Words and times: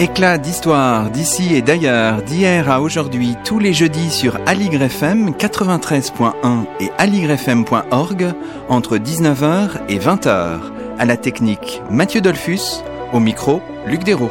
Éclat 0.00 0.38
d'histoire 0.38 1.10
d'ici 1.10 1.54
et 1.54 1.60
d'ailleurs, 1.60 2.22
d'hier 2.22 2.70
à 2.70 2.80
aujourd'hui, 2.80 3.36
tous 3.44 3.58
les 3.58 3.74
jeudis 3.74 4.08
sur 4.08 4.38
Aligre 4.46 4.80
FM 4.80 5.32
93.1 5.32 6.64
et 6.80 6.90
aligrefm.org 6.96 8.32
entre 8.70 8.96
19h 8.96 9.72
et 9.90 9.98
20h. 9.98 10.60
À 10.98 11.04
la 11.04 11.18
technique, 11.18 11.82
Mathieu 11.90 12.22
Dolphus, 12.22 12.82
au 13.12 13.20
micro, 13.20 13.60
Luc 13.86 14.02
Dérault. 14.02 14.30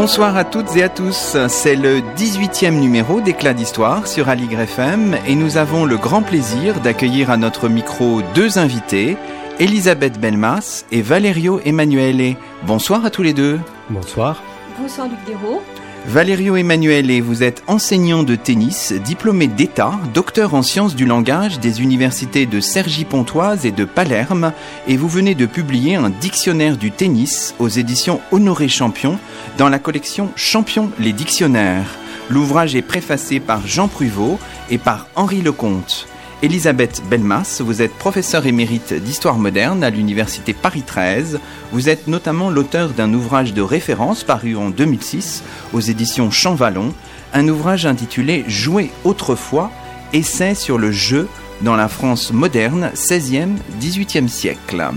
Bonsoir 0.00 0.36
à 0.36 0.44
toutes 0.44 0.76
et 0.76 0.84
à 0.84 0.88
tous, 0.88 1.36
c'est 1.48 1.74
le 1.74 1.98
18e 1.98 2.78
numéro 2.78 3.20
d'Éclat 3.20 3.52
d'Histoire 3.52 4.06
sur 4.06 4.28
Aligre 4.28 4.60
FM 4.60 5.18
et 5.26 5.34
nous 5.34 5.56
avons 5.56 5.84
le 5.84 5.96
grand 5.96 6.22
plaisir 6.22 6.80
d'accueillir 6.80 7.32
à 7.32 7.36
notre 7.36 7.68
micro 7.68 8.22
deux 8.32 8.58
invités, 8.58 9.16
Elisabeth 9.58 10.20
Belmas 10.20 10.84
et 10.92 11.02
Valerio 11.02 11.60
Emanuele. 11.64 12.36
Bonsoir 12.62 13.04
à 13.04 13.10
tous 13.10 13.24
les 13.24 13.32
deux. 13.32 13.58
Bonsoir. 13.90 14.40
Bonsoir 14.78 15.08
Luc 15.08 15.18
Dérault. 15.26 15.62
Valerio 16.08 16.56
Emanuele, 16.56 17.20
vous 17.20 17.42
êtes 17.42 17.62
enseignant 17.66 18.22
de 18.22 18.34
tennis, 18.34 18.94
diplômé 19.04 19.46
d'État, 19.46 19.92
docteur 20.14 20.54
en 20.54 20.62
sciences 20.62 20.96
du 20.96 21.04
langage 21.04 21.60
des 21.60 21.82
universités 21.82 22.46
de 22.46 22.60
Cergy-Pontoise 22.60 23.66
et 23.66 23.72
de 23.72 23.84
Palerme, 23.84 24.54
et 24.86 24.96
vous 24.96 25.06
venez 25.06 25.34
de 25.34 25.44
publier 25.44 25.96
un 25.96 26.08
dictionnaire 26.08 26.78
du 26.78 26.92
tennis 26.92 27.54
aux 27.58 27.68
éditions 27.68 28.22
Honoré 28.32 28.68
Champion 28.68 29.18
dans 29.58 29.68
la 29.68 29.78
collection 29.78 30.30
Champion 30.34 30.90
les 30.98 31.12
dictionnaires. 31.12 31.98
L'ouvrage 32.30 32.74
est 32.74 32.80
préfacé 32.80 33.38
par 33.38 33.66
Jean 33.66 33.86
Pruvot 33.86 34.38
et 34.70 34.78
par 34.78 35.08
Henri 35.14 35.42
Lecomte. 35.42 36.08
Elisabeth 36.40 37.02
Belmas, 37.10 37.60
vous 37.64 37.82
êtes 37.82 37.92
professeure 37.94 38.46
émérite 38.46 38.94
d'histoire 38.94 39.38
moderne 39.38 39.82
à 39.82 39.90
l'université 39.90 40.54
Paris 40.54 40.84
13. 40.86 41.40
Vous 41.72 41.88
êtes 41.88 42.06
notamment 42.06 42.48
l'auteur 42.48 42.90
d'un 42.90 43.12
ouvrage 43.12 43.54
de 43.54 43.60
référence 43.60 44.22
paru 44.22 44.54
en 44.54 44.70
2006 44.70 45.42
aux 45.72 45.80
éditions 45.80 46.30
Champvallon, 46.30 46.94
un 47.34 47.48
ouvrage 47.48 47.86
intitulé 47.86 48.44
Jouer 48.46 48.92
autrefois, 49.02 49.72
essai 50.12 50.54
sur 50.54 50.78
le 50.78 50.92
jeu 50.92 51.26
dans 51.62 51.74
la 51.74 51.88
France 51.88 52.32
moderne 52.32 52.92
16e, 52.94 53.56
18e 53.80 54.28
siècle. 54.28 54.90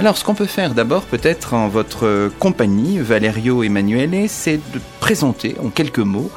Alors, 0.00 0.18
ce 0.18 0.24
qu'on 0.24 0.34
peut 0.34 0.46
faire 0.46 0.74
d'abord, 0.74 1.02
peut-être 1.02 1.54
en 1.54 1.68
votre 1.68 2.28
compagnie, 2.40 2.98
Valerio 2.98 3.62
Emanuele, 3.62 4.28
c'est 4.28 4.56
de 4.74 4.80
présenter 4.98 5.54
en 5.64 5.68
quelques 5.68 6.00
mots 6.00 6.30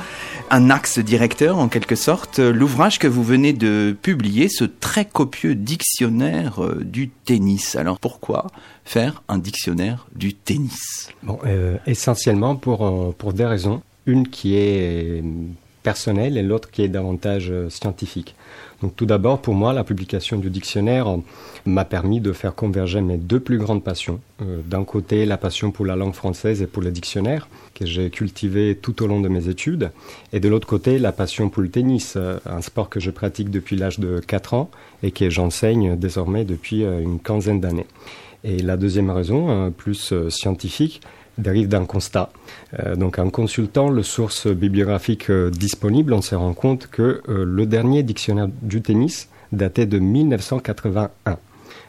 un 0.50 0.70
axe 0.70 1.00
directeur 1.00 1.58
en 1.58 1.68
quelque 1.68 1.96
sorte, 1.96 2.40
l'ouvrage 2.40 3.00
que 3.00 3.08
vous 3.08 3.24
venez 3.24 3.54
de 3.54 3.96
publier, 4.02 4.50
ce 4.50 4.64
très 4.64 5.06
copieux 5.06 5.56
dictionnaire 5.56 6.64
euh, 6.64 6.84
du 6.84 7.10
tennis. 7.10 7.76
Alors 7.76 8.00
pourquoi 8.00 8.48
faire 8.86 9.22
un 9.28 9.38
dictionnaire 9.38 10.08
du 10.16 10.34
tennis? 10.34 11.10
Bon, 11.24 11.40
euh, 11.46 11.78
essentiellement 11.86 12.56
pour, 12.56 12.86
euh, 12.86 13.16
pour 13.18 13.34
des 13.34 13.46
raisons. 13.46 13.82
Une 14.06 14.28
qui 14.28 14.56
est 14.56 15.24
et 16.36 16.44
l'autre 16.44 16.72
qui 16.72 16.82
est 16.82 16.88
davantage 16.88 17.52
scientifique. 17.70 18.36
Donc 18.82 18.96
tout 18.96 19.06
d'abord, 19.06 19.42
pour 19.42 19.56
moi, 19.56 19.74
la 19.74 19.84
publication 19.84 20.38
du 20.38 20.50
dictionnaire 20.50 21.18
m'a 21.66 21.84
permis 21.84 22.22
de 22.22 22.32
faire 22.32 22.56
converger 22.56 23.02
mes 23.02 23.18
deux 23.18 23.40
plus 23.40 23.58
grandes 23.58 23.84
passions. 23.84 24.22
Euh, 24.42 24.62
d'un 24.66 24.86
côté, 24.86 25.26
la 25.26 25.38
passion 25.38 25.72
pour 25.72 25.86
la 25.86 25.98
langue 25.98 26.14
française 26.14 26.62
et 26.62 26.68
pour 26.68 26.82
le 26.82 26.92
dictionnaire, 26.92 27.50
que 27.76 27.86
j'ai 27.86 28.10
cultivé 28.10 28.78
tout 28.82 29.04
au 29.04 29.08
long 29.08 29.20
de 29.20 29.28
mes 29.28 29.50
études, 29.50 29.92
et 30.32 30.40
de 30.40 30.48
l'autre 30.48 30.68
côté, 30.68 30.98
la 30.98 31.12
passion 31.12 31.50
pour 31.50 31.62
le 31.62 31.70
tennis, 31.70 32.14
euh, 32.16 32.40
un 32.46 32.62
sport 32.62 32.90
que 32.90 33.02
je 33.02 33.12
pratique 33.12 33.50
depuis 33.50 33.76
l'âge 33.76 34.00
de 34.00 34.20
4 34.26 34.54
ans 34.54 34.70
et 35.04 35.12
que 35.12 35.30
j'enseigne 35.30 35.98
désormais 35.98 36.46
depuis 36.46 36.84
euh, 36.84 37.02
une 37.02 37.20
quinzaine 37.20 37.60
d'années. 37.60 37.88
Et 38.46 38.60
la 38.60 38.78
deuxième 38.78 39.10
raison, 39.10 39.70
plus 39.70 40.14
scientifique, 40.30 41.02
dérive 41.40 41.68
d'un 41.68 41.86
constat. 41.86 42.30
Euh, 42.80 42.96
donc 42.96 43.18
en 43.20 43.30
consultant 43.30 43.90
les 43.92 44.04
sources 44.04 44.48
bibliographiques 44.48 45.30
euh, 45.30 45.50
disponibles, 45.50 46.14
on 46.14 46.22
se 46.22 46.36
rend 46.36 46.54
compte 46.54 46.88
que 46.88 47.22
euh, 47.28 47.44
le 47.46 47.66
dernier 47.66 48.04
dictionnaire 48.04 48.50
du 48.62 48.82
tennis 48.82 49.30
datait 49.52 49.86
de 49.86 49.98
1981. 49.98 51.38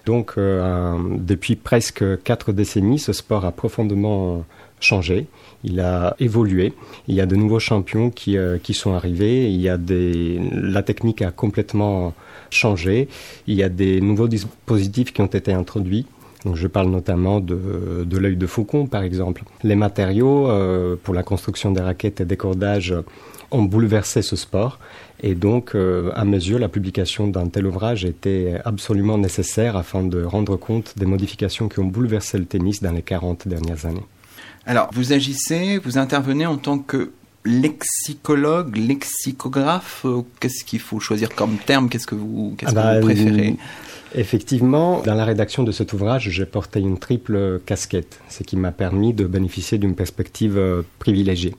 Donc 0.06 0.36
depuis 0.38 1.56
presque 1.56 2.02
quatre 2.22 2.52
décennies, 2.52 2.98
ce 2.98 3.12
sport 3.12 3.44
a 3.44 3.52
profondément 3.52 4.46
changé. 4.80 5.26
Il 5.62 5.78
a 5.78 6.16
évolué. 6.18 6.72
Il 7.06 7.14
y 7.14 7.20
a 7.20 7.26
de 7.26 7.36
nouveaux 7.36 7.58
champions 7.58 8.08
qui, 8.08 8.38
qui 8.62 8.72
sont 8.72 8.94
arrivés. 8.94 9.50
Il 9.50 9.60
y 9.60 9.68
a 9.68 9.76
des, 9.76 10.40
la 10.52 10.82
technique 10.82 11.20
a 11.20 11.30
complètement 11.30 12.14
changé. 12.48 13.08
Il 13.46 13.54
y 13.54 13.62
a 13.62 13.68
des 13.68 14.00
nouveaux 14.00 14.26
dispositifs 14.26 15.12
qui 15.12 15.20
ont 15.20 15.26
été 15.26 15.52
introduits. 15.52 16.06
Donc 16.44 16.56
je 16.56 16.66
parle 16.66 16.88
notamment 16.88 17.40
de, 17.40 18.04
de 18.04 18.18
l'œil 18.18 18.36
de 18.36 18.46
faucon, 18.46 18.86
par 18.86 19.02
exemple. 19.02 19.42
Les 19.62 19.76
matériaux 19.76 20.48
euh, 20.48 20.96
pour 21.02 21.14
la 21.14 21.22
construction 21.22 21.70
des 21.70 21.80
raquettes 21.80 22.20
et 22.20 22.24
des 22.24 22.36
cordages 22.36 22.94
ont 23.50 23.62
bouleversé 23.62 24.22
ce 24.22 24.36
sport. 24.36 24.78
Et 25.22 25.34
donc, 25.34 25.74
euh, 25.74 26.10
à 26.14 26.24
mes 26.24 26.38
yeux, 26.38 26.58
la 26.58 26.68
publication 26.68 27.26
d'un 27.26 27.48
tel 27.48 27.66
ouvrage 27.66 28.04
était 28.04 28.54
absolument 28.64 29.18
nécessaire 29.18 29.76
afin 29.76 30.02
de 30.02 30.22
rendre 30.22 30.56
compte 30.56 30.94
des 30.96 31.06
modifications 31.06 31.68
qui 31.68 31.80
ont 31.80 31.84
bouleversé 31.84 32.38
le 32.38 32.46
tennis 32.46 32.82
dans 32.82 32.92
les 32.92 33.02
40 33.02 33.46
dernières 33.46 33.84
années. 33.84 34.06
Alors, 34.66 34.90
vous 34.92 35.12
agissez, 35.12 35.78
vous 35.78 35.98
intervenez 35.98 36.46
en 36.46 36.56
tant 36.56 36.78
que 36.78 37.12
lexicologue, 37.44 38.76
lexicographe. 38.76 40.06
Qu'est-ce 40.38 40.64
qu'il 40.64 40.80
faut 40.80 41.00
choisir 41.00 41.34
comme 41.34 41.56
terme? 41.56 41.88
Qu'est-ce 41.88 42.06
que 42.06 42.14
vous, 42.14 42.54
qu'est-ce 42.56 42.72
ah 42.76 42.96
que 42.96 43.00
vous 43.00 43.06
bah, 43.06 43.14
préférez? 43.14 43.56
Effectivement, 44.14 45.02
dans 45.02 45.14
la 45.14 45.24
rédaction 45.24 45.62
de 45.62 45.70
cet 45.70 45.92
ouvrage, 45.92 46.28
j'ai 46.30 46.46
porté 46.46 46.80
une 46.80 46.98
triple 46.98 47.60
casquette, 47.64 48.20
ce 48.28 48.42
qui 48.42 48.56
m'a 48.56 48.72
permis 48.72 49.14
de 49.14 49.24
bénéficier 49.24 49.78
d'une 49.78 49.94
perspective 49.94 50.58
euh, 50.58 50.82
privilégiée. 50.98 51.54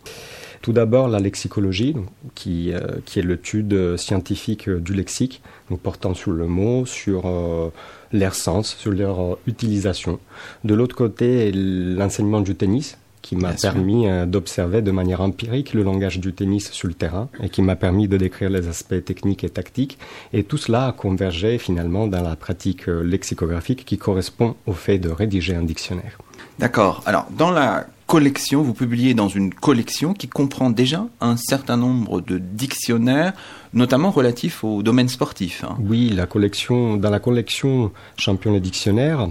Tout 0.62 0.74
d'abord, 0.74 1.08
la 1.08 1.20
lexicologie, 1.20 1.96
qui, 2.36 2.74
euh, 2.74 2.80
qui 3.06 3.20
est 3.20 3.24
l'étude 3.24 3.96
scientifique 3.98 4.70
du 4.70 4.94
lexique, 4.94 5.42
portant 5.82 6.14
sur 6.14 6.32
le 6.32 6.46
mot, 6.46 6.86
sur 6.86 7.26
euh, 7.26 7.70
leur 8.12 8.36
sens, 8.36 8.76
sur 8.76 8.92
leur 8.92 9.38
utilisation. 9.48 10.20
De 10.66 10.74
l'autre 10.74 10.96
côté, 10.96 11.52
l'enseignement 11.54 12.42
du 12.42 12.56
tennis, 12.56 12.98
qui 13.22 13.36
m'a 13.36 13.54
permis 13.54 14.08
euh, 14.08 14.26
d'observer 14.26 14.82
de 14.82 14.92
manière 14.92 15.22
empirique 15.22 15.74
le 15.74 15.84
langage 15.84 16.20
du 16.20 16.34
tennis 16.34 16.72
sur 16.72 16.88
le 16.88 16.94
terrain 16.94 17.30
et 17.42 17.50
qui 17.50 17.62
m'a 17.62 17.76
permis 17.76 18.08
de 18.08 18.18
décrire 18.18 18.50
les 18.50 18.68
aspects 18.68 19.04
techniques 19.04 19.44
et 19.44 19.50
tactiques. 19.50 19.98
Et 20.34 20.44
tout 20.44 20.58
cela 20.58 20.88
a 20.88 20.92
convergé 20.92 21.58
finalement 21.58 22.08
dans 22.08 22.22
la 22.22 22.36
pratique 22.36 22.88
euh, 22.90 23.04
lexicographique 23.04 23.86
qui 23.86 23.98
correspond 23.98 24.56
au 24.66 24.74
fait 24.74 24.98
de 24.98 25.10
rédiger 25.10 25.56
un 25.56 25.64
dictionnaire. 25.64 26.18
D'accord. 26.60 27.02
Alors, 27.06 27.28
dans 27.32 27.52
la 27.52 27.86
collection, 28.12 28.62
vous 28.62 28.74
publiez 28.74 29.14
dans 29.14 29.30
une 29.30 29.54
collection 29.54 30.14
qui 30.14 30.28
comprend 30.28 30.70
déjà 30.70 31.06
un 31.22 31.38
certain 31.38 31.78
nombre 31.78 32.20
de 32.20 32.40
dictionnaires, 32.40 33.32
notamment 33.74 34.12
relatifs 34.12 34.66
au 34.66 34.84
domaine 34.84 35.08
sportif. 35.08 35.64
Hein. 35.64 35.78
Oui, 35.80 36.10
la 36.10 36.26
collection, 36.26 36.98
dans 36.98 37.10
la 37.10 37.20
collection 37.20 37.92
Champion 38.18 38.52
des 38.52 38.60
dictionnaires, 38.60 39.30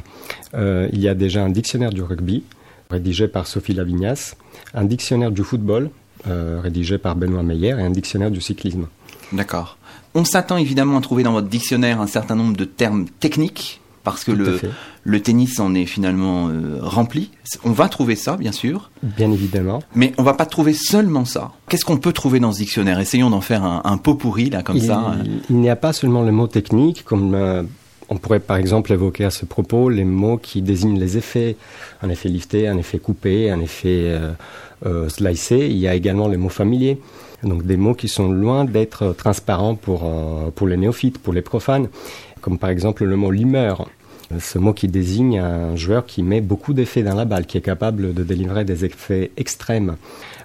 euh, 0.55 0.89
il 0.95 1.01
y 1.01 1.09
a 1.09 1.15
déjà 1.15 1.45
un 1.45 1.51
dictionnaire 1.51 1.91
du 1.91 2.03
rugby, 2.03 2.43
rédigé 2.91 3.29
par 3.29 3.47
Sophie 3.47 3.75
Lavignas, 3.75 4.35
un 4.75 4.85
dictionnaire 4.85 5.31
du 5.31 5.43
football, 5.43 5.91
euh, 6.27 6.61
rédigé 6.63 6.99
par 6.99 7.17
Benoît 7.17 7.43
Meyer, 7.43 7.77
et 7.79 7.83
un 7.83 7.91
dictionnaire 7.91 8.31
du 8.31 8.41
cyclisme. 8.41 8.87
D'accord. 9.33 9.79
On 10.15 10.25
s'attend 10.25 10.57
évidemment 10.57 10.99
à 10.99 11.01
trouver 11.01 11.23
dans 11.23 11.33
votre 11.33 11.49
dictionnaire 11.49 12.01
un 12.01 12.07
certain 12.07 12.35
nombre 12.35 12.57
de 12.57 12.65
termes 12.65 13.07
techniques, 13.21 13.81
parce 14.03 14.25
que 14.25 14.33
le, 14.33 14.59
le, 15.05 15.21
tennis 15.21 15.61
en 15.61 15.75
est 15.75 15.85
finalement 15.87 16.49
euh, 16.49 16.79
rempli. 16.81 17.31
On 17.65 17.73
va 17.73 17.89
trouver 17.89 18.17
ça, 18.17 18.37
bien 18.37 18.51
sûr. 18.51 18.91
Bien 19.03 19.31
évidemment. 19.31 19.83
Mais 19.95 20.13
on 20.19 20.23
va 20.23 20.35
pas 20.35 20.47
trouver 20.47 20.73
seulement 20.73 21.27
ça. 21.27 21.53
Qu'est-ce 21.69 21.85
qu'on 21.85 21.99
peut 21.99 22.13
trouver 22.13 22.41
dans 22.41 22.51
ce 22.53 22.59
dictionnaire? 22.59 22.99
Essayons 22.99 23.31
d'en 23.31 23.43
faire 23.43 23.63
un, 23.63 23.97
pot 23.99 24.15
pourri, 24.15 24.51
là, 24.51 24.63
comme 24.63 24.81
ça. 24.81 25.17
Il 25.51 25.57
n'y 25.57 25.71
a 25.71 25.77
pas 25.77 25.93
seulement 25.93 26.23
le 26.23 26.33
mot 26.33 26.47
technique, 26.47 27.05
comme 27.05 27.35
euh, 27.35 27.63
on 28.11 28.19
pourrait 28.19 28.41
par 28.41 28.57
exemple 28.57 28.93
évoquer 28.93 29.25
à 29.25 29.31
ce 29.31 29.47
propos 29.47 29.89
les 29.89 30.05
mots 30.05 30.37
qui 30.37 30.63
désignent 30.63 30.99
les 30.99 31.17
effets, 31.17 31.57
un 32.03 32.11
effet 32.11 32.29
lifté, 32.29 32.67
un 32.67 32.77
effet 32.77 32.99
coupé, 32.99 33.51
un 33.51 33.61
effet 33.61 34.03
euh, 34.07 34.33
euh, 34.85 35.09
slicé. 35.09 35.69
Il 35.69 35.79
y 35.79 35.87
a 35.87 35.95
également 35.95 36.27
les 36.27 36.37
mots 36.37 36.49
familiers, 36.49 36.99
donc 37.45 37.65
des 37.65 37.77
mots 37.77 37.95
qui 37.95 38.09
sont 38.09 38.31
loin 38.31 38.65
d'être 38.65 39.15
transparents 39.17 39.77
pour, 39.77 40.03
euh, 40.05 40.51
pour 40.51 40.67
les 40.67 40.77
néophytes, 40.77 41.19
pour 41.19 41.33
les 41.33 41.43
profanes, 41.43 41.89
comme 42.41 42.59
par 42.59 42.71
exemple 42.71 43.05
le 43.05 43.17
mot 43.17 43.31
limeur. 43.31 43.89
Ce 44.39 44.59
mot 44.59 44.73
qui 44.73 44.87
désigne 44.87 45.41
un 45.41 45.75
joueur 45.75 46.07
qui 46.07 46.23
met 46.23 46.41
beaucoup 46.41 46.73
d'effets 46.73 47.03
dans 47.03 47.17
la 47.17 47.25
balle, 47.25 47.47
qui 47.47 47.59
est 47.59 47.63
capable 47.63 48.15
de 48.15 48.23
délivrer 48.23 48.65
des 48.65 48.85
effets 48.85 49.33
extrêmes 49.37 49.97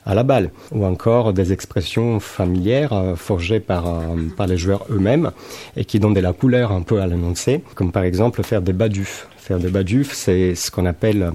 à 0.05 0.13
la 0.13 0.23
balle, 0.23 0.51
ou 0.71 0.85
encore 0.85 1.33
des 1.33 1.51
expressions 1.51 2.19
familières 2.19 2.93
euh, 2.93 3.15
forgées 3.15 3.59
par, 3.59 3.87
euh, 3.87 4.15
par 4.37 4.47
les 4.47 4.57
joueurs 4.57 4.85
eux-mêmes 4.91 5.31
et 5.75 5.85
qui 5.85 5.99
donnent 5.99 6.13
de 6.13 6.19
la 6.19 6.33
couleur 6.33 6.71
un 6.71 6.81
peu 6.81 7.01
à 7.01 7.07
l'énoncé, 7.07 7.63
comme 7.73 7.91
par 7.91 8.03
exemple 8.03 8.43
faire 8.43 8.61
des 8.61 8.73
badufs, 8.73 9.27
Faire 9.45 9.59
des 9.59 9.69
badufs, 9.69 10.13
c'est 10.13 10.55
ce 10.55 10.71
qu'on 10.71 10.87
appelle 10.87 11.31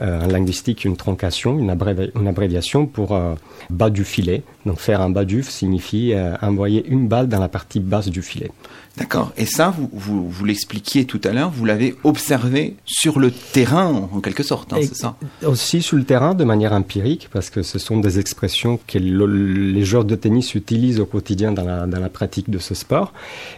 euh, 0.00 0.22
en 0.22 0.28
linguistique 0.28 0.84
une 0.84 0.96
troncation, 0.96 1.58
une, 1.58 1.70
abréviation 1.70 2.86
pour 2.86 3.16
euh, 3.16 3.34
bas 3.68 3.90
du 3.90 4.04
filet. 4.04 4.44
Donc 4.64 4.78
faire 4.78 5.00
un 5.00 5.10
baduf 5.10 5.48
signifie 5.48 6.12
euh, 6.14 6.36
envoyer 6.40 6.86
une 6.86 7.08
balle 7.08 7.26
dans 7.26 7.40
la 7.40 7.48
partie 7.48 7.80
basse 7.80 8.08
du 8.08 8.22
filet. 8.22 8.50
D'accord. 8.96 9.32
Et 9.36 9.46
ça, 9.46 9.72
vous, 9.76 9.88
vous, 9.92 10.28
vous 10.28 10.44
l'expliquiez 10.44 11.04
tout 11.04 11.20
à 11.24 11.32
l'heure, 11.32 11.50
vous 11.50 11.64
l'avez 11.64 11.94
observé 12.02 12.76
sur 12.84 13.20
le 13.20 13.30
terrain, 13.30 14.08
en 14.12 14.20
quelque 14.20 14.42
sorte, 14.42 14.72
hein, 14.72 14.78
c'est 14.80 14.96
ça? 14.96 15.16
Aussi 15.44 15.82
sur 15.82 15.96
le 15.96 16.02
terrain, 16.02 16.34
de 16.34 16.42
manière 16.42 16.72
empirique, 16.72 17.28
parce 17.32 17.48
que 17.48 17.62
ce 17.62 17.78
sont 17.78 17.98
des 17.98 18.18
expressions 18.18 18.78
que 18.88 18.98
les 18.98 19.84
joueurs 19.84 20.04
de 20.04 20.16
tennis 20.16 20.54
utilisent 20.56 20.98
au 20.98 21.06
quotidien 21.06 21.52
dans 21.52 21.64
la, 21.64 21.86
dans 21.86 22.00
la 22.00 22.08
pratique 22.08 22.50
de 22.50 22.58
ce 22.58 22.74
sport. 22.74 23.12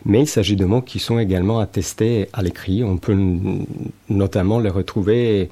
Mais 0.04 0.20
il 0.20 0.26
s'agit 0.26 0.56
de 0.56 0.66
mots 0.66 0.82
qui 0.82 0.98
sont 0.98 1.18
également 1.18 1.58
attestés 1.58 2.28
à 2.34 2.42
l'écrit. 2.42 2.84
On 2.84 2.98
peut 2.98 3.16
notamment 4.10 4.58
les 4.58 4.70
retrouver 4.70 5.48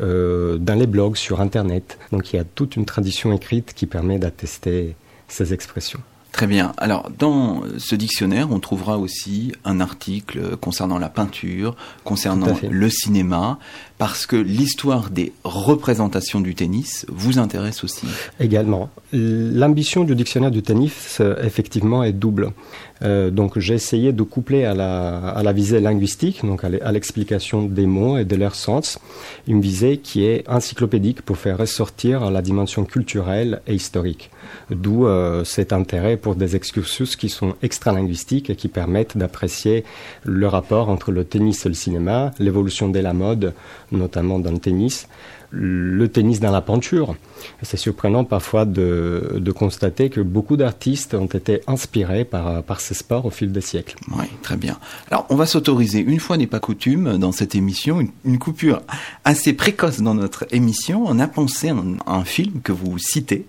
euh, 0.00 0.29
dans 0.60 0.78
les 0.78 0.86
blogs, 0.86 1.16
sur 1.16 1.40
Internet. 1.40 1.98
Donc 2.12 2.32
il 2.32 2.36
y 2.36 2.38
a 2.38 2.44
toute 2.44 2.76
une 2.76 2.84
tradition 2.84 3.32
écrite 3.32 3.74
qui 3.74 3.86
permet 3.86 4.18
d'attester 4.18 4.94
ces 5.28 5.52
expressions. 5.52 6.00
Très 6.32 6.46
bien. 6.46 6.72
Alors, 6.76 7.10
dans 7.18 7.62
ce 7.78 7.96
dictionnaire, 7.96 8.52
on 8.52 8.60
trouvera 8.60 8.98
aussi 8.98 9.52
un 9.64 9.80
article 9.80 10.56
concernant 10.56 10.98
la 10.98 11.08
peinture, 11.08 11.76
concernant 12.04 12.56
le 12.70 12.88
cinéma, 12.88 13.58
parce 14.00 14.24
que 14.24 14.36
l'histoire 14.36 15.10
des 15.10 15.34
représentations 15.44 16.40
du 16.40 16.54
tennis 16.54 17.04
vous 17.10 17.38
intéresse 17.38 17.84
aussi. 17.84 18.06
Également. 18.40 18.88
L'ambition 19.12 20.04
du 20.04 20.14
dictionnaire 20.14 20.50
du 20.50 20.62
tennis, 20.62 21.20
effectivement, 21.42 22.02
est 22.02 22.14
double. 22.14 22.54
Euh, 23.02 23.30
donc, 23.30 23.58
j'ai 23.58 23.74
essayé 23.74 24.12
de 24.12 24.22
coupler 24.22 24.64
à 24.64 24.74
la, 24.74 25.18
à 25.28 25.42
la 25.42 25.52
visée 25.52 25.80
linguistique, 25.80 26.44
donc 26.44 26.64
à 26.64 26.92
l'explication 26.92 27.62
des 27.62 27.86
mots 27.86 28.16
et 28.16 28.24
de 28.24 28.36
leur 28.36 28.54
sens, 28.54 28.98
une 29.46 29.60
visée 29.60 29.98
qui 29.98 30.24
est 30.24 30.48
encyclopédique 30.48 31.20
pour 31.22 31.36
faire 31.36 31.58
ressortir 31.58 32.30
la 32.30 32.42
dimension 32.42 32.84
culturelle 32.84 33.60
et 33.66 33.74
historique. 33.74 34.30
D'où 34.70 35.06
euh, 35.06 35.44
cet 35.44 35.72
intérêt 35.72 36.16
pour 36.16 36.34
des 36.34 36.56
excursus 36.56 37.16
qui 37.16 37.28
sont 37.28 37.54
extra-linguistiques 37.62 38.50
et 38.50 38.56
qui 38.56 38.68
permettent 38.68 39.16
d'apprécier 39.16 39.84
le 40.24 40.46
rapport 40.46 40.88
entre 40.88 41.12
le 41.12 41.24
tennis 41.24 41.66
et 41.66 41.68
le 41.68 41.74
cinéma, 41.74 42.32
l'évolution 42.38 42.88
de 42.88 42.98
la 42.98 43.12
mode, 43.12 43.54
notamment 43.92 44.38
dans 44.38 44.52
le 44.52 44.58
tennis, 44.58 45.08
le 45.50 46.08
tennis 46.08 46.40
dans 46.40 46.52
la 46.52 46.60
peinture. 46.60 47.16
C'est 47.62 47.76
surprenant 47.76 48.24
parfois 48.24 48.64
de, 48.64 49.52
constater 49.56 50.10
que 50.10 50.20
beaucoup 50.20 50.56
d'artistes 50.56 51.14
ont 51.14 51.26
été 51.26 51.60
inspirés 51.66 52.24
par, 52.24 52.80
ces 52.80 52.94
sports 52.94 53.26
au 53.26 53.30
fil 53.30 53.50
des 53.50 53.60
siècles. 53.60 53.96
Oui, 54.16 54.26
très 54.42 54.56
bien. 54.56 54.78
Alors, 55.10 55.26
on 55.28 55.34
va 55.34 55.46
s'autoriser, 55.46 55.98
une 55.98 56.20
fois 56.20 56.36
n'est 56.36 56.46
pas 56.46 56.60
coutume, 56.60 57.18
dans 57.18 57.32
cette 57.32 57.54
émission, 57.54 58.00
une, 58.24 58.38
coupure 58.38 58.80
assez 59.24 59.52
précoce 59.52 60.00
dans 60.00 60.14
notre 60.14 60.46
émission. 60.52 61.04
On 61.06 61.18
a 61.18 61.26
pensé 61.26 61.70
à 61.70 61.74
un, 62.14 62.24
film 62.24 62.60
que 62.62 62.72
vous 62.72 62.96
citez, 62.98 63.46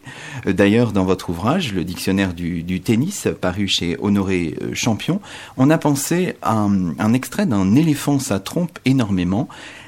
euh, 0.48 0.54
d'ailleurs 0.54 0.92
dans 0.92 1.06
votre 1.06 1.30
ouvrage, 1.30 1.74
le 1.74 1.84
dictionnaire 1.84 2.34
du, 2.34 2.82
tennis, 2.82 3.28
paru 3.40 3.68
chez 3.68 3.96
Honoré 4.02 4.56
euh, 4.62 4.72
Champion. 4.74 5.22
On 5.58 5.70
a 5.70 5.78
pensé 5.78 6.36
à 6.42 6.56
un 6.56 7.14
extrait 7.14 7.46
d'un 7.46 7.76
éléphant, 7.76 8.20
ça 8.20 8.40
trompe 8.40 8.80
énormément 8.86 9.48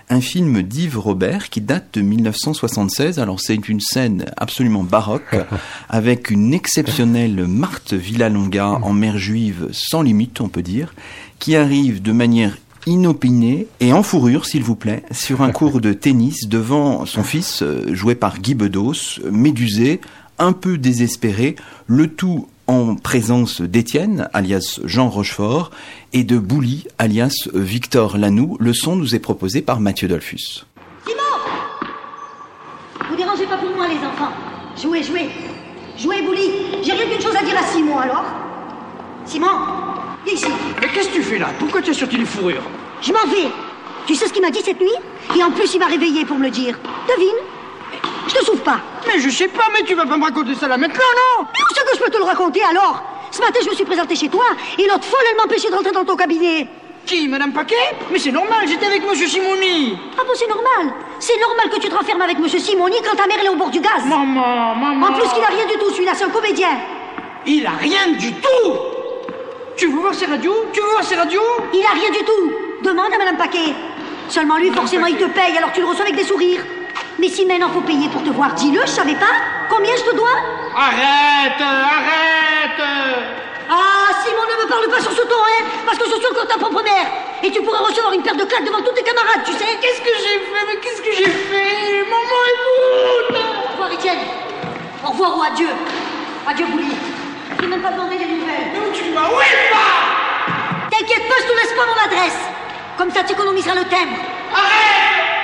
un 0.09 0.21
film 0.21 0.61
d'Yves 0.61 0.97
Robert 0.97 1.50
qui 1.50 1.61
date 1.61 1.94
de 1.94 2.01
1976. 2.01 3.19
Alors 3.19 3.39
c'est 3.39 3.67
une 3.67 3.79
scène 3.79 4.25
absolument 4.38 4.83
baroque 4.83 5.35
avec 5.89 6.29
une 6.29 6.53
exceptionnelle 6.53 7.47
Marthe 7.47 7.94
Villalonga 7.94 8.79
en 8.81 8.94
mère 8.94 9.17
juive 9.17 9.69
sans 9.71 10.01
limite, 10.01 10.41
on 10.41 10.50
peut 10.50 10.61
dire, 10.61 10.94
qui 11.39 11.55
arrive 11.55 12.01
de 12.01 12.11
manière 12.11 12.57
inopinée 12.85 13.67
et 13.79 13.94
en 13.94 14.03
fourrure, 14.03 14.45
s'il 14.45 14.63
vous 14.63 14.75
plaît, 14.75 15.03
sur 15.11 15.41
un 15.41 15.51
cours 15.51 15.81
de 15.81 15.94
tennis 15.94 16.47
devant 16.47 17.05
son 17.05 17.23
fils, 17.23 17.61
euh, 17.61 17.94
joué 17.94 18.15
par 18.15 18.39
Guy 18.39 18.55
Bedos, 18.55 19.19
médusé, 19.31 20.01
un 20.39 20.51
peu 20.51 20.77
désespéré, 20.77 21.55
le 21.88 22.07
tout 22.07 22.47
en 22.68 22.95
présence 22.95 23.62
d'Étienne, 23.62 24.30
alias 24.33 24.80
Jean 24.83 25.10
Rochefort, 25.10 25.71
et 26.13 26.24
de 26.24 26.38
Bouli, 26.38 26.88
alias 26.98 27.48
Victor 27.54 28.18
Lanoux. 28.18 28.57
Le 28.60 28.74
son 28.74 28.95
nous 28.95 29.15
est 29.15 29.19
proposé 29.19 29.62
par 29.62 29.80
Mathieu 29.80 30.07
Dolphus. 30.07 30.65
Simon 31.06 31.21
Vous 33.10 33.15
dérangez 33.15 33.45
pas 33.45 33.57
pour 33.57 33.75
moi, 33.75 33.88
les 33.88 33.98
enfants. 33.98 34.31
Jouez, 34.81 35.04
jouez. 35.04 35.30
Jouez, 35.98 36.21
Bouli. 36.21 36.50
J'ai 36.83 36.94
rien 36.94 37.06
qu'une 37.06 37.21
chose 37.21 37.36
à 37.36 37.44
dire 37.44 37.57
à 37.57 37.65
Simon, 37.68 38.00
alors. 38.00 38.25
Simon, 39.25 39.48
viens 40.25 40.33
ici. 40.33 40.48
Mais 40.81 40.88
qu'est-ce 40.88 41.10
que 41.10 41.15
tu 41.15 41.24
fais 41.24 41.39
là? 41.39 41.50
Pourquoi 41.60 41.81
tu 41.81 41.92
es 41.92 41.94
sorti 41.94 42.15
une 42.15 42.25
fourrure? 42.25 42.63
Je 43.01 43.12
m'en 43.12 43.25
vais. 43.31 43.50
Tu 44.07 44.15
sais 44.15 44.27
ce 44.27 44.33
qu'il 44.33 44.42
m'a 44.42 44.51
dit 44.51 44.62
cette 44.63 44.80
nuit? 44.80 45.38
Et 45.38 45.44
en 45.44 45.51
plus, 45.51 45.74
il 45.74 45.80
m'a 45.80 45.88
réveillé 45.88 46.25
pour 46.25 46.38
me 46.38 46.44
le 46.45 46.51
dire. 46.51 46.77
Devine 47.07 47.39
je 48.27 48.33
te 48.36 48.45
souffre 48.45 48.63
pas. 48.63 48.80
Mais 49.07 49.19
je 49.19 49.29
sais 49.29 49.47
pas, 49.47 49.65
mais 49.73 49.83
tu 49.83 49.95
vas 49.95 50.05
pas 50.05 50.17
me 50.17 50.23
raconter 50.23 50.55
ça 50.55 50.67
là 50.67 50.77
maintenant, 50.77 51.00
non 51.39 51.45
Mais 51.53 51.59
où 51.61 51.73
c'est 51.75 51.83
que 51.85 51.97
je 51.97 52.03
peux 52.03 52.09
te 52.11 52.17
le 52.17 52.23
raconter 52.23 52.63
alors 52.63 53.03
Ce 53.31 53.39
matin, 53.39 53.59
je 53.63 53.69
me 53.69 53.75
suis 53.75 53.85
présenté 53.85 54.15
chez 54.15 54.29
toi 54.29 54.45
et 54.77 54.83
l'autre 54.88 55.05
folle, 55.05 55.23
elle 55.31 55.38
m'empêchait 55.38 55.69
de 55.69 55.75
rentrer 55.75 55.91
dans 55.91 56.05
ton 56.05 56.15
cabinet. 56.15 56.67
Qui, 57.05 57.27
Madame 57.27 57.51
Paquet 57.51 57.75
Mais 58.11 58.19
c'est 58.19 58.31
normal, 58.31 58.65
j'étais 58.65 58.85
avec 58.85 59.05
Monsieur 59.07 59.27
Simoni. 59.27 59.97
Ah 60.17 60.21
bon, 60.25 60.31
c'est 60.35 60.47
normal. 60.47 60.95
C'est 61.19 61.38
normal 61.39 61.69
que 61.69 61.79
tu 61.79 61.89
te 61.89 61.95
renfermes 61.95 62.21
avec 62.21 62.39
Monsieur 62.39 62.59
Simoni 62.59 62.95
quand 63.03 63.15
ta 63.15 63.27
mère 63.27 63.44
est 63.44 63.50
au 63.50 63.55
bord 63.55 63.69
du 63.69 63.81
gaz. 63.81 64.05
Maman, 64.05 64.75
maman. 64.75 65.07
En 65.07 65.13
plus, 65.13 65.27
il 65.38 65.44
a 65.44 65.47
rien 65.47 65.65
du 65.65 65.77
tout, 65.77 65.89
celui-là, 65.91 66.13
c'est 66.15 66.23
un 66.23 66.29
comédien. 66.29 66.69
Il 67.45 67.65
a 67.65 67.71
rien 67.71 68.13
du 68.17 68.31
tout 68.31 68.71
Tu 69.75 69.88
veux 69.88 70.00
voir 70.00 70.13
ses 70.13 70.27
radios 70.27 70.65
Tu 70.71 70.79
veux 70.79 70.89
voir 70.91 71.03
ses 71.03 71.15
radios 71.15 71.41
Il 71.73 71.85
a 71.85 71.91
rien 71.94 72.09
du 72.09 72.23
tout. 72.23 72.53
Demande 72.83 73.13
à 73.13 73.17
Madame 73.17 73.35
Paquet. 73.38 73.73
Seulement 74.29 74.57
lui, 74.57 74.71
forcément, 74.71 75.07
il 75.07 75.17
te 75.17 75.25
paye, 75.25 75.57
alors 75.57 75.73
tu 75.73 75.81
le 75.81 75.88
reçois 75.88 76.03
avec 76.05 76.15
des 76.15 76.23
sourires. 76.23 76.63
Mais 77.19 77.30
si 77.30 77.45
maintenant 77.45 77.69
faut 77.69 77.81
payer 77.81 78.10
pour 78.10 78.24
te 78.24 78.30
voir, 78.30 78.54
dis-le, 78.54 78.81
je 78.81 78.88
savais 78.88 79.15
pas. 79.15 79.36
Combien 79.69 79.95
je 79.95 80.04
te 80.04 80.15
dois? 80.15 80.36
Arrête 80.75 81.62
Arrête. 81.62 82.81
Ah, 83.69 84.10
Simon, 84.24 84.44
ne 84.44 84.63
me 84.63 84.69
parle 84.69 84.88
pas 84.89 85.01
sur 85.01 85.12
ce 85.12 85.21
ton, 85.21 85.36
hein 85.36 85.65
Parce 85.86 85.98
que 85.98 86.06
je 86.06 86.15
suis 86.15 86.27
encore 86.31 86.48
ta 86.48 86.57
propre 86.57 86.83
mère. 86.83 87.07
Et 87.44 87.51
tu 87.51 87.62
pourrais 87.62 87.80
recevoir 87.80 88.13
une 88.13 88.21
paire 88.24 88.36
de 88.36 88.44
claques 88.44 88.65
devant 88.65 88.81
tous 88.81 88.94
tes 88.94 89.04
camarades, 89.04 89.44
tu 89.45 89.54
sais. 89.54 89.77
Qu'est-ce 89.81 90.01
que 90.01 90.13
j'ai 90.18 90.39
fait? 90.39 90.65
Mais 90.68 90.75
qu'est-ce 90.81 91.01
que 91.01 91.12
j'ai 91.15 91.30
fait? 91.30 92.04
Maman, 92.10 92.39
écoute! 92.54 93.38
Au 93.68 93.71
revoir, 93.74 93.92
Étienne. 93.92 94.19
Au 95.06 95.10
revoir 95.10 95.38
ou 95.38 95.44
adieu. 95.44 95.69
Adieu, 96.48 96.65
Bouli 96.65 96.92
Je 97.62 97.68
même 97.68 97.81
pas 97.81 97.92
demandé 97.92 98.18
des 98.18 98.25
nouvelles. 98.25 98.71
Mais 98.74 98.80
où 98.80 98.92
tu 98.94 99.12
vas 99.13 99.30
Où 99.33 99.39
est 99.39 99.69
pas! 99.71 100.89
T'inquiète 100.89 101.27
pas, 101.27 101.36
je 101.39 101.48
te 101.48 101.56
laisse 101.60 101.74
pas 101.74 101.86
mon 101.86 102.06
adresse. 102.06 102.39
Comme 102.98 103.12
ça, 103.12 103.24
tu 103.24 103.33
économiseras 103.33 103.75
le 103.75 103.86
timbre 103.86 104.18
Arrête 104.54 105.42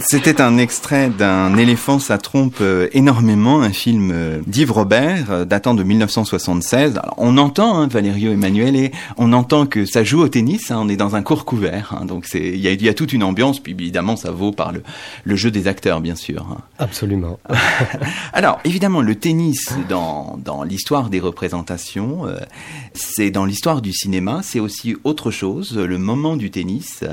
C'était 0.00 0.40
un 0.40 0.58
extrait 0.58 1.10
d'un 1.10 1.56
éléphant, 1.56 1.98
ça 1.98 2.18
trompe 2.18 2.58
euh, 2.60 2.88
énormément, 2.92 3.60
un 3.60 3.72
film 3.72 4.10
euh, 4.12 4.40
d'Yves 4.46 4.72
Robert, 4.72 5.30
euh, 5.30 5.44
datant 5.44 5.74
de 5.74 5.82
1976. 5.82 6.98
Alors, 6.98 7.14
on 7.18 7.36
entend 7.36 7.78
hein, 7.78 7.88
Valerio 7.88 8.32
Emmanuel 8.32 8.76
et 8.76 8.92
on 9.16 9.32
entend 9.32 9.66
que 9.66 9.84
ça 9.84 10.04
joue 10.04 10.20
au 10.20 10.28
tennis, 10.28 10.70
hein, 10.70 10.78
on 10.80 10.88
est 10.88 10.96
dans 10.96 11.16
un 11.16 11.22
cours 11.22 11.44
couvert, 11.44 11.96
hein, 11.98 12.04
donc 12.04 12.26
il 12.34 12.56
y 12.56 12.68
a, 12.68 12.72
y 12.72 12.88
a, 12.88 12.94
toute 12.94 13.12
une 13.12 13.22
ambiance, 13.22 13.60
puis 13.60 13.72
évidemment 13.72 14.16
ça 14.16 14.30
vaut 14.30 14.52
par 14.52 14.72
le, 14.72 14.82
le 15.24 15.36
jeu 15.36 15.50
des 15.50 15.66
acteurs, 15.66 16.00
bien 16.00 16.14
sûr. 16.14 16.46
Absolument. 16.78 17.38
Alors, 18.32 18.60
évidemment, 18.64 19.02
le 19.02 19.14
tennis, 19.14 19.74
dans, 19.88 20.38
dans 20.42 20.62
l'histoire 20.62 21.10
des 21.10 21.20
représentations, 21.20 22.26
c'est 22.94 23.30
dans 23.30 23.44
l'histoire 23.44 23.82
du 23.82 23.92
cinéma, 23.92 24.40
c'est 24.42 24.60
aussi 24.60 24.96
autre 25.04 25.30
chose, 25.30 25.76
le 25.76 25.98
moment 25.98 26.36
du 26.36 26.50
tennis, 26.50 27.04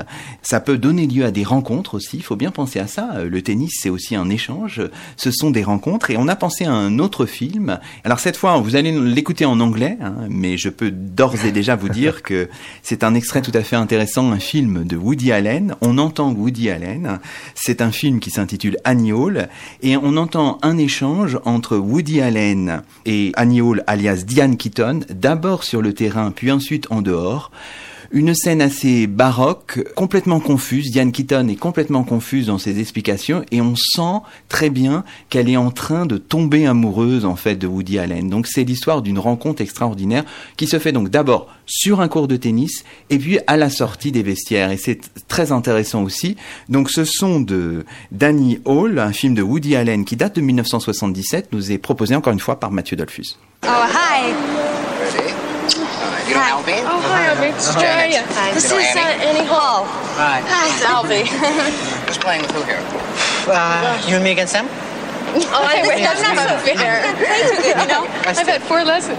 ça 0.42 0.60
peut 0.60 0.78
donner 0.78 1.06
lieu 1.06 1.24
à 1.24 1.30
des 1.30 1.44
rencontres 1.44 1.94
aussi, 1.94 2.16
il 2.16 2.22
faut 2.22 2.36
bien 2.36 2.45
penser 2.50 2.78
à 2.78 2.86
ça. 2.86 3.24
Le 3.24 3.42
tennis, 3.42 3.72
c'est 3.80 3.90
aussi 3.90 4.16
un 4.16 4.28
échange. 4.30 4.82
Ce 5.16 5.30
sont 5.30 5.50
des 5.50 5.62
rencontres. 5.62 6.10
Et 6.10 6.16
on 6.16 6.28
a 6.28 6.36
pensé 6.36 6.64
à 6.64 6.72
un 6.72 6.98
autre 6.98 7.26
film. 7.26 7.78
Alors 8.04 8.20
cette 8.20 8.36
fois, 8.36 8.58
vous 8.58 8.76
allez 8.76 8.92
l'écouter 8.92 9.44
en 9.44 9.60
anglais, 9.60 9.98
hein, 10.00 10.14
mais 10.28 10.56
je 10.56 10.68
peux 10.68 10.90
d'ores 10.90 11.44
et 11.44 11.52
déjà 11.52 11.76
vous 11.76 11.88
dire 11.88 12.22
que 12.22 12.48
c'est 12.82 13.04
un 13.04 13.14
extrait 13.14 13.42
tout 13.42 13.52
à 13.54 13.62
fait 13.62 13.76
intéressant, 13.76 14.32
un 14.32 14.38
film 14.38 14.84
de 14.84 14.96
Woody 14.96 15.32
Allen. 15.32 15.74
On 15.80 15.98
entend 15.98 16.32
Woody 16.32 16.70
Allen. 16.70 17.18
C'est 17.54 17.80
un 17.80 17.92
film 17.92 18.20
qui 18.20 18.30
s'intitule 18.30 18.76
Annie 18.84 19.12
Hall. 19.12 19.48
Et 19.82 19.96
on 19.96 20.16
entend 20.16 20.58
un 20.62 20.78
échange 20.78 21.38
entre 21.44 21.76
Woody 21.76 22.20
Allen 22.20 22.82
et 23.04 23.32
Annie 23.36 23.60
Hall, 23.60 23.84
alias 23.86 24.24
Diane 24.26 24.56
Keaton, 24.56 25.00
d'abord 25.10 25.64
sur 25.64 25.82
le 25.82 25.92
terrain, 25.92 26.30
puis 26.30 26.50
ensuite 26.50 26.86
en 26.90 27.02
dehors. 27.02 27.50
Une 28.10 28.34
scène 28.34 28.62
assez 28.62 29.06
baroque, 29.06 29.80
complètement 29.94 30.40
confuse. 30.40 30.90
Diane 30.90 31.12
Keaton 31.12 31.48
est 31.48 31.56
complètement 31.56 32.04
confuse 32.04 32.46
dans 32.46 32.58
ses 32.58 32.78
explications 32.80 33.44
et 33.50 33.60
on 33.60 33.74
sent 33.76 34.20
très 34.48 34.70
bien 34.70 35.04
qu'elle 35.28 35.48
est 35.48 35.56
en 35.56 35.70
train 35.70 36.06
de 36.06 36.16
tomber 36.16 36.66
amoureuse 36.66 37.24
en 37.24 37.36
fait 37.36 37.56
de 37.56 37.66
Woody 37.66 37.98
Allen. 37.98 38.30
Donc 38.30 38.46
c'est 38.46 38.64
l'histoire 38.64 39.02
d'une 39.02 39.18
rencontre 39.18 39.62
extraordinaire 39.62 40.24
qui 40.56 40.66
se 40.66 40.78
fait 40.78 40.92
donc 40.92 41.08
d'abord 41.08 41.48
sur 41.66 42.00
un 42.00 42.08
cours 42.08 42.28
de 42.28 42.36
tennis 42.36 42.84
et 43.10 43.18
puis 43.18 43.38
à 43.46 43.56
la 43.56 43.70
sortie 43.70 44.12
des 44.12 44.22
vestiaires 44.22 44.70
et 44.70 44.76
c'est 44.76 45.00
très 45.28 45.52
intéressant 45.52 46.02
aussi. 46.02 46.36
Donc 46.68 46.90
ce 46.90 47.04
son 47.04 47.40
de 47.40 47.84
Danny 48.12 48.60
Hall, 48.64 48.98
un 48.98 49.12
film 49.12 49.34
de 49.34 49.42
Woody 49.42 49.76
Allen 49.76 50.04
qui 50.04 50.16
date 50.16 50.36
de 50.36 50.40
1977, 50.40 51.48
nous 51.52 51.72
est 51.72 51.78
proposé 51.78 52.14
encore 52.14 52.32
une 52.32 52.40
fois 52.40 52.60
par 52.60 52.70
Mathieu 52.70 52.96
Dolphus. 52.96 53.36
Oh 53.64 53.68
hi. 53.68 54.65
Ready? 56.26 56.34
You 56.34 56.34
know 56.34 56.58
Albie? 56.58 56.82
Oh, 56.82 57.00
hi, 57.00 57.34
Albie. 57.34 57.54
It's 57.54 57.68
Australia. 57.68 58.22
This 58.54 58.64
You 58.70 58.76
know 58.76 58.82
is 58.82 58.96
Annie? 58.96 59.22
uh, 59.22 59.28
Annie 59.28 59.46
Hall. 59.46 59.84
Hi. 60.18 60.42
Hi, 60.42 60.66
it's 60.74 60.82
Albie. 60.84 61.26
Who's 62.06 62.18
playing 62.18 62.42
with 62.42 62.50
who 62.50 62.62
here? 62.62 62.82
Uh, 63.48 64.02
you 64.08 64.16
and 64.16 64.24
me 64.24 64.32
against 64.32 64.52
them? 64.52 64.66
oh, 64.68 65.62
I 65.62 65.86
wait, 65.86 66.02
that's 66.02 66.22
not 66.22 66.36
so 66.36 66.58
fair. 66.76 67.02
Play 67.14 67.42
too 67.42 67.62
good, 67.62 67.80
you 67.80 67.86
know? 67.86 68.06
I've 68.26 68.46
had 68.46 68.62
four 68.62 68.82
lessons. 68.84 69.18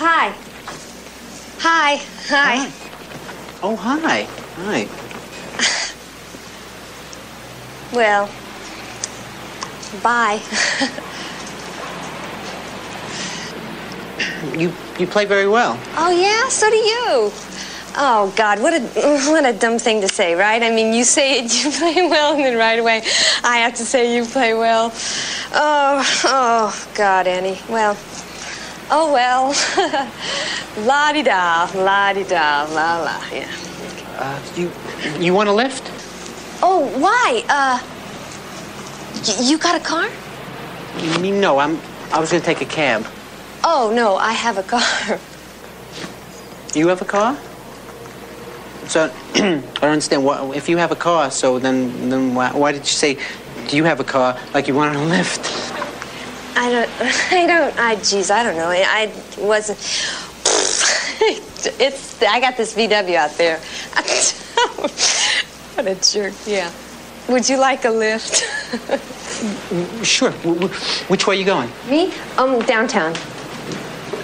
Hi. 0.00 0.32
Hi. 1.58 1.96
Hi. 2.28 2.87
Oh, 3.60 3.74
hi. 3.74 4.22
Hi. 4.56 4.86
Well, 7.92 8.28
bye. 10.02 10.40
You 14.56 14.72
you 14.98 15.06
play 15.06 15.24
very 15.24 15.48
well. 15.48 15.78
Oh 15.96 16.10
yeah, 16.10 16.48
so 16.48 16.68
do 16.68 16.76
you. 16.76 17.32
Oh 17.96 18.32
God, 18.36 18.60
what 18.60 18.74
a 18.74 18.80
what 19.30 19.44
a 19.46 19.52
dumb 19.52 19.78
thing 19.78 20.00
to 20.02 20.08
say, 20.08 20.34
right? 20.34 20.62
I 20.62 20.70
mean, 20.70 20.92
you 20.92 21.02
say 21.04 21.38
it, 21.38 21.64
you 21.64 21.70
play 21.70 22.06
well, 22.08 22.34
and 22.34 22.44
then 22.44 22.56
right 22.56 22.78
away, 22.78 23.02
I 23.42 23.58
have 23.58 23.74
to 23.76 23.84
say 23.84 24.14
you 24.14 24.24
play 24.24 24.54
well. 24.54 24.92
Oh, 25.52 26.20
oh 26.24 26.86
God, 26.94 27.26
Annie. 27.26 27.58
Well, 27.68 27.96
oh 28.90 29.12
well. 29.12 29.54
la 30.86 31.12
di 31.12 31.22
da, 31.22 31.68
la 31.74 32.12
di 32.12 32.24
da, 32.24 32.66
la 32.72 33.02
la. 33.02 33.20
Yeah. 33.32 33.48
Uh, 34.18 34.40
you 34.56 34.70
you 35.20 35.34
want 35.34 35.48
a 35.48 35.52
lift? 35.52 35.90
Oh, 36.62 36.90
why? 36.98 37.44
Uh, 37.48 37.78
you 39.40 39.58
got 39.58 39.76
a 39.76 39.80
car? 39.80 40.08
You 41.00 41.18
mean 41.20 41.40
no? 41.40 41.58
I'm. 41.58 41.78
I 42.12 42.18
was 42.18 42.30
gonna 42.30 42.42
take 42.42 42.60
a 42.60 42.64
cab. 42.64 43.06
Oh 43.62 43.92
no, 43.94 44.16
I 44.16 44.32
have 44.32 44.58
a 44.58 44.62
car. 44.62 45.18
You 46.74 46.88
have 46.88 47.00
a 47.02 47.04
car? 47.04 47.36
So 48.86 49.12
I 49.34 49.40
don't 49.40 49.82
understand. 49.82 50.24
What 50.24 50.56
if 50.56 50.68
you 50.68 50.78
have 50.78 50.92
a 50.92 50.96
car? 50.96 51.30
So 51.30 51.58
then 51.58 52.10
then 52.10 52.34
why, 52.34 52.50
why 52.52 52.72
did 52.72 52.82
you 52.82 52.86
say? 52.86 53.18
Do 53.68 53.76
you 53.76 53.84
have 53.84 54.00
a 54.00 54.04
car? 54.04 54.38
Like 54.54 54.66
you 54.66 54.74
wanted 54.74 54.96
a 54.96 55.04
lift? 55.04 55.67
I 56.58 56.70
don't. 56.70 56.90
I 57.32 57.46
don't. 57.46 57.78
I. 57.78 57.94
Geez, 57.96 58.30
I 58.30 58.42
don't 58.42 58.56
know. 58.56 58.68
I, 58.68 58.82
I 58.84 59.40
wasn't. 59.40 59.78
It's. 61.80 62.22
I 62.22 62.40
got 62.40 62.56
this 62.56 62.74
VW 62.74 63.14
out 63.14 63.30
there. 63.38 63.58
what 64.78 65.86
a 65.86 65.94
jerk. 65.94 66.34
Yeah. 66.46 66.70
Would 67.28 67.48
you 67.48 67.58
like 67.58 67.84
a 67.84 67.90
lift? 67.90 68.44
Sure. 70.02 70.32
Which 70.32 71.28
way 71.28 71.36
are 71.36 71.38
you 71.38 71.44
going? 71.44 71.70
Me? 71.88 72.12
Um, 72.38 72.58
downtown. 72.62 73.12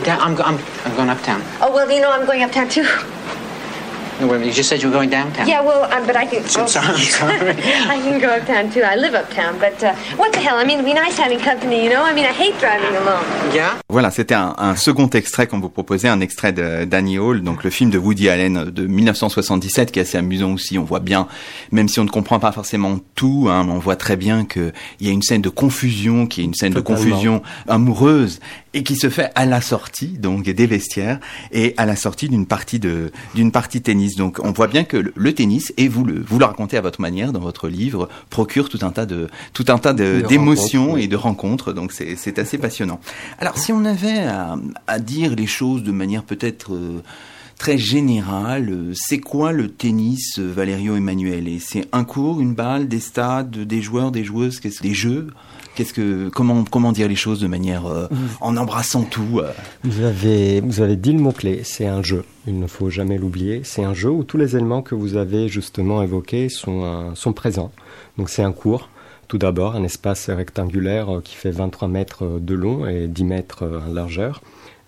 Down, 0.03 0.21
I'm, 0.21 0.37
I'm 0.43 0.59
I'm 0.85 0.97
going 0.97 1.09
uptown. 1.09 1.41
Oh 1.61 1.73
well, 1.73 1.89
you 1.89 2.01
know 2.01 2.11
I'm 2.11 2.27
going 2.27 2.43
uptown 2.43 2.69
too. 2.69 2.85
No, 4.21 4.29
wait 4.29 4.37
a 4.37 4.39
minute. 4.39 4.47
You 4.47 4.53
just 4.53 4.69
said 4.69 4.81
you 4.83 4.89
were 4.89 4.95
going 4.95 5.11
downtown. 5.11 5.49
Yeah, 5.49 5.61
well, 5.63 5.85
um, 5.93 6.07
but 6.07 6.17
I 6.17 6.27
can. 6.27 6.43
I'm 6.57 6.69
sorry. 6.69 6.87
I'm 6.87 6.99
sorry. 7.21 7.51
I 7.51 7.99
can 8.01 8.21
go 8.21 8.29
uptown 8.29 8.71
too. 8.71 8.83
I 8.83 8.95
live 8.97 9.15
uptown, 9.15 9.59
but 9.59 9.83
uh, 9.83 9.95
what 10.17 10.33
the 10.33 10.39
hell? 10.39 10.57
I 10.57 10.65
mean, 10.65 10.79
it'd 10.79 10.85
be 10.85 10.95
nice 10.95 11.19
having 11.19 11.41
company, 11.41 11.83
you 11.85 11.91
know? 11.91 12.03
I 12.05 12.13
mean, 12.15 12.25
I 12.25 12.33
hate 12.33 12.59
driving 12.61 12.95
alone. 12.97 13.25
Yeah? 13.53 13.77
Voilà, 13.89 14.11
c'était 14.11 14.35
un, 14.35 14.55
un 14.59 14.77
second 14.77 15.09
extrait 15.11 15.47
qu'on 15.47 15.59
vous 15.61 15.69
proposait, 15.69 16.09
un 16.09 16.21
extrait 16.21 16.53
de 16.53 16.85
d'Annie 16.85 17.19
Hall, 17.19 17.43
donc 17.43 17.65
le 17.65 17.71
film 17.71 17.91
de 17.91 17.99
Woody 17.99 18.29
Allen 18.29 18.65
de 18.71 18.87
1977, 18.87 19.91
qui 19.93 19.99
est 19.99 20.03
assez 20.03 20.19
amusant 20.19 20.53
aussi. 20.53 20.79
On 20.79 20.85
voit 20.85 21.01
bien, 21.01 21.27
même 21.73 21.89
si 21.89 21.99
on 21.99 22.05
ne 22.05 22.11
comprend 22.11 22.39
pas 22.39 22.53
forcément 22.53 22.99
tout, 23.15 23.49
hein, 23.51 23.67
on 23.69 23.79
voit 23.79 23.97
très 23.97 24.17
bien 24.17 24.45
que 24.45 24.73
il 25.01 25.07
y 25.07 25.11
a 25.11 25.13
une 25.13 25.23
scène 25.23 25.43
de 25.43 25.49
confusion, 25.49 26.27
qui 26.27 26.41
est 26.41 26.45
une 26.45 26.55
scène 26.55 26.73
Totalement. 26.75 27.01
de 27.01 27.05
confusion 27.11 27.43
amoureuse 27.69 28.41
et 28.75 28.83
qui 28.83 28.97
se 28.97 29.09
fait 29.09 29.31
à 29.37 29.47
la 29.47 29.61
sortie 29.61 30.19
donc 30.19 30.45
des 30.45 30.67
vestiaires 30.67 31.21
et 31.53 31.75
à 31.77 31.87
la 31.87 31.95
sortie 31.97 32.29
d'une 32.29 32.47
partie 32.47 32.81
de 32.81 33.13
d'une 33.35 33.53
partie 33.53 33.79
de 33.79 33.85
tennis. 34.05 34.17
Donc 34.17 34.39
on 34.43 34.53
voit 34.53 34.69
bien 34.69 34.85
que 34.85 34.97
le, 35.15 35.35
tennis 35.35 35.73
et 35.77 35.89
vous 35.89 36.05
le 36.05 36.23
vous 36.27 36.39
le 36.39 36.45
racontez 36.45 36.77
à 36.77 36.81
votre 36.81 37.01
manière 37.01 37.33
dans 37.33 37.41
votre 37.41 37.69
livre 37.69 38.09
procure 38.31 38.69
tout 38.69 38.79
un 38.83 38.91
tas 38.91 39.07
de 39.07 39.29
tout 39.53 39.65
un 39.69 39.79
tas 39.79 39.93
d'émotions 39.93 40.97
et 40.97 41.07
de 41.07 41.17
rencontres. 41.17 41.73
Donc 41.73 41.93
c'est 41.93 42.39
assez 42.39 42.59
passionnant. 42.59 43.01
Alors 43.39 43.59
si 43.59 43.73
on 43.73 43.85
avait 43.85 44.21
à, 44.21 44.57
à 44.87 44.99
dire 44.99 45.35
les 45.35 45.47
choses 45.47 45.83
de 45.83 45.93
manière 45.93 46.23
peut-être 46.23 46.75
euh, 46.75 47.03
très 47.59 47.79
générale, 47.79 48.69
euh, 48.71 48.93
c'est 48.95 49.21
quoi 49.21 49.53
le 49.53 49.69
tennis, 49.69 50.39
euh, 50.39 50.53
Valerio 50.53 50.97
Emmanuel 50.97 51.49
Et 51.49 51.59
c'est 51.59 51.87
un 51.93 52.05
cours, 52.05 52.41
une 52.41 52.55
balle, 52.55 52.89
des 52.89 53.01
stades, 53.01 53.51
des 53.51 53.83
joueurs, 53.83 54.11
des 54.11 54.25
joueuses, 54.25 54.61
des 54.61 54.95
jeux? 54.95 55.29
Qu'est-ce 55.75 55.93
que 55.93 56.29
comment 56.29 56.63
comment 56.65 56.93
dire 56.93 57.09
les 57.09 57.17
choses 57.17 57.41
de 57.41 57.49
manière 57.49 57.87
euh, 57.87 58.07
en 58.41 58.57
embrassant 58.57 59.03
tout 59.03 59.41
euh, 59.41 59.51
Vous 59.83 60.05
avez, 60.05 60.61
vous 60.61 60.81
avez 60.81 60.95
dit 60.95 61.13
le 61.13 61.19
mot-clé, 61.19 61.63
c'est 61.65 61.87
un 61.87 62.03
jeu. 62.03 62.25
Il 62.47 62.61
ne 62.61 62.67
faut 62.69 62.91
jamais 62.91 63.19
l'oublier. 63.19 63.63
C'est 63.65 63.83
un 63.83 63.95
jeu 63.95 64.11
où 64.11 64.23
tous 64.23 64.37
les 64.37 64.55
éléments 64.55 64.83
que 64.83 64.95
vous 64.95 65.17
avez 65.17 65.49
justement 65.49 66.03
évoqués 66.03 66.49
sont, 66.49 66.85
euh, 66.85 67.15
sont 67.15 67.33
présents. 67.33 67.73
Donc 68.19 68.31
c'est 68.31 68.43
un 68.43 68.53
cours. 68.53 68.89
Tout 69.27 69.39
d'abord, 69.39 69.75
un 69.75 69.83
espace 69.83 70.29
rectangulaire 70.31 71.21
qui 71.25 71.35
fait 71.35 71.51
23 71.51 71.89
mètres 71.89 72.39
de 72.41 72.55
long 72.55 72.87
et 72.87 73.09
10 73.09 73.25
mètres 73.25 73.83
en 73.89 73.93
largeur. 73.93 74.43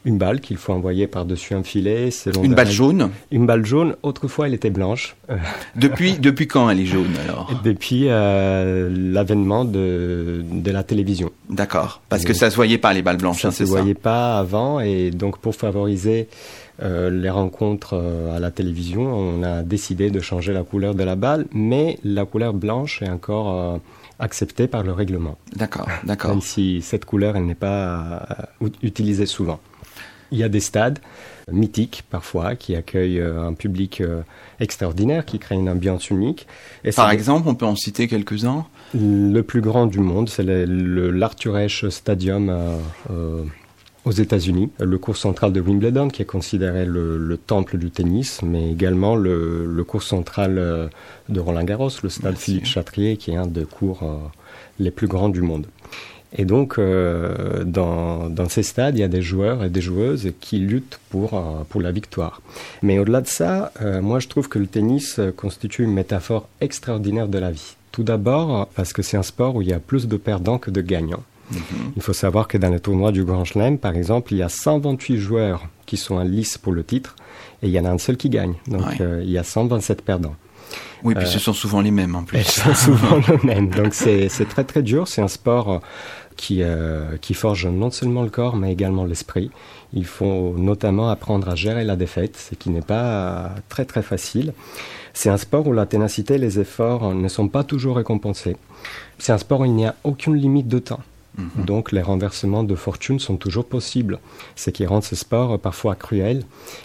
Une 0.06 0.18
balle 0.18 0.40
qu'il 0.40 0.56
faut 0.56 0.72
envoyer 0.72 1.06
par-dessus 1.08 1.52
un 1.54 1.62
filet. 1.62 2.10
selon 2.10 2.42
Une 2.44 2.54
balle 2.54 2.70
jaune 2.70 3.10
Une 3.30 3.44
balle 3.44 3.66
jaune. 3.66 3.96
Autrefois, 4.02 4.46
elle 4.46 4.54
était 4.54 4.70
blanche. 4.70 5.16
Euh, 5.30 5.36
Depuis 5.74 6.12
depuis 6.18 6.46
quand 6.46 6.70
elle 6.70 6.80
est 6.80 6.86
jaune 6.86 7.12
alors? 7.24 7.50
Depuis 7.64 8.04
euh, 8.06 8.88
l'avènement 8.90 9.64
de, 9.64 10.42
de 10.50 10.70
la 10.70 10.82
télévision. 10.84 11.30
D'accord. 11.50 12.00
Parce 12.08 12.24
que 12.24 12.32
ça 12.32 12.50
se 12.50 12.56
voyait 12.56 12.78
pas 12.78 12.92
les 12.94 13.02
balles 13.02 13.16
blanches, 13.18 13.42
Ça 13.42 13.48
hein, 13.48 13.50
ne 13.50 13.54
se 13.56 13.64
c'est 13.64 13.66
ça? 13.66 13.78
voyait 13.78 13.94
pas 13.94 14.38
avant 14.38 14.80
et 14.80 15.10
donc 15.10 15.38
pour 15.38 15.54
favoriser 15.56 16.28
euh, 16.82 17.10
les 17.10 17.30
rencontres 17.30 17.94
euh, 17.94 18.36
à 18.36 18.38
la 18.38 18.50
télévision, 18.52 19.02
on 19.12 19.42
a 19.42 19.62
décidé 19.62 20.10
de 20.10 20.20
changer 20.20 20.52
la 20.52 20.62
couleur 20.62 20.94
de 20.94 21.02
la 21.02 21.16
balle, 21.16 21.46
mais 21.52 21.98
la 22.04 22.24
couleur 22.26 22.54
blanche 22.54 23.02
est 23.02 23.08
encore 23.10 23.80
acceptée 24.18 24.66
par 24.66 24.82
le 24.82 24.92
règlement, 24.92 25.36
D'accord, 25.56 25.88
d'accord. 26.04 26.30
même 26.30 26.40
si 26.40 26.80
cette 26.80 27.04
couleur 27.04 27.36
elle 27.36 27.44
n'est 27.46 27.54
pas 27.54 28.26
ut- 28.62 28.72
utilisée 28.82 29.26
souvent. 29.26 29.58
Il 30.32 30.38
y 30.38 30.42
a 30.42 30.48
des 30.48 30.60
stades 30.60 30.98
mythiques 31.52 32.02
parfois 32.10 32.56
qui 32.56 32.74
accueillent 32.74 33.20
euh, 33.20 33.46
un 33.46 33.52
public 33.54 34.00
euh, 34.00 34.22
extraordinaire, 34.60 35.24
qui 35.24 35.38
créent 35.38 35.54
une 35.54 35.68
ambiance 35.70 36.10
unique. 36.10 36.46
Et 36.84 36.90
Par 36.92 37.10
exemple, 37.10 37.48
on 37.48 37.54
peut 37.54 37.66
en 37.66 37.76
citer 37.76 38.08
quelques-uns. 38.08 38.66
le 38.94 39.40
plus 39.42 39.60
grand 39.60 39.86
du 39.86 40.00
monde, 40.00 40.28
c'est 40.28 40.42
le, 40.42 40.64
le- 40.64 41.10
l'Arthur 41.10 41.54
Ashe 41.56 41.88
Stadium 41.88 42.48
euh, 42.48 42.76
euh, 43.10 43.44
aux 44.04 44.12
États-Unis, 44.12 44.70
le 44.78 44.98
cours 44.98 45.16
central 45.16 45.52
de 45.52 45.60
Wimbledon, 45.60 46.08
qui 46.08 46.22
est 46.22 46.26
considéré 46.26 46.84
le, 46.86 47.18
le 47.18 47.36
temple 47.36 47.76
du 47.76 47.90
tennis, 47.90 48.40
mais 48.42 48.70
également 48.70 49.16
le, 49.16 49.66
le 49.66 49.84
cours 49.84 50.02
central 50.04 50.90
de 51.28 51.40
Roland 51.40 51.64
Garros, 51.64 51.90
le 52.04 52.08
stade 52.08 52.32
Merci. 52.32 52.44
Philippe 52.44 52.66
Chatrier, 52.66 53.16
qui 53.16 53.32
est 53.32 53.36
un 53.36 53.48
des 53.48 53.64
cours 53.64 54.02
euh, 54.04 54.16
les 54.78 54.92
plus 54.92 55.08
grands 55.08 55.28
du 55.28 55.42
monde. 55.42 55.66
Et 56.36 56.44
donc, 56.44 56.78
euh, 56.78 57.64
dans, 57.64 58.28
dans 58.28 58.48
ces 58.48 58.62
stades, 58.62 58.96
il 58.96 59.00
y 59.00 59.04
a 59.04 59.08
des 59.08 59.22
joueurs 59.22 59.64
et 59.64 59.70
des 59.70 59.80
joueuses 59.80 60.32
qui 60.40 60.58
luttent 60.58 60.98
pour, 61.10 61.34
euh, 61.34 61.62
pour 61.68 61.80
la 61.80 61.92
victoire. 61.92 62.42
Mais 62.82 62.98
au-delà 62.98 63.20
de 63.20 63.28
ça, 63.28 63.72
euh, 63.80 64.02
moi, 64.02 64.18
je 64.18 64.28
trouve 64.28 64.48
que 64.48 64.58
le 64.58 64.66
tennis 64.66 65.18
euh, 65.18 65.30
constitue 65.30 65.84
une 65.84 65.92
métaphore 65.92 66.48
extraordinaire 66.60 67.28
de 67.28 67.38
la 67.38 67.50
vie. 67.52 67.76
Tout 67.92 68.02
d'abord, 68.02 68.66
parce 68.74 68.92
que 68.92 69.02
c'est 69.02 69.16
un 69.16 69.22
sport 69.22 69.56
où 69.56 69.62
il 69.62 69.68
y 69.68 69.72
a 69.72 69.78
plus 69.78 70.08
de 70.08 70.16
perdants 70.16 70.58
que 70.58 70.70
de 70.70 70.80
gagnants. 70.82 71.22
Il 71.94 72.02
faut 72.02 72.12
savoir 72.12 72.48
que 72.48 72.58
dans 72.58 72.70
les 72.70 72.80
tournois 72.80 73.12
du 73.12 73.22
Grand 73.24 73.44
Chelem, 73.44 73.78
par 73.78 73.94
exemple, 73.94 74.32
il 74.34 74.38
y 74.38 74.42
a 74.42 74.48
128 74.48 75.16
joueurs 75.18 75.68
qui 75.86 75.96
sont 75.96 76.16
en 76.16 76.24
lice 76.24 76.58
pour 76.58 76.72
le 76.72 76.82
titre 76.82 77.14
et 77.62 77.68
il 77.68 77.72
y 77.72 77.78
en 77.78 77.84
a 77.84 77.90
un 77.90 77.98
seul 77.98 78.16
qui 78.16 78.28
gagne. 78.30 78.54
Donc, 78.66 78.80
Ouais. 78.84 78.96
euh, 79.00 79.20
il 79.22 79.30
y 79.30 79.38
a 79.38 79.44
127 79.44 80.02
perdants. 80.02 80.34
Oui, 81.02 81.14
puis 81.14 81.24
Euh, 81.24 81.28
ce 81.28 81.38
sont 81.38 81.52
souvent 81.52 81.80
les 81.80 81.90
mêmes 81.90 82.14
en 82.14 82.24
plus. 82.24 82.42
sont 82.42 82.74
souvent 82.86 83.16
le 83.28 83.44
même. 83.44 83.68
Donc 83.68 83.94
c'est 83.94 84.28
très 84.48 84.64
très 84.64 84.82
dur. 84.82 85.08
C'est 85.08 85.22
un 85.22 85.28
sport 85.28 85.72
euh, 85.72 85.78
qui, 86.36 86.62
euh, 86.62 87.16
qui 87.20 87.34
forge 87.34 87.66
non 87.66 87.90
seulement 87.90 88.22
le 88.22 88.30
corps 88.30 88.56
mais 88.56 88.72
également 88.72 89.04
l'esprit. 89.04 89.50
Il 89.92 90.04
faut 90.04 90.54
notamment 90.56 91.10
apprendre 91.10 91.48
à 91.48 91.54
gérer 91.54 91.84
la 91.84 91.96
défaite, 91.96 92.36
ce 92.36 92.54
qui 92.54 92.70
n'est 92.70 92.82
pas 92.82 93.54
très 93.68 93.84
très 93.84 94.02
facile. 94.02 94.52
C'est 95.14 95.30
un 95.30 95.38
sport 95.38 95.66
où 95.66 95.72
la 95.72 95.86
ténacité 95.86 96.34
et 96.34 96.38
les 96.38 96.60
efforts 96.60 97.14
ne 97.14 97.28
sont 97.28 97.48
pas 97.48 97.64
toujours 97.64 97.96
récompensés. 97.96 98.56
C'est 99.18 99.32
un 99.32 99.38
sport 99.38 99.60
où 99.60 99.64
il 99.64 99.72
n'y 99.72 99.86
a 99.86 99.94
aucune 100.04 100.36
limite 100.36 100.68
de 100.68 100.78
temps. 100.78 101.00
Donc 101.56 101.92
les 101.92 102.00
renversements 102.00 102.64
de 102.64 102.74
fortune 102.74 103.18
sont 103.18 103.36
toujours 103.36 103.66
possibles, 103.66 104.20
ce 104.54 104.70
qui 104.70 104.86
rend 104.86 105.00
ce 105.02 105.14
sport 105.14 105.58
parfois 105.58 105.94
cruel, 105.94 106.44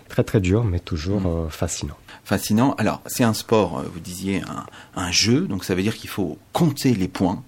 très 0.10 0.24
très 0.24 0.42
dur, 0.42 0.64
mais 0.64 0.80
toujours 0.80 1.22
euh, 1.26 1.50
fascinant. 1.50 1.96
Fascinant. 2.24 2.76
Alors, 2.78 3.02
c'est 3.08 3.24
un 3.24 3.34
sport, 3.34 3.80
euh, 3.80 3.84
vous 3.92 4.00
disiez, 4.00 4.42
un, 4.42 4.66
un 4.96 5.12
jeu, 5.12 5.42
donc 5.42 5.64
ça 5.64 5.76
veut 5.76 5.82
dire 5.82 5.96
qu'il 5.96 6.10
faut 6.10 6.38
compter 6.54 6.94
les 6.94 7.08
points. 7.08 7.44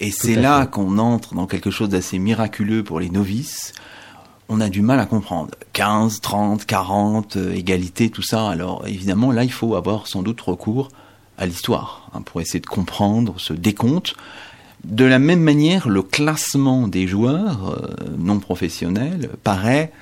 Et 0.00 0.10
c'est 0.10 0.36
là 0.36 0.66
qu'on 0.66 0.98
entre 0.98 1.34
dans 1.34 1.46
quelque 1.46 1.70
chose 1.70 1.88
d'assez 1.88 2.18
miraculeux 2.18 2.84
pour 2.84 3.00
les 3.00 3.10
novices. 3.10 3.72
on 4.48 4.60
a 4.60 4.68
du 4.68 4.80
mal 4.80 5.00
à 5.00 5.06
comprendre. 5.06 5.50
15, 5.72 6.20
30, 6.20 6.64
40, 6.64 7.36
égalité, 7.36 8.08
tout 8.08 8.22
ça. 8.22 8.48
Alors 8.48 8.86
évidemment, 8.86 9.32
là, 9.32 9.44
il 9.44 9.52
faut 9.52 9.74
avoir 9.74 10.06
sans 10.06 10.22
doute 10.22 10.40
recours 10.40 10.88
à 11.36 11.46
l'histoire 11.46 12.10
hein, 12.14 12.22
pour 12.22 12.40
essayer 12.40 12.60
de 12.60 12.66
comprendre 12.66 13.34
ce 13.38 13.52
décompte. 13.52 14.14
De 14.84 15.04
la 15.04 15.18
même 15.18 15.40
manière, 15.40 15.88
le 15.88 16.02
classement 16.02 16.86
des 16.86 17.08
joueurs 17.08 17.70
euh, 17.70 18.16
non 18.16 18.38
professionnels 18.38 19.30
paraît, 19.42 19.92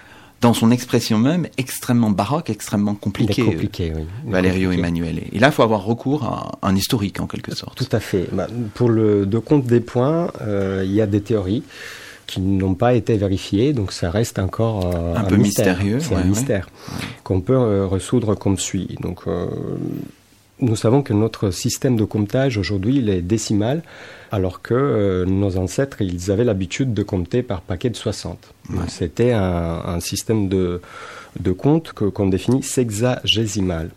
dans 0.40 0.52
son 0.52 0.70
expression 0.70 1.18
même, 1.18 1.48
extrêmement 1.56 2.10
baroque, 2.10 2.50
extrêmement 2.50 2.94
compliqué. 2.94 3.42
compliqué, 3.42 3.92
oui. 3.96 4.04
Valerio 4.26 4.70
Emanuele. 4.70 5.22
Et 5.32 5.38
là, 5.38 5.48
il 5.48 5.52
faut 5.52 5.62
avoir 5.62 5.84
recours 5.84 6.24
à 6.24 6.58
un 6.62 6.76
historique, 6.76 7.20
en 7.20 7.26
quelque 7.26 7.54
sorte. 7.54 7.76
Tout 7.76 7.96
à 7.96 8.00
fait. 8.00 8.28
Bah, 8.32 8.46
pour 8.74 8.88
le 8.88 9.26
de 9.26 9.38
compte 9.38 9.64
des 9.64 9.80
points, 9.80 10.30
euh, 10.42 10.82
il 10.84 10.92
y 10.92 11.00
a 11.00 11.06
des 11.06 11.20
théories 11.20 11.62
qui 12.26 12.40
n'ont 12.40 12.74
pas 12.74 12.94
été 12.94 13.16
vérifiées, 13.16 13.72
donc 13.72 13.92
ça 13.92 14.10
reste 14.10 14.38
encore 14.38 14.94
euh, 14.94 15.14
un, 15.14 15.24
peu 15.24 15.36
mystérieux. 15.36 16.00
C'est 16.00 16.14
un 16.14 16.24
mystère 16.24 16.68
qu'on 17.22 17.40
peut 17.40 17.84
résoudre 17.86 18.34
comme 18.34 18.58
suit. 18.58 18.96
Donc, 19.00 19.22
nous 20.60 20.76
savons 20.76 21.02
que 21.02 21.12
notre 21.12 21.50
système 21.50 21.96
de 21.96 22.04
comptage 22.04 22.56
aujourd'hui, 22.56 22.96
il 22.96 23.10
est 23.10 23.20
décimal, 23.20 23.82
alors 24.32 24.62
que 24.62 24.74
euh, 24.74 25.24
nos 25.26 25.58
ancêtres, 25.58 26.00
ils 26.00 26.30
avaient 26.30 26.44
l'habitude 26.44 26.94
de 26.94 27.02
compter 27.02 27.42
par 27.42 27.60
paquet 27.60 27.90
de 27.90 27.96
60. 27.96 28.38
C'était 28.88 29.32
un, 29.32 30.00
système 30.00 30.48
de, 30.48 30.80
de 31.38 31.52
compte 31.52 31.92
qu'on 31.92 32.26
définit 32.26 32.62
sexagésimal. 32.62 33.90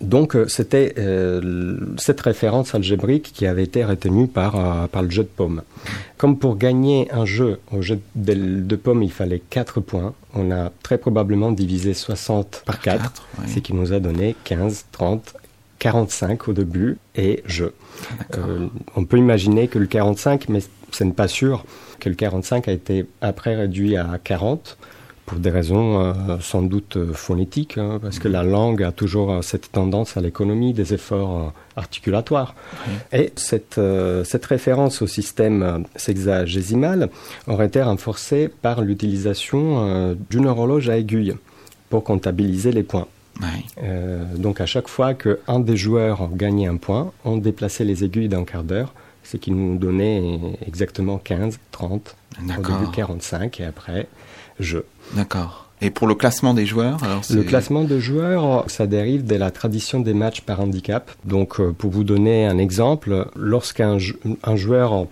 Donc 0.00 0.34
euh, 0.34 0.48
c'était 0.48 0.94
euh, 0.98 1.76
cette 1.96 2.20
référence 2.20 2.74
algébrique 2.74 3.30
qui 3.32 3.46
avait 3.46 3.62
été 3.62 3.84
retenue 3.84 4.26
par, 4.26 4.88
par 4.88 5.02
le 5.02 5.10
jeu 5.10 5.22
de 5.22 5.28
pommes. 5.28 5.62
Comme 6.16 6.38
pour 6.38 6.56
gagner 6.56 7.08
un 7.12 7.24
jeu 7.24 7.60
au 7.72 7.82
jeu 7.82 8.00
de, 8.16 8.76
pommes, 8.76 9.02
il 9.02 9.12
fallait 9.12 9.42
4 9.50 9.80
points, 9.80 10.14
on 10.34 10.50
a 10.50 10.70
très 10.82 10.98
probablement 10.98 11.52
divisé 11.52 11.94
60 11.94 12.64
par 12.66 12.80
4, 12.80 13.28
ce 13.46 13.58
qui 13.60 13.74
nous 13.74 13.92
a 13.92 14.00
donné 14.00 14.34
15, 14.44 14.86
30, 14.92 15.34
45 15.80 16.48
au 16.48 16.52
début 16.52 16.98
et 17.16 17.42
je. 17.46 17.64
Euh, 18.36 18.68
on 18.94 19.04
peut 19.04 19.18
imaginer 19.18 19.66
que 19.66 19.78
le 19.78 19.86
45, 19.86 20.48
mais 20.48 20.60
ce 20.92 21.04
n'est 21.04 21.12
pas 21.12 21.26
sûr, 21.26 21.64
que 21.98 22.08
le 22.08 22.14
45 22.14 22.68
a 22.68 22.72
été 22.72 23.06
après 23.20 23.56
réduit 23.56 23.96
à 23.96 24.18
40 24.22 24.78
pour 25.24 25.38
des 25.38 25.50
raisons 25.50 26.00
euh, 26.00 26.12
sans 26.40 26.60
doute 26.62 26.96
euh, 26.96 27.12
phonétiques, 27.12 27.78
hein, 27.78 27.98
parce 28.02 28.18
que 28.18 28.28
la 28.28 28.42
langue 28.42 28.82
a 28.82 28.92
toujours 28.92 29.42
cette 29.42 29.72
tendance 29.72 30.16
à 30.16 30.20
l'économie 30.20 30.74
des 30.74 30.92
efforts 30.92 31.52
articulatoires. 31.76 32.54
Et 33.12 33.32
cette, 33.36 33.80
cette 34.24 34.46
référence 34.46 35.00
au 35.00 35.06
système 35.06 35.84
sexagésimal 35.96 37.08
aurait 37.46 37.66
été 37.66 37.80
renforcée 37.80 38.48
par 38.48 38.82
l'utilisation 38.82 40.14
d'une 40.28 40.46
horloge 40.46 40.90
à 40.90 40.98
aiguille 40.98 41.36
pour 41.88 42.04
comptabiliser 42.04 42.70
les 42.72 42.82
points. 42.82 43.06
Euh, 43.82 44.24
donc 44.36 44.60
à 44.60 44.66
chaque 44.66 44.88
fois 44.88 45.14
qu'un 45.14 45.60
des 45.60 45.76
joueurs 45.76 46.28
gagnait 46.32 46.66
un 46.66 46.76
point, 46.76 47.12
on 47.24 47.36
déplaçait 47.36 47.84
les 47.84 48.04
aiguilles 48.04 48.28
d'un 48.28 48.44
quart 48.44 48.64
d'heure, 48.64 48.92
ce 49.24 49.36
qui 49.36 49.50
nous 49.50 49.78
donnait 49.78 50.38
exactement 50.66 51.18
15, 51.18 51.58
30, 51.70 52.16
au 52.40 52.62
début 52.62 52.90
45 52.92 53.60
et 53.60 53.64
après 53.64 54.08
jeu. 54.58 54.84
D'accord. 55.14 55.66
Et 55.82 55.90
pour 55.90 56.06
le 56.06 56.14
classement 56.14 56.52
des 56.52 56.66
joueurs 56.66 57.02
alors 57.02 57.22
Le 57.30 57.42
classement 57.42 57.84
de 57.84 57.98
joueurs, 57.98 58.64
ça 58.68 58.86
dérive 58.86 59.24
de 59.24 59.36
la 59.36 59.50
tradition 59.50 60.00
des 60.00 60.12
matchs 60.12 60.42
par 60.42 60.60
handicap. 60.60 61.10
Donc 61.24 61.58
euh, 61.58 61.72
pour 61.72 61.90
vous 61.90 62.04
donner 62.04 62.44
un 62.46 62.58
exemple, 62.58 63.28
lorsqu'un 63.34 63.96
un 64.44 64.56
joueur 64.56 65.06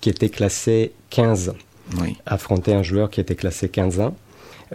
qui 0.00 0.08
était 0.08 0.30
classé 0.30 0.92
15 1.10 1.54
affrontait 2.26 2.72
un 2.72 2.82
joueur 2.82 3.10
qui 3.10 3.20
était 3.20 3.34
classé 3.34 3.68
15-1, 3.68 4.00
euh, 4.00 4.10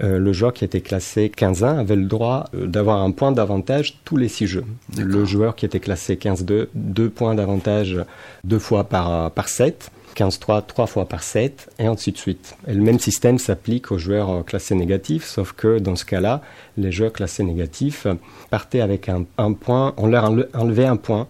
le 0.01 0.33
joueur 0.33 0.53
qui 0.53 0.63
était 0.63 0.81
classé 0.81 1.31
15-1 1.35 1.79
avait 1.79 1.95
le 1.95 2.05
droit 2.05 2.45
euh, 2.53 2.67
d'avoir 2.67 3.01
un 3.01 3.11
point 3.11 3.31
d'avantage 3.31 3.99
tous 4.05 4.17
les 4.17 4.29
six 4.29 4.47
jeux. 4.47 4.65
Le 4.97 5.25
joueur 5.25 5.55
qui 5.55 5.65
était 5.65 5.79
classé 5.79 6.15
15-2, 6.15 6.67
deux 6.73 7.09
points 7.09 7.35
d'avantage 7.35 7.97
deux 8.43 8.59
fois 8.59 8.85
par, 8.85 9.11
euh, 9.11 9.29
par 9.29 9.49
7. 9.49 9.91
15-3, 10.15 10.65
trois 10.65 10.87
fois 10.87 11.05
par 11.05 11.23
7, 11.23 11.69
et 11.79 11.85
ainsi 11.85 12.11
de 12.11 12.17
suite. 12.17 12.57
Et 12.67 12.73
le 12.73 12.81
même 12.81 12.99
système 12.99 13.37
s'applique 13.37 13.91
aux 13.91 13.97
joueurs 13.97 14.43
classés 14.43 14.75
négatifs, 14.75 15.23
sauf 15.23 15.53
que 15.53 15.79
dans 15.79 15.95
ce 15.95 16.03
cas-là, 16.03 16.41
les 16.77 16.91
joueurs 16.91 17.13
classés 17.13 17.43
négatifs 17.43 18.05
partaient 18.49 18.81
avec 18.81 19.07
un, 19.07 19.25
un 19.37 19.53
point, 19.53 19.93
on 19.95 20.07
leur 20.07 20.25
enlevait 20.25 20.87
un 20.87 20.97
point 20.97 21.27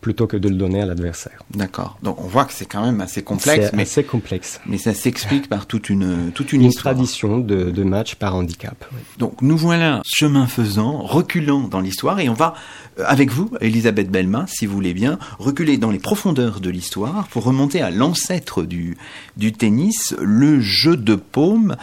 plutôt 0.00 0.26
que 0.26 0.36
de 0.36 0.48
le 0.48 0.54
donner 0.54 0.82
à 0.82 0.86
l'adversaire. 0.86 1.42
D'accord. 1.54 1.98
Donc 2.02 2.20
on 2.20 2.26
voit 2.26 2.44
que 2.44 2.52
c'est 2.52 2.66
quand 2.66 2.82
même 2.82 3.00
assez 3.00 3.22
complexe. 3.22 3.70
C'est 3.70 3.80
assez 3.80 4.04
complexe. 4.04 4.60
Mais 4.66 4.78
ça 4.78 4.94
s'explique 4.94 5.48
par 5.48 5.66
toute 5.66 5.90
une 5.90 6.32
toute 6.32 6.52
une, 6.52 6.62
une 6.62 6.72
tradition 6.72 7.38
de, 7.38 7.70
de 7.70 7.82
match 7.82 8.14
par 8.14 8.34
handicap. 8.34 8.84
Donc 9.18 9.42
nous 9.42 9.56
voilà 9.56 10.00
chemin 10.04 10.46
faisant, 10.46 11.02
reculant 11.02 11.68
dans 11.68 11.80
l'histoire 11.80 12.20
et 12.20 12.28
on 12.28 12.34
va 12.34 12.54
euh, 12.98 13.04
avec 13.06 13.30
vous, 13.30 13.50
Elisabeth 13.60 14.10
Belma, 14.10 14.46
si 14.48 14.66
vous 14.66 14.74
voulez 14.74 14.94
bien, 14.94 15.18
reculer 15.38 15.76
dans 15.76 15.90
les 15.90 15.98
profondeurs 15.98 16.60
de 16.60 16.70
l'histoire 16.70 17.28
pour 17.28 17.44
remonter 17.44 17.82
à 17.82 17.90
l'ancêtre 17.90 18.62
du 18.62 18.96
du 19.36 19.52
tennis, 19.52 20.14
le 20.20 20.60
jeu 20.60 20.96
de 20.96 21.14
paume 21.14 21.76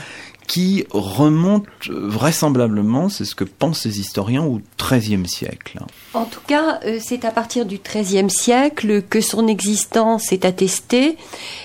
qui 0.47 0.85
remonte 0.91 1.67
vraisemblablement, 1.89 3.09
c'est 3.09 3.25
ce 3.25 3.35
que 3.35 3.43
pensent 3.43 3.85
les 3.85 3.99
historiens, 3.99 4.43
au 4.43 4.61
XIIIe 4.81 5.27
siècle. 5.27 5.79
En 6.13 6.23
tout 6.23 6.39
cas, 6.47 6.79
euh, 6.85 6.99
c'est 7.03 7.25
à 7.25 7.31
partir 7.31 7.65
du 7.65 7.79
XIIIe 7.79 8.29
siècle 8.29 9.01
que 9.01 9.19
son 9.19 9.47
existence 9.47 10.31
est 10.31 10.45
attestée. 10.45 11.17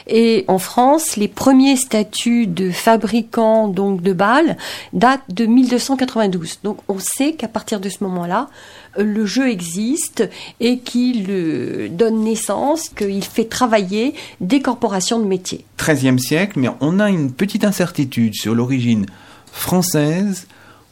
Et 0.09 0.45
en 0.49 0.59
France, 0.59 1.17
les 1.17 1.29
premiers 1.29 1.77
statuts 1.77 2.49
de 2.49 2.73
fabricants 2.73 3.69
donc 3.69 4.03
de 4.03 4.13
balles 4.13 4.57
datent 4.93 5.23
de 5.29 5.47
1292. 5.47 6.59
Donc 6.65 6.79
on 6.89 6.99
sait 6.99 7.35
qu'à 7.35 7.49
partir 7.49 7.79
de 7.79 7.89
ce 7.89 8.03
moment-là, 8.03 8.49
le 8.97 9.27
jeu 9.27 9.49
existe 9.49 10.29
et 10.61 10.79
qu'il 10.79 11.97
donne 11.97 12.25
naissance, 12.25 12.89
qu'il 12.89 13.25
fait 13.25 13.45
travailler 13.45 14.15
des 14.41 14.61
corporations 14.61 15.19
de 15.19 15.25
métiers. 15.25 15.65
13e 15.79 16.19
siècle, 16.19 16.59
mais 16.59 16.69
on 16.81 17.01
a 17.01 17.11
une 17.11 17.33
petite 17.33 17.65
incertitude 17.65 18.35
sur 18.35 18.55
l'origine 18.55 19.07
française 19.53 20.47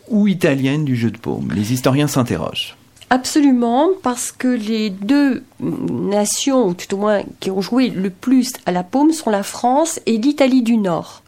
ou 0.08 0.28
italienne 0.28 0.84
du 0.84 0.96
jeu 0.96 1.10
de 1.10 1.18
paume. 1.18 1.52
Les 1.54 1.72
historiens 1.72 2.08
s'interrogent. 2.08 2.76
Absolument, 3.12 3.88
parce 4.04 4.30
que 4.30 4.46
les 4.46 4.88
deux 4.88 5.42
nations, 5.60 6.68
ou 6.68 6.74
tout 6.74 6.94
au 6.94 6.98
moins 6.98 7.22
qui 7.40 7.50
ont 7.50 7.60
joué 7.60 7.88
le 7.88 8.08
plus 8.08 8.52
à 8.66 8.72
la 8.72 8.84
paume, 8.84 9.12
sont 9.12 9.30
la 9.30 9.42
France 9.42 9.98
et 10.06 10.16
l'Italie 10.16 10.62
du 10.62 10.76
Nord. 10.76 11.22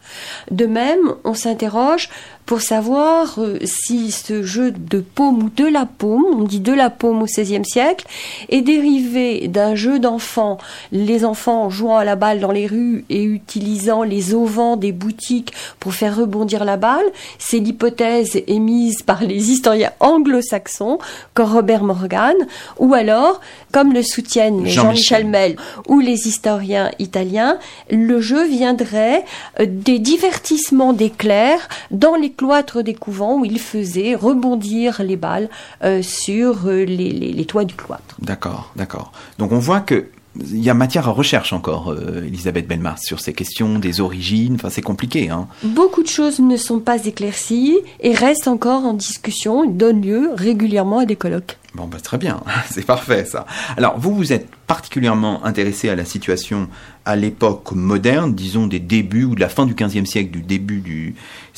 De 0.52 0.66
même, 0.66 1.14
on 1.24 1.34
s'interroge 1.34 2.08
pour 2.46 2.60
savoir 2.60 3.38
euh, 3.38 3.58
si 3.64 4.10
ce 4.10 4.42
jeu 4.42 4.72
de 4.72 5.00
paume 5.00 5.44
ou 5.44 5.50
de 5.50 5.64
la 5.64 5.86
paume, 5.86 6.24
on 6.40 6.42
dit 6.42 6.60
de 6.60 6.72
la 6.72 6.90
paume 6.90 7.22
au 7.22 7.26
XVIe 7.26 7.64
siècle, 7.64 8.06
est 8.48 8.62
dérivé 8.62 9.48
d'un 9.48 9.74
jeu 9.74 9.98
d'enfants, 9.98 10.58
les 10.90 11.24
enfants 11.24 11.70
jouant 11.70 11.96
à 11.96 12.04
la 12.04 12.16
balle 12.16 12.40
dans 12.40 12.50
les 12.50 12.66
rues 12.66 13.04
et 13.10 13.22
utilisant 13.22 14.02
les 14.02 14.34
auvents 14.34 14.76
des 14.76 14.92
boutiques 14.92 15.52
pour 15.78 15.94
faire 15.94 16.16
rebondir 16.16 16.64
la 16.64 16.76
balle. 16.76 17.04
C'est 17.38 17.58
l'hypothèse 17.58 18.42
émise 18.46 19.02
par 19.02 19.22
les 19.22 19.50
historiens 19.50 19.92
anglo-saxons, 20.00 20.98
comme 21.34 21.52
Robert 21.52 21.84
Morgan, 21.84 22.36
ou 22.78 22.94
alors, 22.94 23.40
comme 23.72 23.92
le 23.92 24.02
soutiennent 24.02 24.66
Jean-Michel 24.66 25.26
Mel 25.26 25.56
ou 25.88 26.00
les 26.00 26.28
historiens 26.28 26.90
italiens, 26.98 27.58
le 27.90 28.20
jeu 28.20 28.44
viendrait 28.46 29.24
euh, 29.60 29.66
des 29.68 29.98
divertissements 29.98 30.92
des 30.92 31.10
clercs 31.10 31.68
dans 31.90 32.16
les 32.16 32.31
cloîtres 32.32 32.82
des 32.82 32.94
couvents 32.94 33.38
où 33.38 33.44
ils 33.44 33.60
faisaient 33.60 34.14
rebondir 34.14 35.02
les 35.02 35.16
balles 35.16 35.48
euh, 35.82 36.02
sur 36.02 36.66
euh, 36.66 36.84
les, 36.84 37.44
toits 37.44 37.64
du 37.64 37.74
cloître. 37.74 38.16
D'accord, 38.20 38.72
d'accord. 38.76 39.12
Donc 39.38 39.52
on 39.52 39.58
voit 39.58 39.80
que 39.80 40.06
il 40.34 40.62
y 40.62 40.70
a 40.70 40.74
matière 40.74 41.08
à 41.08 41.12
recherche 41.12 41.52
encore, 41.52 41.90
euh, 41.90 42.24
Elisabeth 42.26 42.66
Belmas, 42.66 42.96
sur 42.96 43.20
ces 43.20 43.34
questions 43.34 43.78
des 43.78 44.00
origines. 44.00 44.54
Enfin, 44.54 44.70
c'est 44.70 44.80
compliqué. 44.80 45.28
Hein. 45.28 45.46
Beaucoup 45.62 46.02
de 46.02 46.08
choses 46.08 46.40
ne 46.40 46.56
sont 46.56 46.80
pas 46.80 47.04
éclaircies 47.04 47.78
et 48.00 48.14
restent 48.14 48.48
encore 48.48 48.84
en 48.86 48.94
discussion, 48.94 49.66
donnent 49.66 50.00
lieu 50.00 50.30
régulièrement 50.34 51.00
à 51.00 51.04
des 51.04 51.16
colloques. 51.16 51.58
Bon, 51.74 51.86
bah, 51.86 52.00
très 52.00 52.18
bien, 52.18 52.42
c'est 52.70 52.84
parfait 52.84 53.24
ça. 53.24 53.46
Alors, 53.78 53.98
vous, 53.98 54.14
vous 54.14 54.32
êtes 54.32 54.48
particulièrement 54.66 55.44
intéressé 55.44 55.88
à 55.88 55.96
la 55.96 56.04
situation 56.04 56.68
à 57.04 57.16
l'époque 57.16 57.72
moderne, 57.72 58.34
disons 58.34 58.66
des 58.66 58.78
débuts 58.78 59.24
ou 59.24 59.34
de 59.34 59.40
la 59.40 59.48
fin 59.48 59.64
du 59.64 59.74
XVe 59.74 60.04
siècle, 60.04 60.30
du 60.30 60.42
début 60.42 60.80
du 60.80 61.14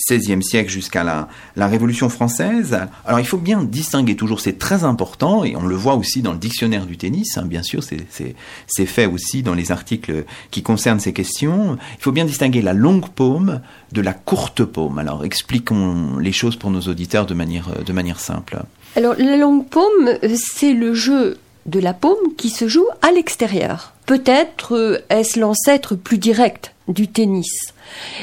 XVIe 0.09 0.42
siècle 0.42 0.70
jusqu'à 0.70 1.05
la, 1.05 1.29
Révolution 1.66 2.09
française. 2.09 2.79
Alors, 3.05 3.18
il 3.18 3.27
faut 3.27 3.38
bien 3.38 3.64
distinguer 3.64 4.14
toujours, 4.14 4.40
c'est 4.40 4.59
très 4.59 4.85
important, 4.85 5.44
et 5.44 5.57
on 5.57 5.66
le 5.66 5.74
voit 5.74 5.94
aussi 5.94 6.22
dans 6.22 6.33
le 6.33 6.38
dictionnaire 6.38 6.87
du 6.87 6.96
tennis, 6.96 7.37
hein, 7.37 7.44
bien 7.44 7.62
sûr, 7.62 7.83
c'est 7.83 8.87
fait 8.87 9.07
aussi 9.07 9.42
dans 9.42 9.55
les 9.55 9.72
articles 9.72 10.24
qui 10.53 10.62
concernent 10.62 11.00
ces 11.00 11.12
questions. 11.12 11.77
Il 11.98 12.03
faut 12.03 12.12
bien 12.12 12.24
distinguer 12.24 12.62
la 12.62 12.72
longue 12.72 13.09
paume 13.09 13.61
de 13.92 14.00
la 14.00 14.12
courte 14.12 14.64
paume. 14.64 14.98
Alors, 14.98 15.24
expliquons 15.24 16.18
les 16.18 16.33
choses 16.33 16.55
pour 16.55 16.70
nos 16.70 16.83
auditeurs 16.83 17.27
de 17.27 17.35
manière 17.35 18.20
simple. 18.20 18.62
Alors 18.96 19.14
la 19.18 19.37
longue 19.37 19.66
paume, 19.66 20.18
c'est 20.37 20.72
le 20.72 20.94
jeu 20.94 21.38
de 21.66 21.80
la 21.80 21.94
paume 21.94 22.35
qui 22.37 22.48
se 22.48 22.68
joue 22.68 22.87
à 23.02 23.11
l'extérieur. 23.11 23.92
Peut-être 24.07 24.76
euh, 24.76 24.98
est-ce 25.09 25.40
l'ancêtre 25.40 25.96
plus 25.96 26.18
direct 26.18 26.74
du 26.87 27.09
tennis? 27.09 27.72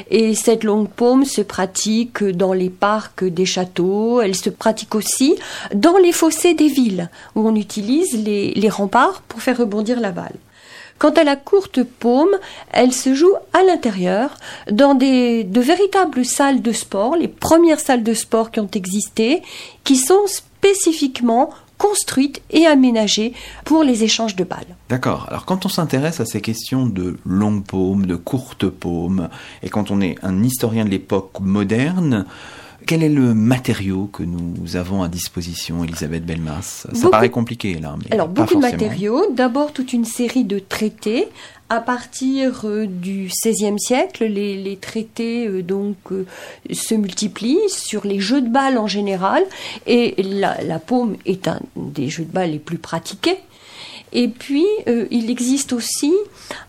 Et 0.09 0.35
cette 0.35 0.63
longue 0.63 0.87
paume 0.87 1.25
se 1.25 1.41
pratique 1.41 2.23
dans 2.23 2.53
les 2.53 2.69
parcs 2.69 3.25
des 3.25 3.45
châteaux, 3.45 4.21
elle 4.21 4.35
se 4.35 4.49
pratique 4.49 4.95
aussi 4.95 5.35
dans 5.73 5.97
les 5.97 6.11
fossés 6.11 6.53
des 6.53 6.67
villes, 6.67 7.09
où 7.35 7.47
on 7.47 7.55
utilise 7.55 8.13
les, 8.23 8.53
les 8.53 8.69
remparts 8.69 9.23
pour 9.23 9.41
faire 9.41 9.57
rebondir 9.57 9.99
la 9.99 10.11
balle. 10.11 10.35
Quant 10.99 11.09
à 11.09 11.23
la 11.23 11.35
courte 11.35 11.81
paume, 11.83 12.37
elle 12.71 12.93
se 12.93 13.15
joue 13.15 13.33
à 13.53 13.63
l'intérieur, 13.63 14.37
dans 14.69 14.93
des, 14.93 15.43
de 15.43 15.59
véritables 15.59 16.23
salles 16.23 16.61
de 16.61 16.71
sport, 16.71 17.15
les 17.15 17.27
premières 17.27 17.79
salles 17.79 18.03
de 18.03 18.13
sport 18.13 18.51
qui 18.51 18.59
ont 18.59 18.69
existé, 18.71 19.41
qui 19.83 19.95
sont 19.95 20.27
spécifiquement 20.61 21.49
construites 21.77 22.43
et 22.51 22.67
aménagées 22.67 23.33
pour 23.65 23.83
les 23.83 24.03
échanges 24.03 24.35
de 24.35 24.43
balles. 24.43 24.75
D'accord. 24.89 25.25
Alors 25.29 25.45
quand 25.45 25.65
on 25.65 25.69
s'intéresse 25.69 26.19
à 26.19 26.25
ces 26.25 26.39
questions 26.39 26.85
de 26.85 27.17
longue 27.25 27.63
paume, 27.63 28.05
de 28.05 28.15
courte 28.15 28.69
paume, 28.69 29.29
et 29.63 29.69
quand 29.69 29.89
on 29.89 29.99
est 29.99 30.15
un 30.21 30.43
historien 30.43 30.85
de 30.85 30.91
l'époque 30.91 31.39
moderne, 31.39 32.25
quel 32.85 33.01
est 33.01 33.09
le 33.09 33.33
matériau 33.33 34.09
que 34.11 34.21
nous 34.21 34.75
avons 34.75 35.01
à 35.01 35.07
disposition, 35.07 35.83
Elisabeth 35.83 36.25
Belmas? 36.25 36.85
Ça 36.93 37.09
paraît 37.09 37.29
compliqué 37.29 37.79
là. 37.79 37.95
Mais 38.03 38.13
Alors 38.13 38.27
beaucoup 38.27 38.55
de 38.55 38.59
matériaux. 38.59 39.25
D'abord 39.35 39.73
toute 39.73 39.93
une 39.93 40.05
série 40.05 40.43
de 40.43 40.59
traités 40.59 41.29
à 41.71 41.79
partir 41.79 42.65
euh, 42.65 42.85
du 42.85 43.29
XVIe 43.29 43.79
siècle, 43.79 44.25
les, 44.25 44.77
traités 44.81 45.47
euh, 45.47 45.63
donc 45.63 45.95
euh, 46.11 46.25
se 46.69 46.95
multiplient 46.95 47.69
sur 47.69 48.05
les 48.05 48.19
jeux 48.19 48.41
de 48.41 48.49
balles 48.49 48.77
en 48.77 48.87
général, 48.87 49.41
et 49.87 50.21
la, 50.21 50.61
la, 50.63 50.79
paume 50.79 51.15
est 51.25 51.47
un 51.47 51.61
des 51.77 52.09
jeux 52.09 52.25
de 52.25 52.31
balles 52.31 52.51
les 52.51 52.59
plus 52.59 52.77
pratiqués. 52.77 53.37
Et 54.11 54.27
puis 54.27 54.65
il 54.85 55.29
existe 55.29 55.71
aussi 55.71 56.13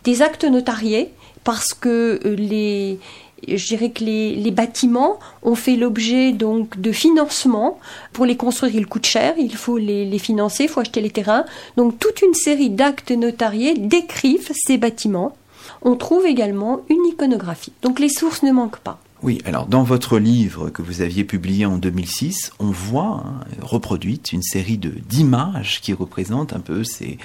des 0.05 0.23
actes 0.23 0.45
notariés 0.45 1.11
parce 1.43 1.75
que 1.75 2.21
les 2.25 3.01
je 3.49 3.67
dirais 3.67 3.91
que 3.91 4.05
les, 4.05 4.51
bâtiments 4.51 5.19
ont 5.43 5.55
fait 5.55 5.77
l'objet 5.77 6.33
donc 6.33 6.81
de 6.81 6.93
financement. 6.93 7.79
Pour 8.13 8.27
les 8.27 8.37
construire, 8.37 8.75
ils 8.75 8.87
coûtent 8.87 9.07
cher, 9.07 9.35
il 9.39 9.57
faut 9.57 9.79
les, 9.79 10.05
les 10.05 10.19
financer, 10.19 10.65
il 10.65 10.69
faut 10.69 10.81
acheter 10.81 11.01
les 11.01 11.11
terrains. 11.11 11.45
Donc 11.77 11.99
toute 11.99 12.23
une 12.23 12.35
série 12.35 12.71
d'actes 12.71 13.11
notariés 13.11 13.75
décrivent 13.75 14.53
ces 14.55 14.79
bâtiments. 14.79 15.37
On 15.83 15.97
trouve 15.97 16.27
également 16.27 16.83
une 16.89 17.05
iconographie. 17.07 17.73
Donc 17.83 17.99
les 17.99 18.09
sources 18.09 18.43
ne 18.43 18.53
manquent 18.53 18.81
pas. 18.81 19.01
Oui, 19.23 19.41
alors 19.45 19.67
dans 19.67 19.85
votre 19.85 20.19
livre 20.19 20.71
que 20.71 20.83
vous 20.83 21.01
aviez 21.01 21.23
publié 21.23 21.65
en 21.65 21.79
2006, 21.79 22.53
on 22.59 22.67
voit 22.67 23.23
hein, 23.25 23.45
reproduite 23.61 24.33
une 24.33 24.43
série 24.43 24.79
de 24.79 24.91
d'images 25.09 25.81
qui 25.81 25.93
représentent 25.93 26.53
un 26.53 26.61
peu 26.61 26.83
ces, 26.83 27.19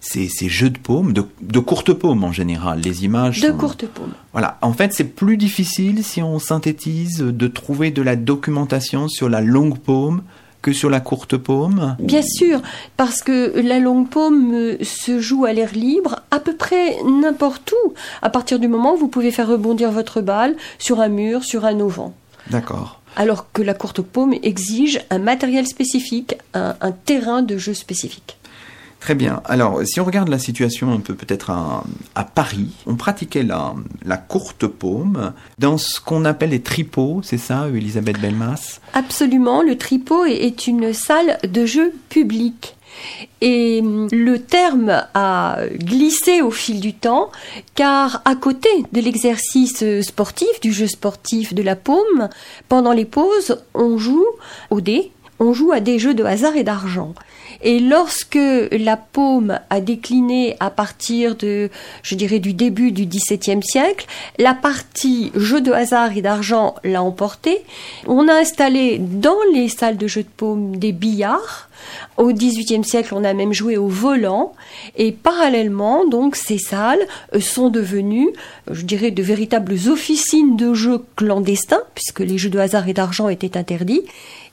ces, 0.00 0.28
ces 0.28 0.48
jeux 0.48 0.70
de 0.70 0.78
paumes, 0.78 1.12
de, 1.12 1.26
de 1.42 1.58
courtes 1.58 1.92
paumes 1.92 2.24
en 2.24 2.32
général. 2.32 2.80
Les 2.80 3.04
images. 3.04 3.40
De 3.40 3.50
courtes 3.50 3.86
paumes. 3.86 4.14
Voilà. 4.32 4.58
En 4.62 4.72
fait, 4.72 4.94
c'est 4.94 5.04
plus 5.04 5.36
difficile 5.36 6.02
si 6.02 6.22
on 6.22 6.38
synthétise 6.38 7.18
de 7.18 7.46
trouver 7.48 7.90
de 7.90 8.00
la 8.00 8.16
documentation 8.16 9.08
sur 9.08 9.28
la 9.28 9.42
longue 9.42 9.78
paume 9.78 10.22
que 10.62 10.72
sur 10.72 10.88
la 10.88 11.00
courte 11.00 11.36
paume 11.36 11.96
Bien 11.98 12.22
sûr, 12.22 12.62
parce 12.96 13.20
que 13.20 13.60
la 13.60 13.80
longue 13.80 14.08
paume 14.08 14.54
euh, 14.54 14.76
se 14.82 15.20
joue 15.20 15.44
à 15.44 15.52
l'air 15.52 15.72
libre 15.74 16.20
à 16.30 16.40
peu 16.40 16.54
près 16.56 16.96
n'importe 17.04 17.72
où, 17.84 17.94
à 18.22 18.30
partir 18.30 18.58
du 18.58 18.68
moment 18.68 18.94
où 18.94 18.96
vous 18.96 19.08
pouvez 19.08 19.32
faire 19.32 19.48
rebondir 19.48 19.90
votre 19.90 20.20
balle 20.20 20.56
sur 20.78 21.00
un 21.00 21.08
mur, 21.08 21.44
sur 21.44 21.64
un 21.64 21.80
auvent. 21.80 22.12
D'accord. 22.50 23.00
Alors 23.16 23.52
que 23.52 23.60
la 23.60 23.74
courte 23.74 24.00
paume 24.00 24.34
exige 24.42 25.02
un 25.10 25.18
matériel 25.18 25.66
spécifique, 25.66 26.36
un 26.54 26.92
terrain 27.04 27.42
de 27.42 27.58
jeu 27.58 27.74
spécifique. 27.74 28.38
Très 29.02 29.16
bien. 29.16 29.42
Alors, 29.46 29.80
si 29.84 29.98
on 29.98 30.04
regarde 30.04 30.28
la 30.28 30.38
situation 30.38 30.92
un 30.92 31.00
peu 31.00 31.14
peut-être 31.14 31.50
à, 31.50 32.24
Paris, 32.24 32.68
on 32.86 32.94
pratiquait 32.94 33.42
la, 33.42 33.74
la 34.04 34.16
courte 34.16 34.68
paume 34.68 35.32
dans 35.58 35.76
ce 35.76 36.00
qu'on 36.00 36.24
appelle 36.24 36.50
les 36.50 36.62
tripots, 36.62 37.20
c'est 37.24 37.36
ça, 37.36 37.66
Elisabeth 37.74 38.20
Belmas? 38.20 38.78
Absolument. 38.92 39.60
Le 39.62 39.76
tripot 39.76 40.24
est 40.24 40.68
une 40.68 40.92
salle 40.92 41.38
de 41.42 41.66
jeu 41.66 41.92
public. 42.10 42.76
Et 43.40 43.80
hum, 43.82 44.06
le 44.12 44.38
terme 44.38 45.02
a 45.14 45.58
glissé 45.78 46.40
au 46.40 46.52
fil 46.52 46.78
du 46.78 46.94
temps, 46.94 47.32
car 47.74 48.22
à 48.24 48.36
côté 48.36 48.68
de 48.92 49.00
l'exercice 49.00 49.82
sportif, 50.02 50.60
du 50.60 50.72
jeu 50.72 50.86
sportif 50.86 51.54
de 51.54 51.62
la 51.62 51.74
paume, 51.74 52.28
pendant 52.68 52.92
les 52.92 53.06
pauses, 53.06 53.58
on 53.74 53.98
joue 53.98 54.26
au 54.70 54.80
dé, 54.80 55.10
on 55.40 55.52
joue 55.52 55.72
à 55.72 55.80
des 55.80 55.98
jeux 55.98 56.14
de 56.14 56.22
hasard 56.22 56.54
et 56.54 56.62
d'argent. 56.62 57.14
Et 57.62 57.78
lorsque 57.78 58.38
la 58.72 58.96
paume 58.96 59.58
a 59.70 59.80
décliné 59.80 60.56
à 60.60 60.70
partir 60.70 61.36
de, 61.36 61.70
je 62.02 62.14
dirais, 62.14 62.40
du 62.40 62.54
début 62.54 62.90
du 62.90 63.06
XVIIe 63.06 63.62
siècle, 63.62 64.06
la 64.38 64.54
partie 64.54 65.30
jeu 65.34 65.60
de 65.60 65.72
hasard 65.72 66.16
et 66.16 66.22
d'argent 66.22 66.74
l'a 66.82 67.02
emporté. 67.02 67.62
On 68.06 68.28
a 68.28 68.34
installé 68.34 68.98
dans 68.98 69.38
les 69.52 69.68
salles 69.68 69.96
de 69.96 70.06
jeux 70.06 70.24
de 70.24 70.28
paume 70.28 70.76
des 70.76 70.92
billards. 70.92 71.68
Au 72.16 72.32
XVIIIe 72.32 72.84
siècle, 72.84 73.14
on 73.14 73.24
a 73.24 73.34
même 73.34 73.52
joué 73.52 73.76
au 73.76 73.88
volant. 73.88 74.52
Et 74.96 75.12
parallèlement, 75.12 76.06
donc, 76.06 76.36
ces 76.36 76.58
salles 76.58 77.06
sont 77.40 77.70
devenues, 77.70 78.30
je 78.70 78.82
dirais, 78.82 79.10
de 79.10 79.22
véritables 79.22 79.74
officines 79.88 80.56
de 80.56 80.74
jeux 80.74 81.02
clandestins, 81.16 81.82
puisque 81.94 82.20
les 82.20 82.38
jeux 82.38 82.50
de 82.50 82.58
hasard 82.58 82.88
et 82.88 82.92
d'argent 82.92 83.28
étaient 83.28 83.56
interdits. 83.56 84.02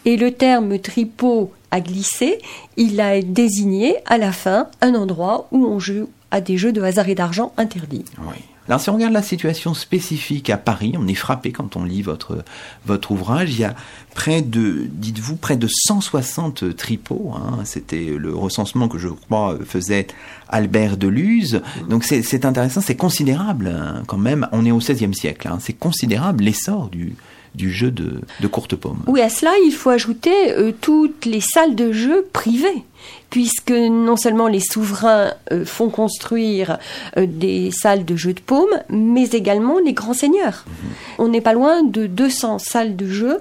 Et 0.06 0.16
le 0.16 0.32
terme 0.32 0.80
tripot 0.80 1.52
a 1.72 1.82
glissé, 1.82 2.40
il 2.78 3.00
a 3.02 3.22
désigné 3.22 3.96
à 4.06 4.18
la 4.18 4.32
fin 4.32 4.68
un 4.82 4.96
endroit 4.96 5.48
où 5.52 5.66
on 5.66 5.80
joue 5.80 6.10
à 6.32 6.42
des 6.42 6.58
jeux 6.58 6.72
de 6.72 6.82
hasard 6.82 7.10
et 7.10 7.16
d'argent 7.16 7.54
interdits. 7.58 8.06
Oui. 8.20 8.36
Alors 8.70 8.80
si 8.80 8.92
on 8.92 8.94
regarde 8.94 9.14
la 9.14 9.24
situation 9.24 9.74
spécifique 9.74 10.52
à 10.52 10.58
Paris, 10.58 10.94
on 10.96 11.08
est 11.08 11.16
frappé 11.16 11.52
quand 11.52 11.76
on 11.76 11.84
lit 11.84 12.04
votre, 12.04 12.44
votre 12.86 13.10
ouvrage, 13.10 13.52
il 13.52 13.62
y 13.62 13.64
a 13.64 13.74
près 14.14 14.44
de, 14.44 14.86
dites-vous, 14.88 15.38
près 15.38 15.58
de 15.58 15.68
160 15.68 16.76
tripots. 16.76 17.34
Hein. 17.36 17.62
C'était 17.66 18.14
le 18.16 18.36
recensement 18.36 18.88
que 18.88 19.00
je 19.00 19.08
crois 19.08 19.58
faisait 19.66 20.06
Albert 20.50 20.98
Deluse. 20.98 21.64
Donc 21.90 22.04
c'est 22.04 22.46
intéressant, 22.46 22.80
c'est 22.80 22.96
considérable 22.96 23.74
hein, 23.76 24.04
quand 24.06 24.20
même. 24.20 24.48
On 24.52 24.64
est 24.68 24.72
au 24.72 24.78
XVIe 24.78 25.16
siècle, 25.16 25.48
hein. 25.48 25.58
c'est 25.60 25.74
considérable 25.74 26.44
l'essor 26.44 26.90
du, 26.90 27.16
du 27.56 27.72
jeu 27.72 27.92
de, 27.92 28.22
de 28.40 28.48
courte 28.48 28.76
paume. 28.76 29.00
Oui, 29.08 29.22
à 29.22 29.30
cela, 29.30 29.52
il 29.66 29.72
faut 29.72 29.90
ajouter 29.90 30.52
euh, 30.52 30.72
toutes 30.80 31.26
les 31.26 31.42
salles 31.42 31.76
de 31.76 31.92
jeu 31.92 32.26
privées, 32.32 32.84
puisque 33.30 33.72
non 33.72 34.18
seulement 34.18 34.48
les 34.48 34.60
souverains 34.60 35.34
euh, 35.52 35.66
font 35.66 35.90
construire 35.90 36.78
euh, 37.18 37.26
des 37.28 37.72
salles 37.72 38.06
de 38.06 38.16
jeu 38.16 38.34
de 38.34 38.40
paume, 38.40 38.70
mais 38.90 39.30
également 39.30 39.80
les 39.80 39.94
grands 39.94 40.14
seigneurs. 40.14 40.66
Mhm. 40.68 40.90
On 41.20 41.28
n'est 41.28 41.42
pas 41.42 41.54
loin 41.54 41.84
de 41.84 42.08
200 42.08 42.60
salles 42.60 42.96
de 42.96 43.08
jeu 43.08 43.40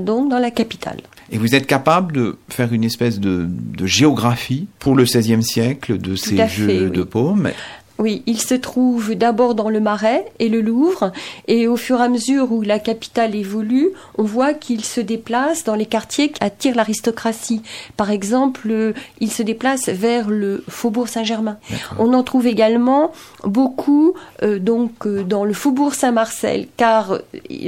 donc 0.00 0.28
dans 0.28 0.38
la 0.38 0.52
capitale. 0.52 0.98
Et 1.32 1.38
vous 1.38 1.56
êtes 1.56 1.66
capable 1.66 2.12
de 2.12 2.36
faire 2.50 2.72
une 2.72 2.84
espèce 2.84 3.18
de, 3.18 3.48
géographie 3.84 4.68
pour 4.78 4.94
le 4.94 5.02
XVIe 5.02 5.42
siècle 5.42 5.98
de 5.98 6.14
ces 6.14 6.46
jeux 6.46 6.88
de 6.90 7.02
paume? 7.02 7.50
Oui, 8.02 8.24
il 8.26 8.40
se 8.40 8.54
trouve 8.54 9.14
d'abord 9.14 9.54
dans 9.54 9.70
le 9.70 9.78
Marais 9.78 10.24
et 10.40 10.48
le 10.48 10.60
Louvre, 10.60 11.12
et 11.46 11.68
au 11.68 11.76
fur 11.76 12.00
et 12.00 12.02
à 12.02 12.08
mesure 12.08 12.50
où 12.50 12.60
la 12.60 12.80
capitale 12.80 13.36
évolue, 13.36 13.90
on 14.18 14.24
voit 14.24 14.54
qu'il 14.54 14.84
se 14.84 15.00
déplace 15.00 15.62
dans 15.62 15.76
les 15.76 15.86
quartiers 15.86 16.32
qui 16.32 16.42
attirent 16.42 16.74
l'aristocratie. 16.74 17.62
Par 17.96 18.10
exemple, 18.10 18.92
il 19.20 19.30
se 19.30 19.44
déplace 19.44 19.88
vers 19.88 20.30
le 20.30 20.64
Faubourg 20.68 21.06
Saint-Germain. 21.06 21.58
On 21.96 22.12
en 22.12 22.24
trouve 22.24 22.48
également 22.48 23.12
beaucoup 23.44 24.14
euh, 24.42 24.58
donc 24.58 25.06
euh, 25.06 25.22
dans 25.22 25.44
le 25.44 25.52
Faubourg 25.52 25.94
Saint-Marcel, 25.94 26.66
car 26.76 27.12
euh, 27.12 27.20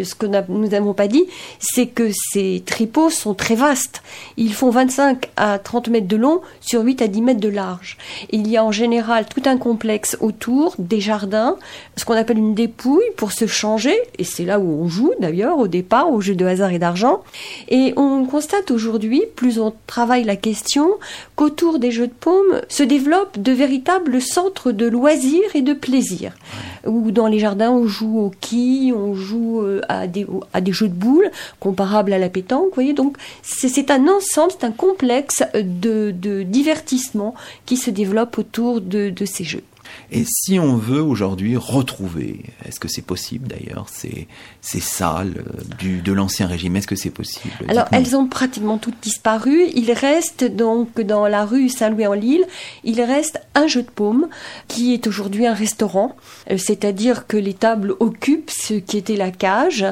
ce 0.02 0.16
que 0.16 0.26
nous 0.26 0.68
n'avons 0.68 0.94
pas 0.94 1.06
dit, 1.06 1.26
c'est 1.60 1.86
que 1.86 2.10
ces 2.12 2.64
tripots 2.66 3.10
sont 3.10 3.34
très 3.34 3.54
vastes. 3.54 4.02
Ils 4.36 4.52
font 4.52 4.70
25 4.70 5.30
à 5.36 5.60
30 5.60 5.90
mètres 5.90 6.08
de 6.08 6.16
long 6.16 6.40
sur 6.60 6.82
8 6.82 7.02
à 7.02 7.06
10 7.06 7.22
mètres 7.22 7.40
de 7.40 7.48
large. 7.48 7.98
Il 8.30 8.48
y 8.48 8.56
a 8.56 8.64
en 8.64 8.72
général 8.72 9.26
tout 9.26 9.42
un 9.44 9.58
complexe 9.58 10.16
autour 10.24 10.74
des 10.78 11.00
jardins, 11.00 11.56
ce 11.96 12.04
qu'on 12.06 12.14
appelle 12.14 12.38
une 12.38 12.54
dépouille 12.54 13.04
pour 13.16 13.30
se 13.32 13.46
changer, 13.46 13.94
et 14.18 14.24
c'est 14.24 14.46
là 14.46 14.58
où 14.58 14.82
on 14.82 14.88
joue 14.88 15.12
d'ailleurs 15.20 15.58
au 15.58 15.68
départ 15.68 16.10
au 16.10 16.20
jeu 16.22 16.34
de 16.34 16.46
hasard 16.46 16.72
et 16.72 16.78
d'argent. 16.78 17.22
Et 17.68 17.92
on 17.96 18.24
constate 18.24 18.70
aujourd'hui, 18.70 19.22
plus 19.36 19.58
on 19.58 19.74
travaille 19.86 20.24
la 20.24 20.36
question, 20.36 20.88
qu'autour 21.36 21.78
des 21.78 21.90
jeux 21.90 22.06
de 22.06 22.12
paume 22.12 22.62
se 22.68 22.82
développent 22.82 23.38
de 23.38 23.52
véritables 23.52 24.20
centres 24.22 24.72
de 24.72 24.86
loisirs 24.86 25.54
et 25.54 25.62
de 25.62 25.74
plaisir. 25.74 26.32
Où 26.86 27.10
dans 27.10 27.26
les 27.26 27.38
jardins 27.38 27.70
on 27.70 27.86
joue 27.86 28.18
au 28.18 28.32
quilles, 28.40 28.94
on 28.94 29.14
joue 29.14 29.60
euh, 29.60 29.82
à 29.90 30.06
des, 30.06 30.26
à 30.54 30.62
des 30.62 30.72
jeux 30.72 30.88
de 30.88 30.94
boules 30.94 31.30
comparables 31.60 32.14
à 32.14 32.18
la 32.18 32.30
pétanque, 32.30 32.68
vous 32.68 32.74
voyez. 32.74 32.94
Donc 32.94 33.18
c'est 33.42 33.90
un 33.90 34.08
ensemble, 34.08 34.52
c'est 34.58 34.66
un 34.66 34.72
complexe 34.72 35.42
de, 35.54 36.12
de 36.12 36.42
divertissement 36.42 37.34
qui 37.66 37.76
se 37.76 37.90
développe 37.90 38.38
autour 38.38 38.80
de, 38.80 39.10
de 39.10 39.24
ces 39.26 39.44
jeux. 39.44 39.62
Et 40.10 40.24
si 40.26 40.58
on 40.58 40.76
veut 40.76 41.02
aujourd'hui 41.02 41.56
retrouver, 41.56 42.40
est-ce 42.66 42.80
que 42.80 42.88
c'est 42.88 43.02
possible 43.02 43.48
d'ailleurs, 43.48 43.86
ces, 43.88 44.28
ces 44.60 44.80
salles 44.80 45.44
du, 45.78 46.00
de 46.02 46.12
l'ancien 46.12 46.46
régime 46.46 46.76
Est-ce 46.76 46.86
que 46.86 46.96
c'est 46.96 47.10
possible 47.10 47.54
Alors, 47.68 47.86
elles 47.92 48.16
ont 48.16 48.26
pratiquement 48.26 48.78
toutes 48.78 49.00
disparu. 49.02 49.66
Il 49.74 49.92
reste 49.92 50.44
donc 50.44 51.00
dans 51.00 51.26
la 51.26 51.44
rue 51.44 51.68
Saint-Louis-en-Lille, 51.68 52.44
il 52.84 53.00
reste 53.00 53.40
un 53.54 53.66
jeu 53.66 53.82
de 53.82 53.90
paume 53.90 54.28
qui 54.68 54.94
est 54.94 55.06
aujourd'hui 55.06 55.46
un 55.46 55.54
restaurant, 55.54 56.16
Euh, 56.50 56.56
c'est-à-dire 56.58 57.26
que 57.26 57.36
les 57.36 57.54
tables 57.54 57.94
occupent 58.00 58.50
ce 58.50 58.74
qui 58.74 58.96
était 58.96 59.16
la 59.16 59.30
cage. 59.30 59.86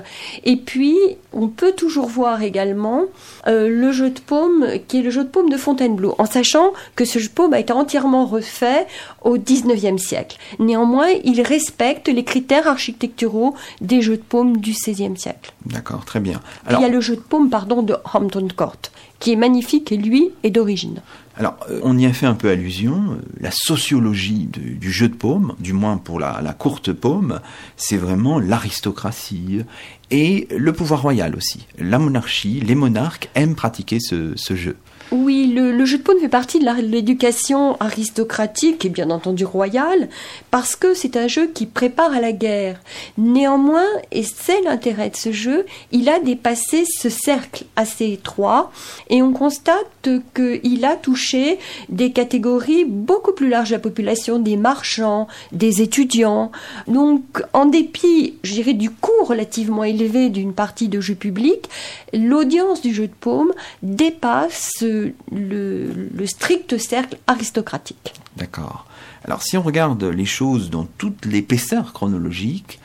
Et 0.45 0.57
puis, 0.57 0.97
on 1.33 1.49
peut 1.49 1.73
toujours 1.73 2.07
voir 2.07 2.43
également 2.43 3.05
euh, 3.47 3.69
le 3.69 3.93
jeu 3.93 4.11
de 4.11 4.21
paume 4.21 4.67
qui 4.89 4.99
est 4.99 5.03
le 5.03 5.11
jeu 5.11 5.25
de 5.25 5.29
paume 5.29 5.49
de 5.49 5.57
Fontainebleau, 5.57 6.15
en 6.19 6.27
sachant 6.27 6.73
que 6.97 7.05
ce 7.05 7.19
jeu 7.19 7.29
de 7.29 7.33
paume 7.33 7.53
a 7.53 7.61
été 7.61 7.73
entièrement 7.73 8.27
refait 8.27 8.87
au 9.23 9.39
19e 9.39 9.92
siècle. 9.99 10.37
Néanmoins, 10.59 11.09
il 11.25 11.41
respecte 11.43 12.09
les 12.09 12.25
critères 12.25 12.67
architecturaux 12.69 13.55
des 13.81 14.03
jeux 14.03 14.17
de 14.17 14.23
paume 14.23 14.57
du 14.59 14.73
16e 14.73 15.17
siècle. 15.17 15.53
D'accord, 15.67 16.05
très 16.05 16.21
bien. 16.21 16.41
Il 16.71 16.81
y 16.81 16.85
a 16.85 16.89
le 16.89 17.01
jeu 17.01 17.17
de 17.17 17.21
paume, 17.21 17.51
pardon, 17.51 17.83
de 17.83 17.97
Hampton 18.13 18.49
Court, 18.57 18.77
qui 19.19 19.33
est 19.33 19.37
magnifique 19.37 19.93
et 19.93 19.97
lui 19.97 20.31
est 20.43 20.51
d'origine. 20.51 21.01
Alors, 21.39 21.57
euh, 21.71 21.81
on 21.83 21.97
y 21.97 22.05
a 22.05 22.13
fait 22.13 22.27
un 22.27 22.35
peu 22.35 22.51
allusion. 22.51 23.17
La 23.41 23.51
sociologie 23.51 24.49
de- 24.53 24.61
du 24.75 24.93
jeu 24.93 25.09
de 25.09 25.15
paume, 25.15 25.55
du 25.61 25.73
moins 25.73 25.97
pour 25.97 26.21
la, 26.21 26.41
la 26.43 26.53
courte 26.53 26.93
paume, 26.93 27.41
c'est 27.77 27.97
vraiment 27.97 28.39
l'aristocratie 28.39 29.61
et 30.11 30.47
le 30.51 30.73
pouvoir 30.75 31.03
royal 31.03 31.35
aussi. 31.35 31.67
La 31.79 31.99
monarchie, 31.99 32.61
les 32.61 32.75
monarques 32.75 33.31
aiment 33.35 33.55
pratiquer 33.55 33.99
ce, 34.01 34.33
ce 34.37 34.55
jeu. 34.57 34.77
Oui, 35.15 35.53
le, 35.55 35.85
jeu 35.85 35.99
de 35.99 36.03
paume 36.03 36.19
fait 36.21 36.29
partie 36.31 36.59
de 36.59 36.65
l'éducation 36.81 37.77
aristocratique 37.81 38.87
et 38.87 38.89
bien 38.89 39.11
entendu 39.11 39.45
royale, 39.45 40.09
parce 40.51 40.75
que 40.75 40.95
c'est 40.95 41.19
un 41.19 41.29
jeu 41.29 41.49
qui 41.49 41.67
prépare 41.67 42.15
à 42.15 42.21
la 42.21 42.33
guerre. 42.33 42.81
Néanmoins, 43.19 43.85
et 44.11 44.23
c'est 44.23 44.63
l'intérêt 44.63 45.11
de 45.11 45.17
ce 45.17 45.31
jeu, 45.31 45.67
il 45.91 46.09
a 46.09 46.19
dépassé 46.19 46.85
ce 46.87 47.11
cercle 47.11 47.65
assez 47.77 48.11
étroit, 48.11 48.73
et 49.11 49.21
on 49.21 49.35
constate 49.35 50.09
qu'il 50.35 50.85
a 50.87 50.97
touché 50.97 51.59
des 51.91 52.13
catégories 52.13 52.87
beaucoup 52.87 53.33
plus 53.33 53.51
larges 53.51 53.69
de 53.69 53.75
la 53.75 53.81
population, 53.81 54.39
des 54.39 54.57
marchands, 54.57 55.29
des 55.53 55.83
étudiants. 55.83 56.53
Donc, 56.89 57.43
en 57.53 57.67
dépit, 57.67 58.37
je 58.45 58.55
dirais, 58.55 58.73
du 58.73 58.89
coût 58.89 59.25
relativement 59.25 59.85
élevé 59.85 60.31
d'une 60.31 60.55
partie 60.55 60.89
de 60.89 61.03
jeu 61.03 61.15
public, 61.15 61.69
l'audience 62.15 62.81
du 62.81 62.95
jeu 62.95 63.09
de 63.09 63.13
paume 63.21 63.53
dépasse 63.83 64.83
le, 65.33 66.27
strict 66.27 66.79
cercle 66.79 67.19
aristocratique. 67.27 68.15
D'accord. 68.37 68.87
Alors, 69.25 69.43
si 69.43 69.57
on 69.57 69.63
regarde 69.63 70.03
les 70.05 70.25
choses 70.25 70.71
dans 70.71 70.85
toute 70.85 71.27
l'épaisseur 71.27 71.93
chronologique, 71.93 72.81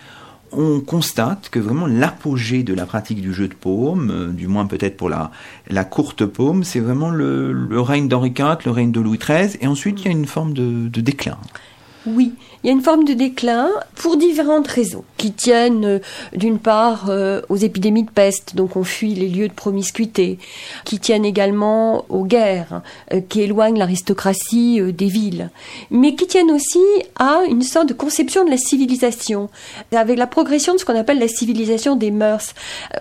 on 0.52 0.80
constate 0.80 1.50
que 1.50 1.60
vraiment 1.60 1.88
l'apogée 1.88 2.64
de 2.64 2.74
la 2.74 2.86
pratique 2.86 3.22
du 3.22 3.34
jeu 3.34 3.48
de 3.48 3.54
paume, 3.54 4.12
euh, 4.12 4.28
du 4.30 4.48
moins 4.48 4.66
peut-être 4.66 4.96
pour 4.96 5.10
la, 5.10 5.32
la 5.68 5.84
courte 5.84 6.26
paume, 6.26 6.64
c'est 6.64 6.80
vraiment 6.80 7.10
le, 7.10 7.68
règne 7.82 8.08
d'Henri 8.08 8.34
IV, 8.38 8.58
le 8.66 8.72
règne 8.72 8.92
de 8.92 9.02
Louis 9.02 9.18
XIII, 9.18 9.58
et 9.60 9.68
ensuite 9.68 10.02
il 10.02 10.06
y 10.06 10.08
a 10.08 10.12
une 10.12 10.26
forme 10.26 10.54
de 10.54 11.02
déclin. 11.02 11.38
Oui, 12.10 12.32
il 12.64 12.68
y 12.68 12.70
a 12.70 12.74
une 12.74 12.82
forme 12.82 13.04
de 13.04 13.12
déclin 13.12 13.70
pour 13.96 14.16
différentes 14.16 14.68
raisons 14.68 15.04
qui 15.18 15.34
tiennent 15.34 15.84
euh, 15.84 16.00
d'une 16.34 16.58
part 16.58 17.08
euh, 17.10 17.42
aux 17.50 17.58
épidémies 17.58 18.04
de 18.04 18.10
peste, 18.10 18.56
donc 18.56 18.78
on 18.78 18.86
fuit 18.86 19.14
les 19.14 19.28
lieux 19.28 19.50
de 19.50 19.54
promiscuité, 19.54 20.40
qui 20.86 21.00
tiennent 21.00 21.26
également 21.26 22.06
aux 22.08 22.24
guerres 22.24 22.82
euh, 23.14 23.20
qui 23.28 23.42
éloignent 23.42 23.78
l'aristocratie 23.78 24.82
des 24.94 25.08
villes, 25.08 25.50
mais 25.92 26.16
qui 26.16 26.28
tiennent 26.28 26.52
aussi 26.52 26.80
à 27.18 27.42
une 27.50 27.62
sorte 27.62 27.90
de 27.90 27.94
conception 27.94 28.46
de 28.46 28.52
la 28.52 28.58
civilisation, 28.58 29.50
avec 29.92 30.18
la 30.18 30.28
progression 30.28 30.76
de 30.76 30.80
ce 30.80 30.86
qu'on 30.86 30.98
appelle 30.98 31.20
la 31.20 31.28
civilisation 31.28 31.98
des 31.98 32.12
mœurs. 32.12 32.54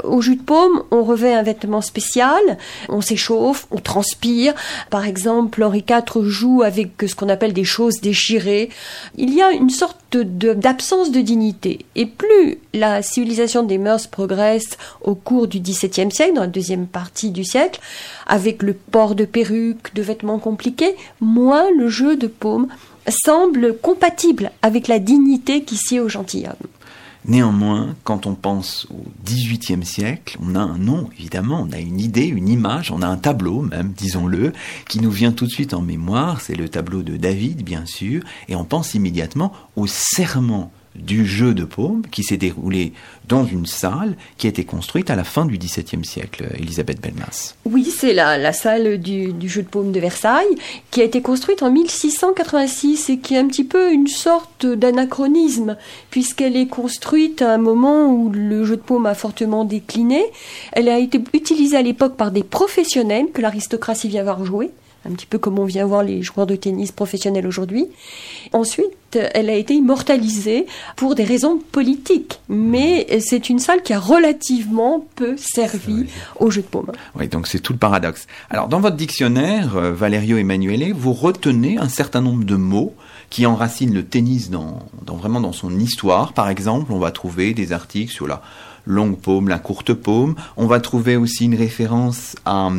Au 0.02 0.20
jus 0.20 0.36
de 0.36 0.42
paume, 0.42 0.82
on 0.90 1.04
revêt 1.04 1.34
un 1.34 1.42
vêtement 1.42 1.80
spécial, 1.80 2.42
on 2.88 3.00
s'échauffe, 3.00 3.68
on 3.70 3.78
transpire. 3.78 4.54
Par 4.90 5.04
exemple, 5.04 5.62
Henri 5.62 5.84
IV 5.88 6.22
joue 6.24 6.62
avec 6.62 6.90
ce 7.06 7.14
qu'on 7.14 7.28
appelle 7.28 7.52
des 7.52 7.64
choses 7.64 8.00
déchirées. 8.00 8.70
Il 9.16 9.34
y 9.34 9.42
a 9.42 9.52
une 9.52 9.70
sorte 9.70 10.16
d'absence 10.16 11.10
de 11.10 11.20
dignité. 11.20 11.84
Et 11.94 12.06
plus 12.06 12.58
la 12.72 13.02
civilisation 13.02 13.62
des 13.62 13.78
mœurs 13.78 14.06
progresse 14.06 14.76
au 15.02 15.14
cours 15.14 15.46
du 15.46 15.60
XVIIe 15.60 16.10
siècle, 16.10 16.34
dans 16.34 16.42
la 16.42 16.46
deuxième 16.46 16.86
partie 16.86 17.30
du 17.30 17.44
siècle, 17.44 17.80
avec 18.26 18.62
le 18.62 18.74
port 18.74 19.14
de 19.14 19.24
perruques, 19.24 19.94
de 19.94 20.02
vêtements 20.02 20.38
compliqués, 20.38 20.96
moins 21.20 21.70
le 21.76 21.88
jeu 21.88 22.16
de 22.16 22.26
paume 22.26 22.68
semble 23.08 23.76
compatible 23.76 24.50
avec 24.62 24.88
la 24.88 24.98
dignité 24.98 25.62
qui 25.62 25.76
sied 25.76 26.00
au 26.00 26.08
gentilhomme. 26.08 26.54
Néanmoins, 27.28 27.96
quand 28.04 28.26
on 28.26 28.34
pense 28.34 28.86
au 28.90 29.04
XVIIIe 29.24 29.84
siècle, 29.84 30.38
on 30.40 30.54
a 30.54 30.60
un 30.60 30.78
nom, 30.78 31.10
évidemment, 31.18 31.66
on 31.68 31.72
a 31.72 31.78
une 31.78 31.98
idée, 31.98 32.26
une 32.26 32.48
image, 32.48 32.92
on 32.92 33.02
a 33.02 33.06
un 33.06 33.16
tableau 33.16 33.62
même, 33.62 33.92
disons-le, 33.96 34.52
qui 34.88 35.00
nous 35.00 35.10
vient 35.10 35.32
tout 35.32 35.46
de 35.46 35.50
suite 35.50 35.74
en 35.74 35.82
mémoire, 35.82 36.40
c'est 36.40 36.54
le 36.54 36.68
tableau 36.68 37.02
de 37.02 37.16
David, 37.16 37.64
bien 37.64 37.84
sûr, 37.84 38.22
et 38.48 38.54
on 38.54 38.64
pense 38.64 38.94
immédiatement 38.94 39.52
au 39.74 39.88
serment 39.88 40.70
du 40.98 41.26
jeu 41.26 41.54
de 41.54 41.64
paume 41.64 42.02
qui 42.10 42.22
s'est 42.22 42.36
déroulé 42.36 42.92
dans 43.28 43.44
une 43.44 43.66
salle 43.66 44.16
qui 44.38 44.46
a 44.46 44.50
été 44.50 44.64
construite 44.64 45.10
à 45.10 45.16
la 45.16 45.24
fin 45.24 45.46
du 45.46 45.58
XVIIe 45.58 46.04
siècle, 46.04 46.46
Elisabeth 46.58 47.00
Belmas. 47.00 47.54
Oui, 47.64 47.84
c'est 47.84 48.14
la, 48.14 48.38
la 48.38 48.52
salle 48.52 48.98
du, 48.98 49.32
du 49.32 49.48
jeu 49.48 49.62
de 49.62 49.68
paume 49.68 49.92
de 49.92 50.00
Versailles, 50.00 50.56
qui 50.90 51.00
a 51.00 51.04
été 51.04 51.22
construite 51.22 51.62
en 51.62 51.70
1686 51.70 53.10
et 53.10 53.18
qui 53.18 53.34
est 53.34 53.38
un 53.38 53.48
petit 53.48 53.64
peu 53.64 53.92
une 53.92 54.06
sorte 54.06 54.66
d'anachronisme, 54.66 55.76
puisqu'elle 56.10 56.56
est 56.56 56.68
construite 56.68 57.42
à 57.42 57.54
un 57.54 57.58
moment 57.58 58.12
où 58.12 58.30
le 58.30 58.64
jeu 58.64 58.76
de 58.76 58.82
paume 58.82 59.06
a 59.06 59.14
fortement 59.14 59.64
décliné. 59.64 60.22
Elle 60.72 60.88
a 60.88 60.98
été 60.98 61.20
utilisée 61.32 61.76
à 61.76 61.82
l'époque 61.82 62.16
par 62.16 62.30
des 62.30 62.42
professionnels 62.44 63.26
que 63.32 63.42
l'aristocratie 63.42 64.08
vient 64.08 64.22
voir 64.22 64.44
jouer 64.44 64.70
un 65.06 65.14
petit 65.14 65.26
peu 65.26 65.38
comme 65.38 65.58
on 65.58 65.64
vient 65.64 65.86
voir 65.86 66.02
les 66.02 66.22
joueurs 66.22 66.46
de 66.46 66.56
tennis 66.56 66.92
professionnels 66.92 67.46
aujourd'hui. 67.46 67.86
Ensuite, 68.52 69.18
elle 69.34 69.48
a 69.48 69.54
été 69.54 69.74
immortalisée 69.74 70.66
pour 70.96 71.14
des 71.14 71.24
raisons 71.24 71.58
politiques, 71.72 72.40
mais 72.48 73.06
c'est 73.20 73.48
une 73.48 73.58
salle 73.58 73.82
qui 73.82 73.92
a 73.92 73.98
relativement 73.98 75.06
peu 75.14 75.36
servi 75.36 76.06
au 76.40 76.50
jeu 76.50 76.62
de 76.62 76.66
paume. 76.66 76.92
Oui, 77.18 77.28
donc 77.28 77.46
c'est 77.46 77.60
tout 77.60 77.72
le 77.72 77.78
paradoxe. 77.78 78.26
Alors, 78.50 78.68
dans 78.68 78.80
votre 78.80 78.96
dictionnaire, 78.96 79.76
euh, 79.76 79.92
Valerio 79.92 80.36
Emanuele, 80.36 80.92
vous 80.92 81.12
retenez 81.12 81.78
un 81.78 81.88
certain 81.88 82.20
nombre 82.20 82.44
de 82.44 82.56
mots 82.56 82.94
qui 83.30 83.46
enracinent 83.46 83.94
le 83.94 84.04
tennis 84.04 84.50
dans, 84.50 84.80
dans 85.04 85.16
vraiment 85.16 85.40
dans 85.40 85.52
son 85.52 85.78
histoire. 85.78 86.32
Par 86.32 86.48
exemple, 86.48 86.92
on 86.92 86.98
va 86.98 87.10
trouver 87.10 87.54
des 87.54 87.72
articles 87.72 88.12
sur 88.12 88.26
la 88.26 88.42
longue 88.86 89.18
paume, 89.18 89.48
la 89.48 89.58
courte 89.58 89.92
paume. 89.92 90.36
On 90.56 90.66
va 90.66 90.80
trouver 90.80 91.16
aussi 91.16 91.44
une 91.44 91.56
référence 91.56 92.36
à 92.44 92.70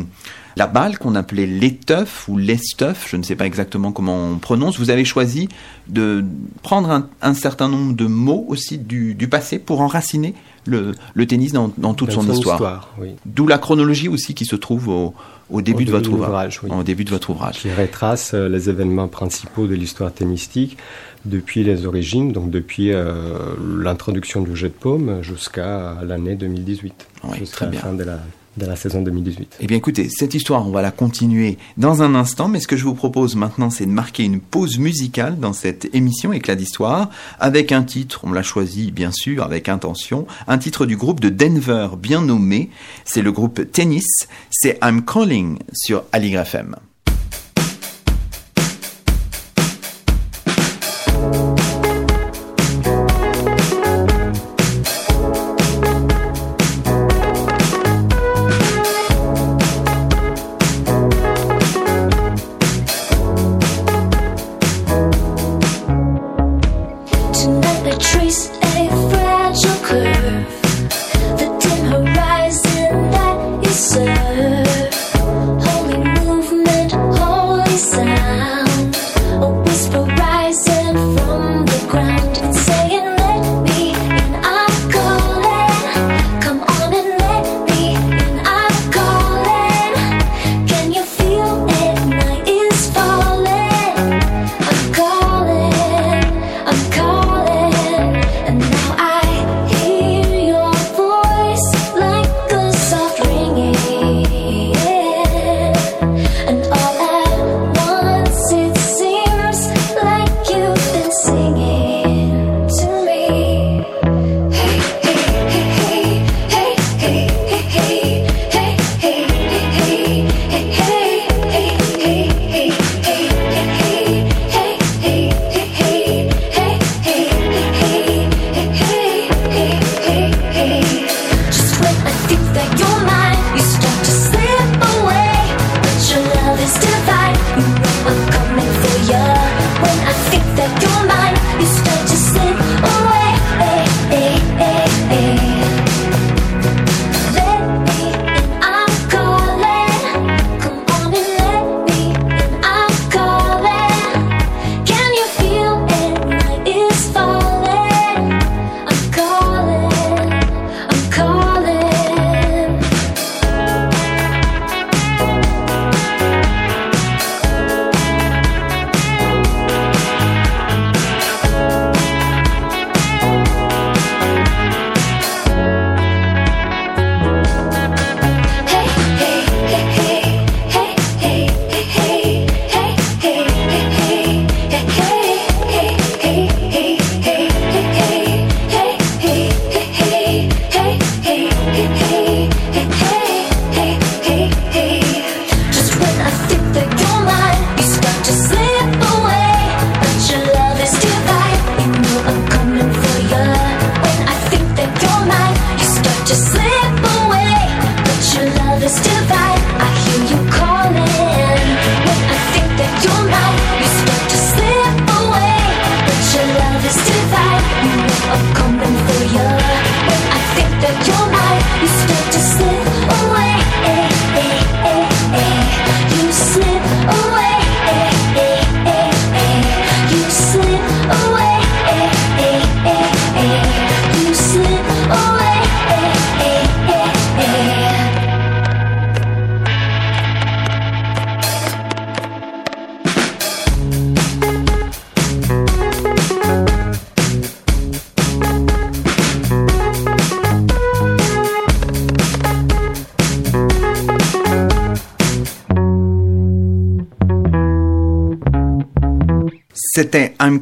la 0.58 0.66
balle 0.66 0.98
qu'on 0.98 1.14
appelait 1.14 1.46
l'éteuf 1.46 2.28
ou 2.28 2.36
l'esteuf, 2.36 3.06
je 3.08 3.16
ne 3.16 3.22
sais 3.22 3.36
pas 3.36 3.46
exactement 3.46 3.92
comment 3.92 4.16
on 4.32 4.38
prononce. 4.38 4.78
Vous 4.78 4.90
avez 4.90 5.04
choisi 5.04 5.48
de 5.88 6.24
prendre 6.62 6.90
un, 6.90 7.08
un 7.22 7.32
certain 7.34 7.68
nombre 7.68 7.94
de 7.94 8.06
mots 8.06 8.44
aussi 8.48 8.76
du, 8.76 9.14
du 9.14 9.28
passé 9.28 9.58
pour 9.58 9.80
enraciner 9.80 10.34
le, 10.66 10.92
le 11.14 11.26
tennis 11.26 11.52
dans, 11.52 11.72
dans 11.78 11.94
toute 11.94 12.08
Dans 12.10 12.16
son, 12.16 12.22
son 12.26 12.32
histoire. 12.32 12.56
histoire, 12.56 12.94
oui. 13.00 13.10
D'où 13.24 13.46
la 13.46 13.58
chronologie 13.58 14.08
aussi 14.08 14.34
qui 14.34 14.44
se 14.44 14.56
trouve 14.56 14.88
au, 14.88 15.14
au 15.48 15.62
début 15.62 15.84
Au 15.84 15.86
de 15.86 15.90
votre 15.92 16.12
ouvrage. 16.12 16.60
oui. 16.62 16.70
Au 16.70 16.82
début 16.82 17.04
de 17.04 17.10
votre 17.10 17.30
ouvrage. 17.30 17.60
qui 17.60 17.72
retrace 17.72 18.34
euh, 18.34 18.48
les 18.48 18.68
événements 18.68 19.08
principaux 19.08 19.66
de 19.66 19.74
l'histoire 19.74 20.12
tennistique 20.12 20.76
depuis 21.24 21.62
les 21.64 21.86
origines, 21.86 22.32
donc 22.32 22.50
depuis 22.50 22.92
euh, 22.92 23.38
l'introduction 23.78 24.42
du 24.42 24.54
jeu 24.56 24.68
de 24.68 24.74
paume 24.74 25.22
jusqu'à 25.22 25.96
l'année 26.04 26.34
2018, 26.34 27.06
Oui, 27.24 27.38
jusqu'à 27.38 27.56
très 27.56 27.64
la 27.66 27.70
bien. 27.70 27.80
fin 27.80 27.92
de 27.94 28.04
la, 28.04 28.18
de 28.58 28.66
la 28.66 28.76
saison 28.76 29.02
2018. 29.02 29.56
Eh 29.60 29.66
bien 29.66 29.76
écoutez, 29.76 30.08
cette 30.10 30.34
histoire, 30.34 30.66
on 30.66 30.70
va 30.70 30.82
la 30.82 30.90
continuer 30.90 31.58
dans 31.76 32.02
un 32.02 32.14
instant, 32.14 32.48
mais 32.48 32.60
ce 32.60 32.68
que 32.68 32.76
je 32.76 32.84
vous 32.84 32.94
propose 32.94 33.36
maintenant, 33.36 33.70
c'est 33.70 33.86
de 33.86 33.90
marquer 33.90 34.24
une 34.24 34.40
pause 34.40 34.78
musicale 34.78 35.38
dans 35.38 35.52
cette 35.52 35.94
émission 35.94 36.32
Éclat 36.32 36.54
d'Histoire, 36.54 37.10
avec 37.40 37.72
un 37.72 37.82
titre, 37.82 38.20
on 38.24 38.32
l'a 38.32 38.42
choisi 38.42 38.90
bien 38.90 39.12
sûr 39.12 39.42
avec 39.42 39.68
intention, 39.68 40.26
un 40.46 40.58
titre 40.58 40.86
du 40.86 40.96
groupe 40.96 41.20
de 41.20 41.28
Denver 41.28 41.88
bien 41.98 42.22
nommé, 42.22 42.70
c'est 43.04 43.22
le 43.22 43.32
groupe 43.32 43.70
Tennis, 43.72 44.28
c'est 44.50 44.78
I'm 44.82 45.04
Calling 45.04 45.58
sur 45.72 46.04
Aligre. 46.12 46.38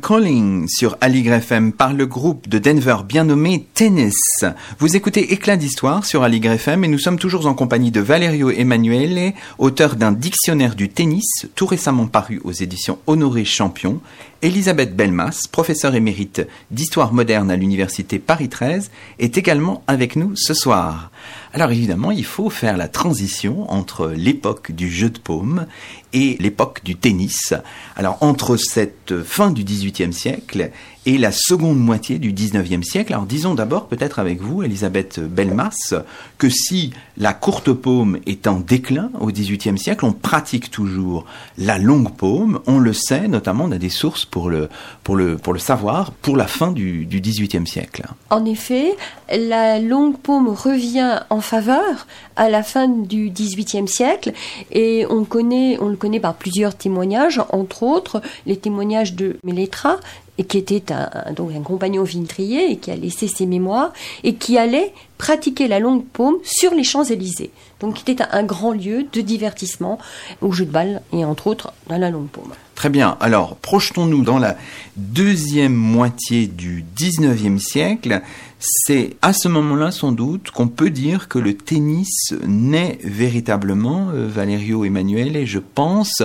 Calling 0.06 0.68
sur 0.68 0.96
Aligre 1.00 1.32
FM 1.32 1.72
par 1.72 1.92
le 1.92 2.06
groupe 2.06 2.48
de 2.48 2.60
Denver 2.60 2.98
bien 3.04 3.24
nommé 3.24 3.66
Tennis. 3.74 4.44
Vous 4.78 4.94
écoutez 4.94 5.32
Éclat 5.32 5.56
d'Histoire 5.56 6.04
sur 6.04 6.22
Aligre 6.22 6.52
FM 6.52 6.84
et 6.84 6.88
nous 6.88 7.00
sommes 7.00 7.18
toujours 7.18 7.46
en 7.46 7.54
compagnie 7.54 7.90
de 7.90 8.00
Valerio 8.00 8.50
Emanuele, 8.50 9.32
auteur 9.58 9.96
d'un 9.96 10.12
dictionnaire 10.12 10.76
du 10.76 10.90
tennis 10.90 11.46
tout 11.56 11.66
récemment 11.66 12.06
paru 12.06 12.40
aux 12.44 12.52
éditions 12.52 13.00
Honoré 13.08 13.44
Champion, 13.44 14.00
Elisabeth 14.42 14.94
Belmas, 14.94 15.48
professeure 15.50 15.96
émérite 15.96 16.46
d'histoire 16.70 17.12
moderne 17.12 17.50
à 17.50 17.56
l'université 17.56 18.20
Paris 18.20 18.48
13, 18.48 18.92
est 19.18 19.36
également 19.36 19.82
avec 19.88 20.14
nous 20.14 20.36
ce 20.36 20.54
soir. 20.54 21.10
Alors 21.52 21.70
évidemment, 21.70 22.10
il 22.10 22.24
faut 22.24 22.50
faire 22.50 22.76
la 22.76 22.88
transition 22.88 23.70
entre 23.70 24.08
l'époque 24.08 24.72
du 24.72 24.90
jeu 24.90 25.10
de 25.10 25.18
paume 25.18 25.66
et 26.12 26.36
l'époque 26.40 26.82
du 26.84 26.96
tennis. 26.96 27.54
Alors 27.96 28.18
entre 28.20 28.56
cette 28.56 29.22
fin 29.22 29.50
du 29.50 29.64
XVIIIe 29.64 30.12
siècle 30.12 30.70
et 31.06 31.18
la 31.18 31.30
seconde 31.32 31.78
moitié 31.78 32.18
du 32.18 32.32
XIXe 32.32 32.86
siècle. 32.86 33.12
Alors 33.12 33.26
disons 33.26 33.54
d'abord 33.54 33.86
peut-être 33.86 34.18
avec 34.18 34.40
vous, 34.40 34.64
Elisabeth 34.64 35.20
Belmas, 35.20 35.94
que 36.36 36.48
si 36.48 36.90
la 37.16 37.32
courte 37.32 37.72
paume 37.72 38.18
est 38.26 38.48
en 38.48 38.58
déclin 38.58 39.10
au 39.20 39.28
XVIIIe 39.28 39.78
siècle, 39.78 40.04
on 40.04 40.12
pratique 40.12 40.70
toujours 40.70 41.24
la 41.58 41.78
longue 41.78 42.12
paume. 42.12 42.60
On 42.66 42.80
le 42.80 42.92
sait, 42.92 43.28
notamment 43.28 43.64
on 43.64 43.72
a 43.72 43.78
des 43.78 43.88
sources 43.88 44.24
pour 44.24 44.50
le, 44.50 44.68
pour 45.04 45.14
le, 45.14 45.36
pour 45.36 45.52
le 45.52 45.60
savoir, 45.60 46.10
pour 46.10 46.36
la 46.36 46.48
fin 46.48 46.72
du, 46.72 47.06
du 47.06 47.20
XVIIIe 47.20 47.66
siècle. 47.66 48.02
En 48.30 48.44
effet, 48.44 48.96
la 49.30 49.78
longue 49.78 50.18
paume 50.18 50.48
revient 50.48 51.20
en 51.30 51.40
faveur 51.40 52.08
à 52.34 52.50
la 52.50 52.64
fin 52.64 52.88
du 52.88 53.30
XVIIIe 53.30 53.88
siècle 53.88 54.32
et 54.72 55.06
on, 55.08 55.24
connaît, 55.24 55.78
on 55.80 55.88
le 55.88 55.96
connaît 55.96 56.20
par 56.20 56.34
plusieurs 56.34 56.74
témoignages, 56.74 57.40
entre 57.50 57.84
autres 57.84 58.20
les 58.44 58.56
témoignages 58.56 59.14
de 59.14 59.38
Mélétra, 59.44 59.98
et 60.38 60.44
qui 60.44 60.58
était 60.58 60.92
un, 60.92 61.32
donc 61.32 61.50
un 61.54 61.62
compagnon 61.62 62.04
vintrier 62.04 62.70
et 62.70 62.76
qui 62.76 62.90
a 62.90 62.96
laissé 62.96 63.28
ses 63.28 63.46
mémoires 63.46 63.92
et 64.24 64.34
qui 64.34 64.58
allait 64.58 64.92
pratiquer 65.18 65.66
la 65.68 65.78
longue 65.78 66.04
paume 66.04 66.36
sur 66.42 66.74
les 66.74 66.84
Champs-Élysées. 66.84 67.50
Donc 67.80 67.94
qui 67.94 68.10
était 68.10 68.24
un, 68.30 68.42
grand 68.42 68.72
lieu 68.72 69.06
de 69.12 69.20
divertissement 69.20 69.98
au 70.40 70.52
jeu 70.52 70.64
de 70.64 70.70
balle 70.70 71.02
et 71.12 71.24
entre 71.24 71.46
autres 71.46 71.72
dans 71.88 71.98
la 71.98 72.10
longue 72.10 72.28
paume. 72.28 72.52
Très 72.74 72.90
bien. 72.90 73.16
Alors, 73.20 73.56
projetons-nous 73.56 74.22
dans 74.22 74.38
la 74.38 74.56
deuxième 74.96 75.74
moitié 75.74 76.46
du 76.46 76.84
19e 76.98 77.58
siècle. 77.58 78.20
C'est 78.58 79.16
à 79.20 79.34
ce 79.34 79.48
moment-là, 79.48 79.90
sans 79.90 80.12
doute, 80.12 80.50
qu'on 80.50 80.68
peut 80.68 80.88
dire 80.88 81.28
que 81.28 81.38
le 81.38 81.54
tennis 81.54 82.32
naît 82.46 82.98
véritablement, 83.04 84.08
euh, 84.14 84.26
Valerio 84.26 84.84
Emmanuel, 84.84 85.36
et 85.36 85.44
je 85.44 85.58
pense, 85.58 86.22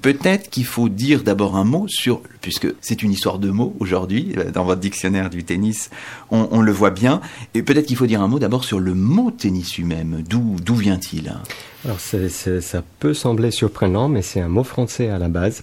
peut-être 0.00 0.48
qu'il 0.48 0.64
faut 0.64 0.88
dire 0.88 1.22
d'abord 1.22 1.56
un 1.56 1.64
mot 1.64 1.86
sur, 1.86 2.22
puisque 2.40 2.68
c'est 2.80 3.02
une 3.02 3.12
histoire 3.12 3.38
de 3.38 3.50
mots 3.50 3.76
aujourd'hui, 3.80 4.32
euh, 4.38 4.50
dans 4.50 4.64
votre 4.64 4.80
dictionnaire 4.80 5.28
du 5.28 5.44
tennis, 5.44 5.90
on, 6.30 6.48
on 6.50 6.62
le 6.62 6.72
voit 6.72 6.90
bien, 6.90 7.20
et 7.52 7.62
peut-être 7.62 7.86
qu'il 7.86 7.96
faut 7.96 8.06
dire 8.06 8.22
un 8.22 8.28
mot 8.28 8.38
d'abord 8.38 8.64
sur 8.64 8.80
le 8.80 8.94
mot 8.94 9.30
tennis 9.30 9.76
lui-même. 9.76 10.24
D'où, 10.26 10.56
vient-il? 10.74 11.34
Alors 11.84 12.00
ça 12.00 12.82
peut 12.98 13.14
sembler 13.14 13.50
surprenant, 13.50 14.08
mais 14.08 14.22
c'est 14.22 14.40
un 14.40 14.48
mot 14.48 14.64
français 14.64 15.10
à 15.10 15.18
la 15.18 15.28
base. 15.28 15.62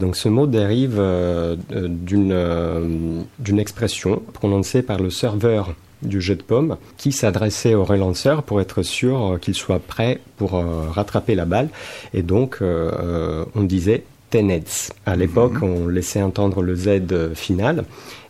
Donc 0.00 0.16
ce 0.16 0.28
mot 0.28 0.46
dérive 0.46 0.96
euh, 0.98 1.56
euh, 1.72 1.88
d'une 1.88 2.32
euh, 2.32 3.20
d'une 3.38 3.58
expression 3.58 4.22
prononcée 4.32 4.82
par 4.82 4.98
le 4.98 5.10
serveur 5.10 5.74
du 6.02 6.20
jeu 6.20 6.34
de 6.34 6.42
paume 6.42 6.76
qui 6.98 7.12
s'adressait 7.12 7.74
au 7.74 7.84
relanceur 7.84 8.42
pour 8.42 8.60
être 8.60 8.82
sûr 8.82 9.38
qu'il 9.40 9.54
soit 9.54 9.80
prêt 9.80 10.20
pour 10.36 10.62
rattraper 10.92 11.34
la 11.34 11.46
balle. 11.46 11.70
Et 12.12 12.22
donc 12.22 12.58
on 12.60 13.62
disait 13.62 14.04
Tenets. 14.28 14.92
À 15.06 15.16
l'époque, 15.16 15.62
on 15.62 15.88
laissait 15.88 16.20
entendre 16.20 16.60
le 16.60 16.76
Z 16.76 17.34
final. 17.34 17.84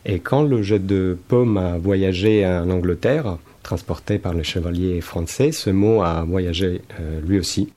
Et 0.05 0.21
quand 0.21 0.45
le 0.45 0.63
jet 0.63 0.79
de 0.79 1.19
paume 1.27 1.57
a 1.57 1.77
voyagé 1.77 2.47
en 2.47 2.71
Angleterre, 2.71 3.37
transporté 3.67 4.19
par 4.21 4.33
les 4.33 4.45
chevaliers 4.45 5.01
français, 5.01 5.51
ce 5.51 5.71
mot 5.71 6.01
a 6.03 6.23
voyagé 6.23 6.83
euh, 7.01 7.21
lui 7.27 7.41
aussi. 7.41 7.73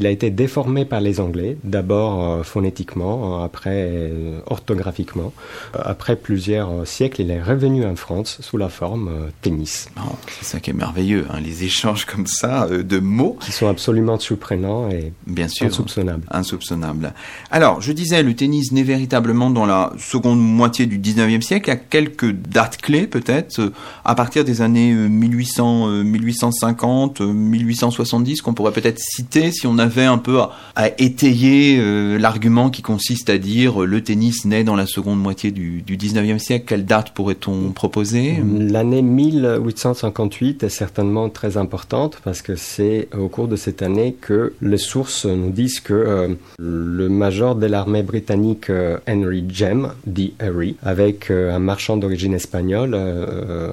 Il 0.00 0.06
a 0.06 0.10
été 0.10 0.30
déformé 0.30 0.84
par 0.84 1.00
les 1.00 1.20
Anglais, 1.20 1.56
d'abord 1.62 2.22
euh, 2.22 2.42
phonétiquement, 2.42 3.40
euh, 3.40 3.44
après 3.44 3.90
euh, 3.92 4.40
orthographiquement. 4.46 5.32
Après 5.72 6.16
plusieurs 6.16 6.86
siècles, 6.86 7.22
il 7.22 7.30
est 7.30 7.42
revenu 7.42 7.84
en 7.84 7.94
France 7.94 8.38
sous 8.40 8.56
la 8.56 8.68
forme 8.68 9.30
tennis, 9.40 9.88
Oh, 9.98 10.16
C'est 10.40 10.44
ça 10.44 10.60
qui 10.60 10.70
est 10.70 10.74
merveilleux, 10.74 11.26
hein, 11.30 11.38
les 11.40 11.64
échanges 11.64 12.06
comme 12.06 12.26
ça 12.26 12.68
de 12.68 12.98
mots, 12.98 13.36
qui 13.40 13.52
sont 13.52 13.68
absolument 13.68 14.18
surprenants 14.18 14.90
et 14.90 15.12
bien 15.26 15.48
sûr. 15.48 15.66
insoupçonnables. 15.66 16.24
insoupçonnable. 16.30 17.12
Alors, 17.50 17.80
je 17.80 17.92
disais, 17.92 18.22
le 18.22 18.34
tennis 18.34 18.72
naît 18.72 18.82
véritablement 18.82 19.50
dans 19.50 19.66
la 19.66 19.92
seconde 19.98 20.40
moitié 20.40 20.86
du 20.86 20.98
19e 20.98 21.40
siècle. 21.40 21.68
Il 21.68 21.70
y 21.70 21.74
a 21.74 21.76
quelques 21.76 22.32
dates 22.32 22.78
clés, 22.78 23.06
peut-être, 23.06 23.72
à 24.04 24.14
partir 24.14 24.44
des 24.44 24.60
années 24.60 24.92
euh, 24.92 25.08
1800, 25.08 25.88
euh, 25.88 26.02
1850, 26.02 27.20
euh, 27.20 27.32
1870, 27.32 28.42
qu'on 28.42 28.54
pourrait 28.54 28.72
peut-être 28.72 28.98
citer 28.98 29.52
si 29.52 29.66
on 29.66 29.78
avait 29.84 30.04
un 30.04 30.18
peu 30.18 30.40
à, 30.74 30.88
étayer 30.98 31.78
euh, 31.78 32.18
l'argument 32.18 32.70
qui 32.70 32.82
consiste 32.82 33.30
à 33.30 33.38
dire 33.38 33.82
euh, 33.82 33.86
le 33.86 34.02
tennis 34.02 34.44
naît 34.44 34.64
dans 34.64 34.76
la 34.76 34.86
seconde 34.86 35.20
moitié 35.20 35.50
du, 35.50 35.82
du 35.82 35.96
19e 35.96 36.38
siècle. 36.38 36.64
Quelle 36.66 36.84
date 36.84 37.12
pourrait-on 37.12 37.70
proposer? 37.72 38.42
L'année 38.42 39.02
1858 39.02 40.64
est 40.64 40.68
certainement 40.68 41.28
très 41.28 41.56
importante 41.56 42.18
parce 42.24 42.42
que 42.42 42.56
c'est 42.56 43.08
au 43.16 43.28
cours 43.28 43.46
de 43.46 43.56
cette 43.56 43.82
année 43.82 44.16
que 44.20 44.54
les 44.62 44.78
sources 44.78 45.26
nous 45.26 45.50
disent 45.50 45.80
que 45.80 45.92
euh, 45.92 46.28
le 46.58 47.08
major 47.08 47.54
de 47.54 47.66
l'armée 47.66 48.02
britannique 48.02 48.70
Henry 49.06 49.44
Jem, 49.48 49.92
dit 50.06 50.34
Harry, 50.40 50.76
avec 50.82 51.30
un 51.30 51.58
marchand 51.58 51.96
d'origine 51.96 52.34
espagnole, 52.34 52.96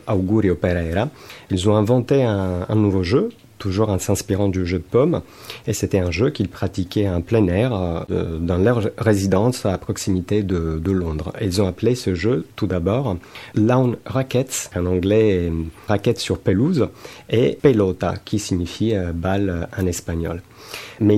Augurio 0.07 0.55
Pereira, 0.55 1.09
ils 1.49 1.69
ont 1.69 1.75
inventé 1.75 2.23
un 2.23 2.75
nouveau 2.75 3.03
jeu 3.03 3.29
toujours 3.61 3.89
en 3.89 3.99
s'inspirant 3.99 4.49
du 4.49 4.65
jeu 4.65 4.79
de 4.79 4.83
paume. 4.83 5.21
Et 5.67 5.73
c'était 5.73 5.99
un 5.99 6.09
jeu 6.09 6.31
qu'ils 6.31 6.49
pratiquaient 6.49 7.07
en 7.07 7.21
plein 7.21 7.45
air 7.47 7.73
euh, 8.09 8.39
dans 8.39 8.57
leur 8.57 8.89
résidence 8.97 9.67
à 9.67 9.77
proximité 9.77 10.41
de, 10.41 10.91
Londres. 10.91 11.31
Ils 11.39 11.61
ont 11.61 11.67
appelé 11.67 11.95
ce 11.95 12.15
jeu 12.15 12.45
tout 12.55 12.67
d'abord 12.67 13.15
Lawn 13.55 13.95
Rackets, 14.05 14.71
en 14.75 14.85
anglais 14.87 15.49
raquette 15.87 16.19
sur 16.19 16.39
pelouse, 16.39 16.89
et 17.29 17.57
pelota, 17.61 18.15
qui 18.25 18.39
signifie 18.39 18.95
euh, 18.95 19.13
balle 19.13 19.69
en 19.77 19.85
espagnol. 19.85 20.41
Mais 20.99 21.17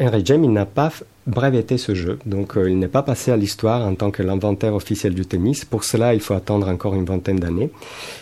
Henry 0.00 0.22
James, 0.24 0.46
n'a 0.50 0.66
pas 0.66 0.92
breveté 1.30 1.78
ce 1.78 1.94
jeu, 1.94 2.18
donc 2.26 2.56
euh, 2.56 2.68
il 2.68 2.78
n'est 2.78 2.88
pas 2.88 3.02
passé 3.02 3.30
à 3.30 3.36
l'histoire 3.36 3.86
en 3.86 3.94
tant 3.94 4.10
que 4.10 4.22
l'inventaire 4.22 4.74
officiel 4.74 5.14
du 5.14 5.24
tennis. 5.24 5.64
Pour 5.64 5.84
cela, 5.84 6.14
il 6.14 6.20
faut 6.20 6.34
attendre 6.34 6.68
encore 6.68 6.94
une 6.94 7.04
vingtaine 7.04 7.38
d'années. 7.38 7.70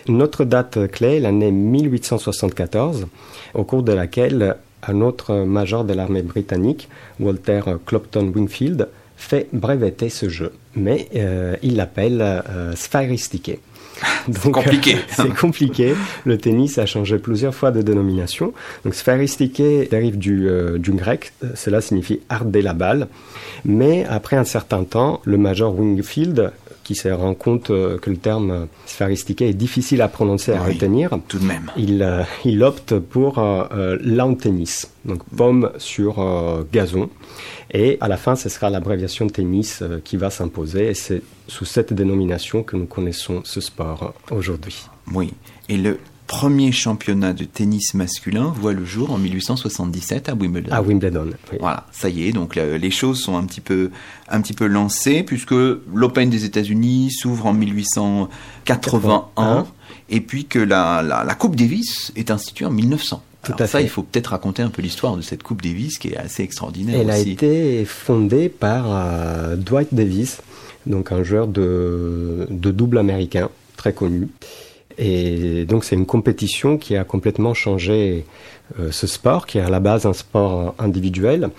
Une 0.06 0.22
autre 0.22 0.44
date 0.44 0.90
clé 0.92 1.18
l'année 1.18 1.50
1874, 1.50 3.06
au 3.54 3.64
cours 3.64 3.82
de 3.82 3.92
laquelle 3.92 4.56
un 4.86 5.00
autre 5.00 5.34
major 5.44 5.84
de 5.84 5.94
l'armée 5.94 6.22
britannique, 6.22 6.88
Walter 7.18 7.62
Clopton 7.84 8.32
Wingfield, 8.34 8.88
fait 9.16 9.48
breveter 9.52 10.10
ce 10.10 10.28
jeu, 10.28 10.52
mais 10.76 11.08
euh, 11.16 11.56
il 11.62 11.76
l'appelle 11.76 12.20
euh. 12.20 12.74
C'est 14.32 14.50
compliqué. 14.50 14.96
c'est 15.08 15.34
compliqué. 15.34 15.94
Le 16.24 16.38
tennis 16.38 16.78
a 16.78 16.86
changé 16.86 17.18
plusieurs 17.18 17.54
fois 17.54 17.70
de 17.70 17.82
dénomination. 17.82 18.52
Donc 18.84 18.94
sphéristique 18.94 19.62
dérive 19.90 20.18
du, 20.18 20.48
euh, 20.48 20.78
du 20.78 20.92
grec, 20.92 21.32
cela 21.54 21.80
signifie 21.80 22.20
harder 22.28 22.62
la 22.62 22.74
balle. 22.74 23.08
Mais 23.64 24.04
après 24.08 24.36
un 24.36 24.44
certain 24.44 24.84
temps, 24.84 25.20
le 25.24 25.38
major 25.38 25.78
Wingfield, 25.78 26.52
qui 26.88 26.94
se 26.94 27.08
rend 27.10 27.34
compte 27.34 27.68
euh, 27.68 27.98
que 27.98 28.08
le 28.08 28.16
terme 28.16 28.66
sphéristique 28.86 29.42
est 29.42 29.52
difficile 29.52 30.00
à 30.00 30.08
prononcer 30.08 30.52
et 30.52 30.54
à 30.54 30.62
Oui. 30.64 30.72
retenir, 30.72 31.10
Tout 31.28 31.38
de 31.38 31.44
même. 31.44 31.70
il, 31.76 32.02
euh, 32.02 32.22
il 32.46 32.62
opte 32.64 32.98
pour 32.98 33.38
euh, 33.38 33.64
euh, 33.74 34.34
tennis, 34.36 34.90
donc 35.04 35.22
pomme 35.36 35.70
sur 35.76 36.18
euh, 36.18 36.64
gazon. 36.72 37.10
Et 37.74 37.98
à 38.00 38.08
la 38.08 38.16
fin, 38.16 38.36
ce 38.36 38.48
sera 38.48 38.70
l'abréviation 38.70 39.26
tennis 39.26 39.82
euh, 39.82 40.00
qui 40.02 40.16
va 40.16 40.30
s'imposer. 40.30 40.88
Et 40.88 40.94
c'est 40.94 41.20
sous 41.46 41.66
cette 41.66 41.92
dénomination 41.92 42.62
que 42.62 42.74
nous 42.78 42.86
connaissons 42.86 43.42
ce 43.44 43.60
sport 43.60 44.14
euh, 44.32 44.34
aujourd'hui. 44.34 44.86
Oui. 45.12 45.34
Et 45.68 45.76
le 45.76 45.98
premier 46.28 46.70
championnat 46.70 47.32
de 47.32 47.42
tennis 47.44 47.94
masculin 47.94 48.52
voit 48.54 48.72
le 48.74 48.84
jour 48.84 49.10
en 49.10 49.18
1877 49.18 50.28
à 50.28 50.34
Wimbledon. 50.34 50.70
À 50.70 50.82
Wimbledon. 50.82 51.30
oui. 51.50 51.58
Voilà, 51.58 51.86
ça 51.90 52.08
y 52.08 52.28
est, 52.28 52.32
donc 52.32 52.54
là, 52.54 52.78
les 52.78 52.90
choses 52.92 53.18
sont 53.20 53.36
un 53.36 53.44
petit 53.44 53.60
peu, 53.62 53.90
un 54.28 54.40
petit 54.40 54.52
peu 54.52 54.66
lancées 54.66 55.24
puisque 55.24 55.54
l'Open 55.92 56.30
des 56.30 56.44
États-Unis 56.44 57.10
s'ouvre 57.10 57.46
en 57.46 57.52
1881 57.54 58.28
81. 58.64 59.66
et 60.10 60.20
puis 60.20 60.44
que 60.44 60.58
la, 60.58 61.02
la, 61.02 61.24
la 61.24 61.34
Coupe 61.34 61.56
Davis 61.56 62.12
est 62.14 62.30
instituée 62.30 62.66
en 62.66 62.70
1900. 62.70 63.22
Tout 63.42 63.52
Alors 63.52 63.62
à 63.62 63.66
ça, 63.66 63.78
fait. 63.78 63.84
il 63.84 63.88
faut 63.88 64.02
peut-être 64.02 64.28
raconter 64.28 64.62
un 64.62 64.68
peu 64.68 64.82
l'histoire 64.82 65.16
de 65.16 65.22
cette 65.22 65.42
Coupe 65.42 65.62
Davis 65.62 65.98
qui 65.98 66.08
est 66.08 66.16
assez 66.16 66.42
extraordinaire 66.42 67.00
Elle 67.00 67.10
a 67.10 67.18
été 67.18 67.84
fondée 67.84 68.48
par 68.48 68.86
euh, 68.90 69.56
Dwight 69.56 69.94
Davis, 69.94 70.42
donc 70.86 71.12
un 71.12 71.22
joueur 71.22 71.46
de, 71.46 72.46
de 72.50 72.70
double 72.70 72.98
américain 72.98 73.48
très 73.76 73.92
connu. 73.92 74.28
Et 74.98 75.64
donc 75.64 75.84
c'est 75.84 75.94
une 75.94 76.06
compétition 76.06 76.76
qui 76.76 76.96
a 76.96 77.04
complètement 77.04 77.54
changé 77.54 78.24
euh, 78.80 78.90
ce 78.90 79.06
sport, 79.06 79.46
qui 79.46 79.58
est 79.58 79.62
à 79.62 79.70
la 79.70 79.80
base 79.80 80.06
un 80.06 80.12
sport 80.12 80.74
individuel. 80.78 81.50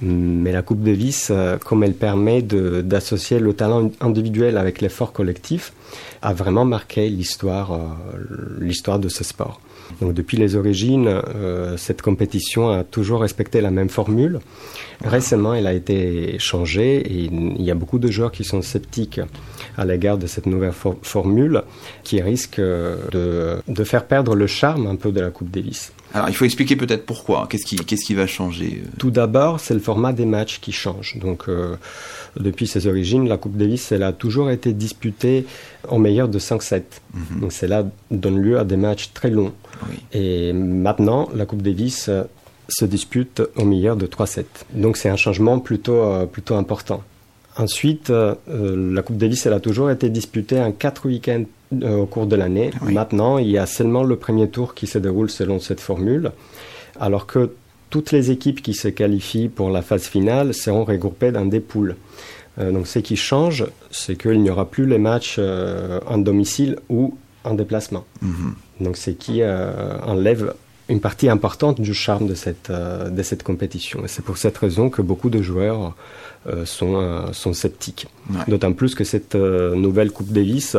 Mais 0.00 0.50
la 0.50 0.62
Coupe 0.62 0.82
Davis, 0.82 1.28
euh, 1.30 1.58
comme 1.58 1.84
elle 1.84 1.94
permet 1.94 2.40
d'associer 2.42 3.38
le 3.38 3.52
talent 3.52 3.90
individuel 4.00 4.56
avec 4.56 4.80
l'effort 4.80 5.12
collectif, 5.12 5.72
a 6.22 6.32
vraiment 6.32 6.64
marqué 6.64 7.08
l'histoire 7.08 7.72
euh, 7.72 8.98
de 8.98 9.08
ce 9.08 9.24
sport. 9.24 9.60
Donc 10.00 10.14
depuis 10.14 10.36
les 10.36 10.56
origines, 10.56 11.08
euh, 11.08 11.76
cette 11.76 12.02
compétition 12.02 12.70
a 12.70 12.84
toujours 12.84 13.20
respecté 13.20 13.60
la 13.60 13.70
même 13.70 13.88
formule. 13.88 14.40
Récemment, 15.04 15.54
elle 15.54 15.66
a 15.66 15.72
été 15.72 16.38
changée 16.38 16.96
et 16.98 17.24
il 17.24 17.62
y 17.62 17.70
a 17.70 17.74
beaucoup 17.74 17.98
de 17.98 18.10
joueurs 18.10 18.32
qui 18.32 18.44
sont 18.44 18.62
sceptiques 18.62 19.20
à 19.76 19.84
l'égard 19.84 20.18
de 20.18 20.26
cette 20.26 20.46
nouvelle 20.46 20.72
for- 20.72 20.96
formule 21.02 21.62
qui 22.04 22.20
risque 22.22 22.58
euh, 22.58 22.96
de, 23.12 23.56
de 23.72 23.84
faire 23.84 24.06
perdre 24.06 24.34
le 24.34 24.46
charme 24.46 24.86
un 24.86 24.96
peu 24.96 25.12
de 25.12 25.20
la 25.20 25.30
Coupe 25.30 25.50
Davis. 25.50 25.92
Alors, 26.14 26.28
il 26.28 26.34
faut 26.34 26.44
expliquer 26.46 26.76
peut-être 26.76 27.04
pourquoi. 27.04 27.46
Qu'est-ce 27.50 27.64
qui, 27.66 28.14
va 28.14 28.26
changer 28.26 28.82
euh? 28.84 28.88
Tout 28.98 29.10
d'abord, 29.10 29.60
c'est 29.60 29.74
le 29.74 29.80
format 29.80 30.12
des 30.12 30.24
matchs 30.24 30.60
qui 30.60 30.72
change. 30.72 31.18
Donc, 31.18 31.44
euh, 31.48 31.76
depuis 32.38 32.66
ses 32.66 32.86
origines, 32.86 33.28
la 33.28 33.36
Coupe 33.36 33.56
Davis, 33.56 33.92
elle 33.92 34.02
a 34.02 34.12
toujours 34.12 34.50
été 34.50 34.72
disputée 34.72 35.44
en 35.88 35.98
meilleur 35.98 36.28
de 36.28 36.38
5-7. 36.38 36.82
Donc, 37.40 37.52
cela 37.52 37.84
donne 38.10 38.40
lieu 38.40 38.58
à 38.58 38.64
des 38.64 38.76
matchs 38.76 39.10
très 39.12 39.30
longs. 39.30 39.52
Oui. 39.90 39.96
Et 40.12 40.52
maintenant, 40.54 41.28
la 41.34 41.44
Coupe 41.44 41.60
Davis 41.62 42.08
se 42.68 42.84
dispute 42.84 43.42
au 43.56 43.64
meilleur 43.64 43.96
de 43.96 44.06
3-7. 44.06 44.44
Donc, 44.72 44.96
c'est 44.96 45.08
un 45.10 45.16
changement 45.16 45.58
plutôt, 45.58 46.00
euh, 46.02 46.24
plutôt 46.26 46.54
important. 46.54 47.02
Ensuite, 47.58 48.10
euh, 48.10 48.34
euh, 48.50 48.94
la 48.94 49.02
Coupe 49.02 49.16
Davis, 49.16 49.46
elle 49.46 49.54
a 49.54 49.60
toujours 49.60 49.90
été 49.90 50.10
disputée 50.10 50.60
en 50.60 50.72
quatre 50.72 51.06
week-ends 51.06 51.44
euh, 51.82 51.96
au 51.96 52.06
cours 52.06 52.26
de 52.26 52.36
l'année. 52.36 52.70
Oui. 52.82 52.92
Maintenant, 52.92 53.38
il 53.38 53.48
y 53.48 53.56
a 53.56 53.64
seulement 53.64 54.02
le 54.02 54.16
premier 54.16 54.48
tour 54.48 54.74
qui 54.74 54.86
se 54.86 54.98
déroule 54.98 55.30
selon 55.30 55.58
cette 55.58 55.80
formule, 55.80 56.32
alors 57.00 57.26
que 57.26 57.52
toutes 57.88 58.12
les 58.12 58.30
équipes 58.30 58.62
qui 58.62 58.74
se 58.74 58.88
qualifient 58.88 59.48
pour 59.48 59.70
la 59.70 59.80
phase 59.80 60.04
finale 60.04 60.52
seront 60.52 60.84
regroupées 60.84 61.32
dans 61.32 61.46
des 61.46 61.60
poules. 61.60 61.96
Euh, 62.58 62.72
donc, 62.72 62.86
ce 62.86 62.98
qui 62.98 63.16
change, 63.16 63.64
c'est 63.90 64.20
qu'il 64.20 64.42
n'y 64.42 64.50
aura 64.50 64.68
plus 64.68 64.86
les 64.86 64.98
matchs 64.98 65.38
en 65.38 66.18
domicile 66.18 66.76
ou 66.90 67.16
en 67.44 67.54
déplacement. 67.54 68.04
Mhm. 68.20 68.54
Donc, 68.80 68.98
ce 68.98 69.10
qui 69.10 69.42
enlève 69.42 70.52
une 70.88 71.00
partie 71.00 71.28
importante 71.28 71.80
du 71.80 71.94
charme 71.94 72.26
de 72.26 72.34
cette, 72.34 72.70
euh, 72.70 73.08
de 73.08 73.22
cette 73.22 73.42
compétition. 73.42 74.04
Et 74.04 74.08
c'est 74.08 74.24
pour 74.24 74.38
cette 74.38 74.56
raison 74.58 74.88
que 74.88 75.02
beaucoup 75.02 75.30
de 75.30 75.42
joueurs 75.42 75.94
euh, 76.46 76.64
sont, 76.64 76.96
euh, 76.96 77.32
sont 77.32 77.52
sceptiques. 77.52 78.06
Ouais. 78.30 78.40
D'autant 78.46 78.72
plus 78.72 78.94
que 78.94 79.02
cette 79.02 79.34
nouvelle 79.34 80.12
Coupe 80.12 80.32
Davis 80.32 80.76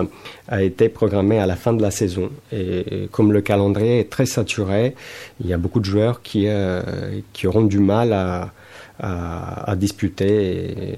a 0.48 0.64
été 0.64 0.88
programmée 0.88 1.40
à 1.40 1.46
la 1.46 1.56
fin 1.56 1.74
de 1.74 1.82
la 1.82 1.92
saison. 1.92 2.30
Et 2.52 3.10
comme 3.12 3.34
le 3.34 3.42
calendrier 3.42 4.00
est 4.00 4.10
très 4.10 4.26
saturé, 4.26 4.96
il 5.42 5.48
y 5.48 5.54
a 5.54 5.58
beaucoup 5.58 5.80
de 5.80 5.86
joueurs 5.86 6.22
qui, 6.22 6.48
qui 7.34 7.48
auront 7.48 7.64
du 7.64 7.80
mal 7.80 8.14
à, 8.14 8.54
à, 9.00 9.72
à 9.72 9.76
disputer 9.76 10.98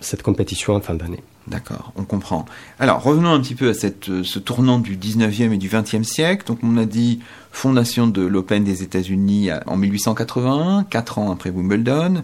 cette 0.00 0.22
compétition 0.22 0.74
en 0.74 0.80
fin 0.80 0.94
d'année. 0.94 1.22
D'accord, 1.50 1.92
on 1.96 2.04
comprend. 2.04 2.44
Alors, 2.78 3.02
revenons 3.02 3.30
un 3.30 3.40
petit 3.40 3.54
peu 3.54 3.70
à 3.70 3.74
cette, 3.74 4.08
euh, 4.10 4.22
ce 4.22 4.38
tournant 4.38 4.78
du 4.78 4.96
19e 4.96 5.52
et 5.52 5.56
du 5.56 5.68
20e 5.68 6.02
siècle. 6.04 6.44
Donc, 6.46 6.58
on 6.62 6.76
a 6.76 6.84
dit 6.84 7.20
fondation 7.52 8.06
de 8.06 8.22
l'Open 8.22 8.64
des 8.64 8.82
États-Unis 8.82 9.48
en 9.66 9.76
1881, 9.76 10.84
quatre 10.90 11.18
ans 11.18 11.32
après 11.32 11.50
Wimbledon. 11.50 12.22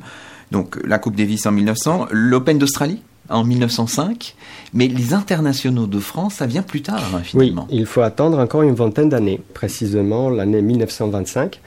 Donc, 0.51 0.79
la 0.85 0.99
Coupe 0.99 1.17
Davis 1.17 1.47
en 1.47 1.53
1900, 1.53 2.09
l'Open 2.11 2.59
d'Australie 2.59 3.01
en 3.31 3.45
1905. 3.45 4.35
Mais 4.75 4.89
les 4.89 5.15
internationaux 5.15 5.87
de 5.87 5.99
France, 5.99 6.35
ça 6.35 6.47
vient 6.47 6.63
plus 6.63 6.83
tard, 6.83 7.03
hein, 7.15 7.19
Oui, 7.19 7.25
finalement. 7.25 7.67
il 7.71 7.87
faut 7.87 8.03
attendre 8.03 8.39
encore 8.39 8.63
une 8.63 8.75
vingtaine 8.75 9.09
d'années, 9.09 9.41
précisément 9.55 10.29
l'année 10.29 10.61
1925. 10.61 11.61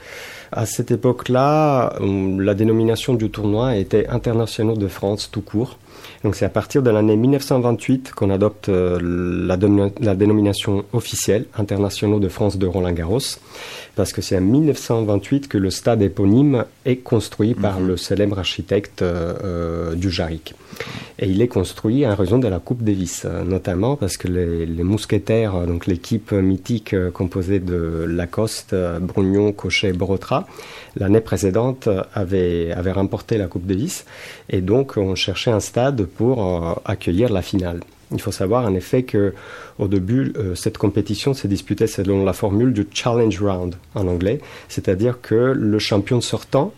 À 0.52 0.64
cette 0.64 0.90
époque-là, 0.90 1.94
hum, 2.00 2.40
la 2.40 2.54
dénomination 2.54 3.14
du 3.14 3.28
tournoi 3.30 3.76
était 3.76 4.06
Internationaux 4.08 4.76
de 4.76 4.88
France 4.88 5.28
tout 5.30 5.42
court. 5.42 5.78
Donc 6.24 6.34
c'est 6.34 6.44
à 6.44 6.48
partir 6.48 6.82
de 6.82 6.90
l'année 6.90 7.16
1928 7.16 8.12
qu'on 8.12 8.30
adopte 8.30 8.68
euh, 8.68 8.98
la, 9.00 10.14
dénomination 10.14 10.84
officielle 10.92 11.46
Internationaux 11.56 12.18
de 12.18 12.28
France 12.28 12.58
de 12.58 12.66
Roland-Garros, 12.66 13.38
parce 13.98 14.12
que 14.12 14.22
c'est 14.22 14.38
en 14.38 14.42
1928 14.42 15.48
que 15.48 15.58
le 15.58 15.70
stade 15.70 16.02
éponyme 16.02 16.64
est 16.84 16.98
construit 16.98 17.54
par 17.54 17.80
le 17.80 17.96
célèbre 17.96 18.38
architecte 18.38 19.02
euh, 19.02 19.34
euh, 19.44 19.94
du 19.96 20.08
Jarric. 20.08 20.54
Et 21.18 21.28
il 21.28 21.42
est 21.42 21.48
construit 21.48 22.06
en 22.06 22.14
raison 22.14 22.38
de 22.38 22.46
la 22.46 22.60
Coupe 22.60 22.84
Davis, 22.84 23.24
euh, 23.24 23.42
notamment 23.42 23.96
parce 23.96 24.16
que 24.16 24.28
les, 24.28 24.66
les 24.66 24.82
mousquetaires, 24.84 25.66
donc 25.66 25.86
l'équipe 25.86 26.30
mythique 26.30 26.94
composée 27.12 27.58
de 27.58 28.04
Lacoste, 28.08 28.72
Brugnon, 29.00 29.50
Cochet, 29.50 29.92
Brotra, 29.92 30.46
l'année 30.94 31.20
précédente 31.20 31.88
avait, 32.14 32.70
avait 32.70 32.92
remporté 32.92 33.36
la 33.36 33.48
Coupe 33.48 33.66
Davis 33.66 34.04
et 34.48 34.60
donc 34.60 34.96
on 34.96 35.16
cherchait 35.16 35.50
un 35.50 35.60
stade 35.60 36.07
pour 36.16 36.44
euh, 36.44 36.74
accueillir 36.84 37.32
la 37.32 37.42
finale. 37.42 37.80
Il 38.10 38.20
faut 38.20 38.32
savoir 38.32 38.64
en 38.64 38.74
effet 38.74 39.02
que 39.02 39.34
au 39.78 39.88
début, 39.88 40.32
euh, 40.36 40.54
cette 40.54 40.78
compétition 40.78 41.34
s'est 41.34 41.48
disputée 41.48 41.86
selon 41.86 42.24
la 42.24 42.32
formule 42.32 42.72
du 42.72 42.86
challenge 42.92 43.40
round 43.40 43.76
en 43.94 44.06
anglais, 44.08 44.40
c'est-à-dire 44.68 45.20
que 45.20 45.34
le 45.34 45.78
champion 45.78 46.20
sortant 46.20 46.72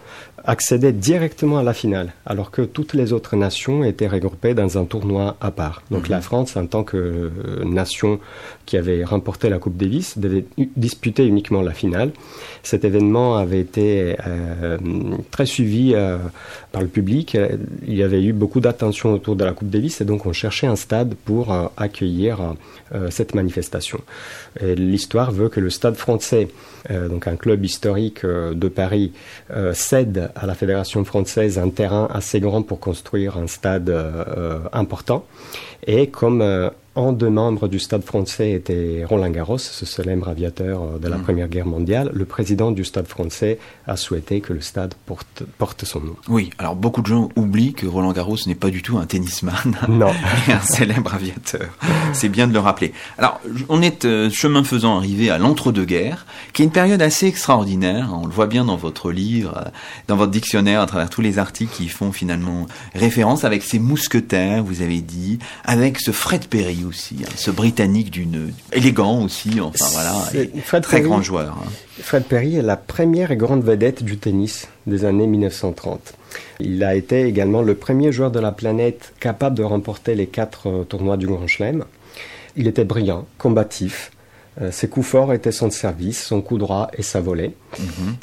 accédait 0.45 0.93
directement 0.93 1.59
à 1.59 1.63
la 1.63 1.75
finale, 1.75 2.13
alors 2.27 2.51
que 2.51 2.63
toutes 2.63 2.95
les 2.95 3.13
autres 3.13 3.37
nations 3.37 3.85
étaient 3.85 4.09
regroupées 4.09 4.55
dans 4.55 4.79
un 4.79 4.85
tournoi 4.85 5.37
à 5.41 5.51
part. 5.51 5.83
Donc 5.91 6.09
la 6.09 6.21
France, 6.21 6.57
en 6.57 6.67
tant 6.67 6.83
que 6.83 6.97
euh, 6.97 7.31
nation 7.65 8.21
qui 8.67 8.77
avait 8.77 9.05
remporté 9.05 9.49
la 9.49 9.59
Coupe 9.59 9.77
Davis, 9.77 10.19
devait 10.19 10.45
disputer 10.77 11.27
uniquement 11.27 11.63
la 11.63 11.73
finale. 11.73 12.13
Cet 12.63 12.85
événement 12.85 13.37
avait 13.37 13.61
été 13.61 14.17
euh, 14.27 14.79
très 15.31 15.47
suivi 15.47 15.93
euh, 15.95 16.19
par 16.73 16.83
le 16.83 16.89
public. 16.89 17.37
Il 17.87 17.95
y 17.95 18.03
avait 18.03 18.23
eu 18.23 18.33
beaucoup 18.33 18.61
d'attention 18.61 19.13
autour 19.13 19.37
de 19.37 19.45
la 19.45 19.53
Coupe 19.53 19.71
Davis 19.71 20.01
et 20.01 20.05
donc 20.05 20.27
on 20.27 20.33
cherchait 20.33 20.67
un 20.67 20.77
stade 20.77 21.15
pour 21.25 21.53
euh, 21.53 21.67
accueillir 21.77 22.55
cette 23.11 23.35
manifestation. 23.35 24.01
L'histoire 24.61 25.31
veut 25.31 25.49
que 25.49 25.61
le 25.61 25.71
stade 25.71 25.95
français, 25.95 26.49
euh, 26.91 27.09
donc 27.09 27.27
un 27.27 27.37
club 27.37 27.65
historique 27.65 28.25
euh, 28.25 28.55
de 28.55 28.69
Paris, 28.69 29.13
euh, 29.51 29.75
cède 29.75 30.31
à 30.35 30.47
la 30.47 30.55
Fédération 30.55 31.05
française 31.05 31.59
un 31.59 31.71
terrain 31.71 32.09
assez 32.13 32.41
grand 32.41 32.63
pour 32.63 32.81
construire 32.81 33.37
un 33.37 33.47
stade 33.47 33.91
euh, 33.91 34.25
euh, 34.37 34.59
important. 34.73 35.27
Et 35.87 36.09
comme 36.09 36.43
euh, 36.43 36.71
un 36.97 37.13
des 37.13 37.31
membres 37.31 37.69
du 37.69 37.79
stade 37.79 38.03
français 38.03 38.53
était 38.53 39.05
Roland 39.09 39.31
Garros, 39.31 39.59
ce 39.59 39.87
célèbre 39.87 40.29
aviateur 40.29 40.83
euh, 40.83 40.99
de 40.99 41.07
la 41.07 41.19
Première 41.19 41.49
Guerre 41.49 41.67
mondiale, 41.67 42.11
le 42.13 42.25
président 42.25 42.73
du 42.73 42.85
stade 42.85 43.07
français 43.07 43.59
a 43.87 43.97
souhaité 43.97 44.41
que 44.41 44.53
le 44.53 44.61
stade 44.61 44.95
porte, 45.07 45.45
porte 45.59 45.85
son 45.85 46.01
nom. 46.01 46.17
Oui, 46.29 46.51
alors 46.59 46.75
beaucoup 46.75 47.01
de 47.01 47.07
gens 47.07 47.29
oublient 47.37 47.75
que 47.75 47.87
Roland 47.87 48.13
Garros 48.13 48.37
n'est 48.47 48.57
pas 48.57 48.71
du 48.71 48.83
tout 48.83 48.99
un 48.99 49.07
tennisman, 49.07 49.55
Non. 49.89 50.11
mais 50.49 50.55
un 50.55 50.61
célèbre 50.61 51.15
aviateur. 51.15 51.69
C'est 52.13 52.29
bien 52.29 52.49
de 52.49 52.53
le 52.53 52.59
rappeler. 52.59 52.93
Alors, 53.19 53.41
on 53.69 53.83
est 53.83 54.05
euh, 54.05 54.29
chemin 54.31 54.65
faisant 54.65 54.97
arrivé 54.97 55.31
à 55.31 55.39
l'entre-deux-guerres, 55.39 56.27
qui 56.53 56.63
est 56.63 56.65
une 56.65 56.73
période 56.73 57.03
assez 57.03 57.27
extraordinaire. 57.27 58.11
On 58.13 58.27
le 58.27 58.33
voit 58.33 58.49
bien 58.49 58.65
dans 58.65 58.77
votre 58.77 59.13
livre, 59.13 59.57
euh, 59.59 59.71
dans 60.09 60.17
votre 60.17 60.33
dictionnaire, 60.33 60.81
à 60.81 60.87
travers 60.87 61.09
tous 61.09 61.21
les 61.21 61.39
articles 61.39 61.73
qui 61.73 61.89
font 61.89 62.11
finalement 62.11 62.67
référence, 62.97 63.45
avec 63.45 63.63
ces 63.63 63.79
mousquetaires, 63.79 64.65
vous 64.65 64.83
avez 64.83 65.01
dit, 65.01 65.39
avec 65.65 66.01
ce 66.01 66.11
Fred 66.11 66.47
Perry 66.49 66.80
aussi, 66.85 67.17
hein, 67.23 67.29
ce 67.37 67.51
Britannique 67.51 68.11
d'une 68.11 68.53
élégant 68.73 69.23
aussi, 69.25 69.61
enfin 69.61 69.87
voilà, 69.93 70.13
C'est- 70.31 70.51
et 70.57 70.61
Fred 70.61 70.83
très 70.83 70.99
Perry- 70.99 71.09
grand 71.09 71.23
joueur. 71.23 71.57
hein. 71.61 71.71
Fred 72.03 72.25
Perry 72.25 72.57
est 72.57 72.63
la 72.63 72.77
première 72.77 73.35
grande 73.37 73.63
vedette 73.63 74.03
du 74.03 74.17
tennis 74.19 74.69
des 74.87 75.05
années 75.05 75.27
1930. 75.27 76.15
Il 76.61 76.83
a 76.85 76.95
été 76.95 77.25
également 77.25 77.63
le 77.63 77.75
premier 77.75 78.13
joueur 78.13 78.31
de 78.31 78.41
la 78.41 78.53
planète 78.53 79.13
capable 79.21 79.57
de 79.57 79.63
remporter 79.63 80.15
les 80.15 80.27
quatre 80.27 80.69
euh, 80.69 80.85
tournois 80.85 81.17
du 81.17 81.27
Grand 81.27 81.47
Chelem. 81.47 81.85
Il 82.57 82.67
était 82.67 82.85
brillant, 82.85 83.27
combatif. 83.39 84.11
Euh, 84.61 84.71
ses 84.71 84.89
coups 84.89 85.07
forts 85.07 85.33
étaient 85.33 85.53
son 85.53 85.71
service, 85.71 86.23
son 86.25 86.43
coup 86.43 86.59
droit 86.59 86.91
et 86.97 87.03
sa 87.03 87.21
volée. 87.21 87.55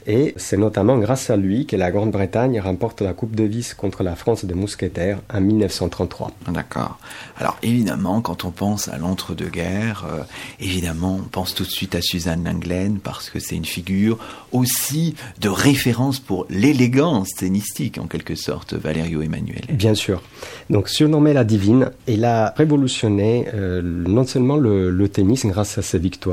Et 0.06 0.34
c'est 0.38 0.58
notamment 0.58 0.98
grâce 0.98 1.30
à 1.30 1.38
lui 1.38 1.66
que 1.66 1.76
la 1.76 1.92
Grande-Bretagne 1.92 2.60
remporte 2.60 3.02
la 3.02 3.14
Coupe 3.14 3.36
Davis 3.36 3.74
contre 3.74 4.04
la 4.04 4.16
France 4.16 4.46
des 4.46 4.54
Mousquetaires 4.54 5.20
en 5.34 5.42
1933. 5.42 6.32
D'accord. 6.50 6.98
Alors 7.38 7.58
évidemment, 7.64 8.22
quand 8.22 8.46
on 8.46 8.52
pense 8.52 8.88
à 8.88 8.98
l'entre-deux-guerres, 8.98 10.06
euh, 10.12 10.24
évidemment, 10.60 11.20
on 11.22 11.28
pense 11.28 11.54
tout 11.56 11.64
de 11.64 11.70
suite 11.70 11.96
à 11.96 12.02
Suzanne 12.02 12.44
Langlaine 12.44 13.00
parce 13.00 13.30
que 13.30 13.40
c'est 13.40 13.56
une 13.56 13.66
figure 13.66 14.18
aussi 14.52 15.16
de 15.40 15.50
référence 15.50 16.20
pour 16.20 16.46
l'élégance 16.50 17.30
tennistique 17.30 17.98
en 17.98 18.08
quelque 18.08 18.36
sorte, 18.36 18.74
Valerio 18.74 19.22
Emmanuel. 19.22 19.62
Bien 19.70 19.94
sûr. 19.94 20.22
Donc, 20.70 20.90
surnommée 20.90 21.34
la 21.34 21.44
divine, 21.44 21.92
elle 22.08 22.26
a 22.26 22.54
révolutionné 22.56 23.48
euh, 23.54 23.82
non 23.82 24.26
seulement 24.26 24.58
le, 24.58 24.90
le 24.90 25.10
tennis 25.10 25.46
grâce 25.46 25.78
à 25.78 25.82
ses 25.82 26.00
victoires, 26.00 26.27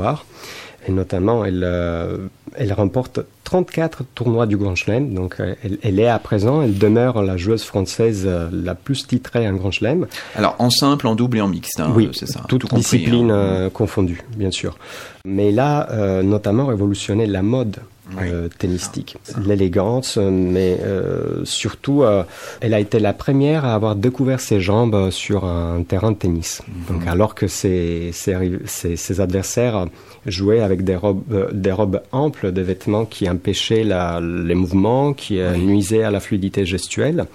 et 0.87 0.91
notamment 0.91 1.45
elle, 1.45 1.63
euh, 1.63 2.27
elle 2.55 2.73
remporte 2.73 3.19
34 3.43 4.03
tournois 4.15 4.45
du 4.45 4.57
Grand 4.57 4.75
Chelem. 4.75 5.13
Donc, 5.13 5.39
euh, 5.39 5.55
elle, 5.63 5.77
elle 5.83 5.99
est 5.99 6.07
à 6.07 6.19
présent, 6.19 6.61
elle 6.61 6.77
demeure 6.77 7.21
la 7.21 7.37
joueuse 7.37 7.63
française 7.63 8.23
euh, 8.25 8.49
la 8.51 8.75
plus 8.75 9.07
titrée 9.07 9.47
en 9.47 9.53
Grand 9.53 9.71
Chelem. 9.71 10.07
Alors 10.35 10.55
en 10.59 10.69
simple, 10.69 11.07
en 11.07 11.15
double 11.15 11.37
et 11.37 11.41
en 11.41 11.47
mixte, 11.47 11.79
hein, 11.79 11.91
oui, 11.95 12.09
c'est 12.13 12.27
ça. 12.27 12.41
toutes 12.47 12.67
tout 12.67 12.75
disciplines 12.75 13.31
hein. 13.31 13.35
euh, 13.35 13.69
confondues, 13.69 14.23
bien 14.35 14.51
sûr. 14.51 14.77
Mais 15.25 15.51
là, 15.51 15.87
euh, 15.91 16.21
notamment 16.23 16.67
révolutionné 16.67 17.25
la 17.25 17.41
mode 17.41 17.77
Oui. 18.11 18.29
euh, 18.29 18.47
tennistique, 18.59 19.17
l'élégance, 19.43 20.17
mais 20.17 20.77
euh, 20.83 21.43
surtout, 21.43 22.03
euh, 22.03 22.23
elle 22.61 22.73
a 22.75 22.79
été 22.79 22.99
la 22.99 23.13
première 23.13 23.65
à 23.65 23.73
avoir 23.73 23.95
découvert 23.95 24.39
ses 24.39 24.59
jambes 24.59 25.09
sur 25.09 25.45
un 25.45 25.81
terrain 25.81 26.11
de 26.11 26.17
tennis. 26.17 26.61
Mhm. 26.67 26.95
Donc, 26.99 27.07
alors 27.07 27.33
que 27.33 27.47
ses, 27.47 28.11
ses, 28.13 28.35
ses- 28.65 28.95
ses 28.95 29.21
adversaires 29.21 29.87
jouaient 30.27 30.61
avec 30.61 30.83
des 30.83 30.95
robes, 30.95 31.49
des 31.51 31.71
robes 31.71 32.01
amples, 32.11 32.51
des 32.51 32.63
vêtements 32.63 33.05
qui 33.05 33.27
empêchaient 33.29 33.83
la- 33.83 34.19
les 34.21 34.55
mouvements, 34.55 35.13
qui 35.13 35.39
nuisaient 35.57 36.03
à 36.03 36.11
la 36.11 36.19
fluidité 36.19 36.65
gestuelle, 36.65 37.25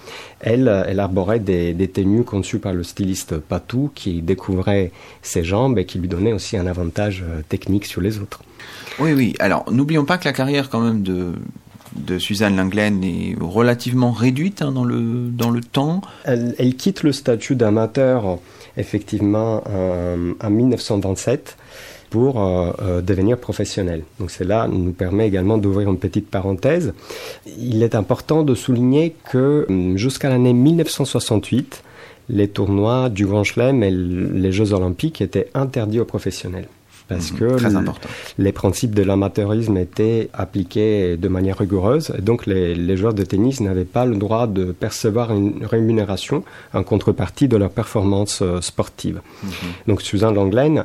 elle, 0.40 0.84
elle 0.86 1.00
arborait 1.00 1.38
des, 1.38 1.74
des 1.74 1.88
tenues 1.88 2.24
conçues 2.24 2.58
par 2.58 2.72
le 2.72 2.82
styliste 2.82 3.38
Patou 3.38 3.90
qui 3.94 4.22
découvrait 4.22 4.90
ses 5.22 5.44
jambes 5.44 5.78
et 5.78 5.84
qui 5.84 5.98
lui 5.98 6.08
donnait 6.08 6.32
aussi 6.32 6.56
un 6.56 6.66
avantage 6.66 7.24
euh, 7.26 7.42
technique 7.48 7.86
sur 7.86 8.00
les 8.00 8.18
autres. 8.18 8.42
Oui, 8.98 9.12
oui. 9.12 9.34
Alors 9.38 9.70
n'oublions 9.70 10.04
pas 10.04 10.18
que 10.18 10.24
la 10.24 10.32
carrière 10.32 10.70
quand 10.70 10.80
même 10.80 11.02
de 11.02 11.32
de 11.96 12.18
Suzanne 12.20 12.56
Langlaine 12.56 13.02
est 13.02 13.36
relativement 13.40 14.12
réduite 14.12 14.62
hein, 14.62 14.70
dans 14.72 14.84
le 14.84 15.28
dans 15.28 15.50
le 15.50 15.60
temps. 15.60 16.02
Elle, 16.24 16.54
elle 16.58 16.76
quitte 16.76 17.02
le 17.02 17.12
statut 17.12 17.56
d'amateur 17.56 18.38
effectivement 18.76 19.62
en, 19.68 20.34
en 20.40 20.50
1927 20.50 21.56
pour 22.10 22.42
euh, 22.42 22.72
euh, 22.82 23.00
devenir 23.00 23.38
professionnelle. 23.38 24.02
Donc 24.18 24.30
cela 24.30 24.68
nous 24.68 24.92
permet 24.92 25.26
également 25.28 25.56
d'ouvrir 25.56 25.88
une 25.88 25.98
petite 25.98 26.28
parenthèse. 26.28 26.92
Il 27.58 27.82
est 27.82 27.94
important 27.94 28.42
de 28.42 28.54
souligner 28.54 29.14
que 29.30 29.64
hum, 29.68 29.96
jusqu'à 29.96 30.28
l'année 30.28 30.52
1968, 30.52 31.82
les 32.28 32.48
tournois 32.48 33.08
du 33.08 33.26
Grand 33.26 33.44
Chelem 33.44 33.82
et 33.82 33.90
les 33.90 34.52
Jeux 34.52 34.72
Olympiques 34.72 35.20
étaient 35.20 35.48
interdits 35.54 36.00
aux 36.00 36.04
professionnels. 36.04 36.68
Parce 37.10 37.32
Mhm, 37.32 37.38
que 37.38 37.56
très 37.56 37.74
les 38.38 38.52
principes 38.52 38.94
de 38.94 39.02
l'amateurisme 39.02 39.76
étaient 39.76 40.30
appliqués 40.32 41.16
de 41.16 41.28
manière 41.28 41.58
rigoureuse. 41.58 42.12
Et 42.16 42.22
donc 42.22 42.46
les, 42.46 42.76
les 42.76 42.96
joueurs 42.96 43.14
de 43.14 43.24
tennis 43.24 43.60
n'avaient 43.60 43.84
pas 43.84 44.06
le 44.06 44.14
droit 44.14 44.46
de 44.46 44.66
percevoir 44.70 45.32
une 45.32 45.66
rémunération 45.66 46.44
en 46.72 46.84
contrepartie 46.84 47.48
de 47.48 47.56
leur 47.56 47.70
performance 47.70 48.42
euh, 48.42 48.60
sportive. 48.60 49.20
Donc 49.88 50.02
Suzanne 50.02 50.36
Langlaine, 50.36 50.84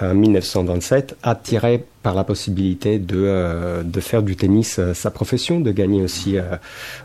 en 0.00 0.12
1927, 0.12 1.16
attirée 1.22 1.84
par 2.02 2.14
la 2.14 2.24
possibilité 2.24 2.98
de, 2.98 3.16
euh, 3.18 3.82
de 3.82 4.00
faire 4.00 4.22
du 4.22 4.34
tennis 4.34 4.78
euh, 4.78 4.94
sa 4.94 5.10
profession, 5.10 5.60
de 5.60 5.70
gagner 5.70 6.02
aussi 6.02 6.38
euh, 6.38 6.42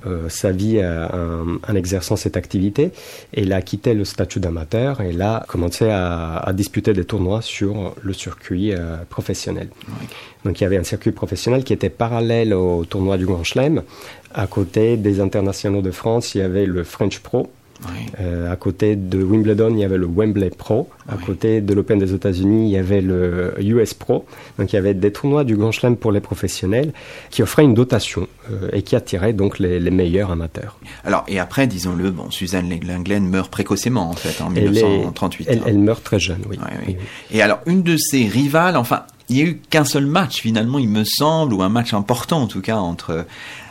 euh, 0.07 0.29
sa 0.29 0.51
vie 0.51 0.77
euh, 0.77 1.05
en, 1.07 1.71
en 1.71 1.75
exerçant 1.75 2.15
cette 2.15 2.37
activité. 2.37 2.91
Elle 3.33 3.51
a 3.51 3.61
quitté 3.61 3.93
le 3.93 4.05
statut 4.05 4.39
d'amateur 4.39 5.01
et 5.01 5.11
là 5.11 5.45
commencé 5.47 5.89
à, 5.89 6.37
à 6.37 6.53
disputer 6.53 6.93
des 6.93 7.03
tournois 7.03 7.41
sur 7.41 7.93
le 8.01 8.13
circuit 8.13 8.73
euh, 8.73 8.97
professionnel. 9.09 9.67
Donc 10.45 10.61
il 10.61 10.63
y 10.63 10.67
avait 10.67 10.77
un 10.77 10.83
circuit 10.83 11.11
professionnel 11.11 11.63
qui 11.63 11.73
était 11.73 11.89
parallèle 11.89 12.53
au 12.53 12.85
tournoi 12.85 13.17
du 13.17 13.25
Grand 13.25 13.43
Chelem. 13.43 13.83
À 14.33 14.47
côté 14.47 14.97
des 14.97 15.19
internationaux 15.19 15.81
de 15.81 15.91
France, 15.91 16.35
il 16.35 16.39
y 16.39 16.41
avait 16.41 16.65
le 16.65 16.83
French 16.83 17.19
Pro. 17.19 17.49
Oui. 17.83 18.05
Euh, 18.21 18.51
à 18.51 18.55
côté 18.55 18.95
de 18.95 19.21
Wimbledon, 19.21 19.69
il 19.71 19.79
y 19.79 19.83
avait 19.83 19.97
le 19.97 20.07
Wembley 20.07 20.49
Pro. 20.49 20.89
À 21.09 21.15
Oui. 21.17 21.23
côté 21.25 21.59
de 21.61 21.73
l'Open 21.73 21.99
des 21.99 22.13
États-Unis, 22.13 22.67
il 22.69 22.71
y 22.71 22.77
avait 22.77 23.01
le 23.01 23.53
US 23.59 23.93
Pro. 23.93 24.25
Donc 24.57 24.71
il 24.71 24.75
y 24.77 24.79
avait 24.79 24.93
des 24.93 25.11
tournois 25.11 25.43
du 25.43 25.55
Grand 25.57 25.71
Chelem 25.71 25.97
pour 25.97 26.11
les 26.13 26.21
professionnels 26.21 26.93
qui 27.31 27.43
offraient 27.43 27.63
une 27.65 27.73
dotation 27.73 28.27
euh, 28.51 28.69
et 28.71 28.81
qui 28.81 28.95
attiraient 28.95 29.33
donc 29.33 29.59
les, 29.59 29.79
les 29.79 29.91
meilleurs 29.91 30.31
amateurs. 30.31 30.79
Alors 31.03 31.25
et 31.27 31.37
après, 31.39 31.67
disons-le, 31.67 32.11
bon, 32.11 32.31
Suzanne 32.31 32.69
Langlaine 32.87 33.27
meurt 33.27 33.51
précocement 33.51 34.09
en 34.09 34.13
fait 34.13 34.41
en 34.41 34.51
Elle, 34.55 34.63
est- 34.77 34.81
1938. 34.83 35.47
elle, 35.49 35.57
hein. 35.59 35.61
elle 35.67 35.79
meurt 35.79 36.03
très 36.03 36.19
jeune. 36.19 36.41
Ouais, 36.49 36.57
oui. 36.87 36.95
Et 37.31 37.41
alors, 37.41 37.59
une 37.65 37.83
de 37.83 37.97
ses 37.97 38.25
rivales, 38.27 38.77
enfin, 38.77 39.03
il 39.29 39.35
n'y 39.35 39.41
a 39.41 39.45
eu 39.45 39.59
qu'un 39.69 39.85
seul 39.85 40.05
match 40.05 40.41
finalement, 40.41 40.79
il 40.79 40.89
me 40.89 41.03
semble, 41.03 41.53
ou 41.53 41.63
un 41.63 41.69
match 41.69 41.93
important 41.93 42.41
en 42.41 42.47
tout 42.47 42.61
cas, 42.61 42.77
entre 42.77 43.25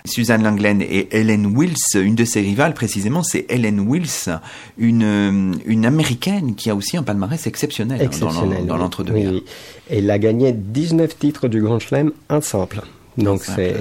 Suzanne 0.07 0.43
Langlaine 0.43 0.83
et 0.83 1.09
Helen 1.13 1.57
Wills. 1.57 1.77
Une 1.95 2.15
de 2.15 2.25
ses 2.25 2.41
rivales, 2.41 2.75
précisément, 2.75 3.23
c'est 3.23 3.47
Helen 3.49 3.81
Wills, 3.89 4.39
une, 4.79 5.55
une 5.65 5.87
américaine 5.87 6.55
qui 6.55 6.71
a 6.71 6.75
aussi 6.75 6.97
un 6.97 7.03
palmarès 7.03 7.47
exceptionnel, 7.47 8.01
hein, 8.03 8.63
dans 8.67 8.77
l'entre-deux-guerres. 8.77 9.33
Oui. 9.33 9.45
Elle 9.89 10.11
a 10.11 10.19
gagné 10.19 10.53
19 10.53 11.19
titres 11.19 11.49
du 11.49 11.63
Grand 11.63 11.79
Chelem 11.79 12.13
en 12.29 12.41
simple. 12.41 12.83
Donc 13.17 13.45
c'est 13.45 13.77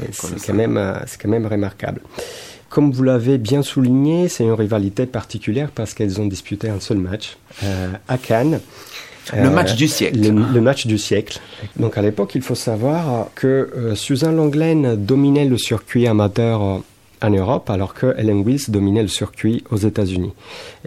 quand, 0.45 0.53
même, 0.53 0.79
quand 1.21 1.29
même 1.29 1.47
remarquable. 1.47 2.01
Comme 2.69 2.91
vous 2.91 3.03
l'avez 3.03 3.37
bien 3.37 3.61
souligné, 3.61 4.29
c'est 4.29 4.43
une 4.43 4.53
rivalité 4.53 5.05
particulière 5.05 5.69
parce 5.73 5.93
qu'elles 5.93 6.19
ont 6.19 6.25
disputé 6.25 6.69
un 6.69 6.79
seul 6.79 6.97
match 6.97 7.37
euh, 7.63 7.91
à 8.07 8.17
Cannes. 8.17 8.61
Le 9.35 9.49
match 9.49 9.75
du 9.75 9.87
siècle. 9.87 10.19
Le, 10.19 10.53
le 10.53 10.61
match 10.61 10.85
du 10.85 10.97
siècle. 10.97 11.39
Donc 11.77 11.97
à 11.97 12.01
l'époque, 12.01 12.35
il 12.35 12.41
faut 12.41 12.55
savoir 12.55 13.29
que 13.35 13.71
euh, 13.75 13.95
Suzanne 13.95 14.35
Langlaine 14.35 14.95
dominait 14.95 15.45
le 15.45 15.57
circuit 15.57 16.07
amateur 16.07 16.61
euh, 16.61 16.77
en 17.21 17.29
Europe, 17.29 17.69
alors 17.69 17.93
que 17.93 18.13
Ellen 18.17 18.43
Wills 18.45 18.69
dominait 18.69 19.01
le 19.01 19.07
circuit 19.07 19.63
aux 19.71 19.77
États-Unis. 19.77 20.33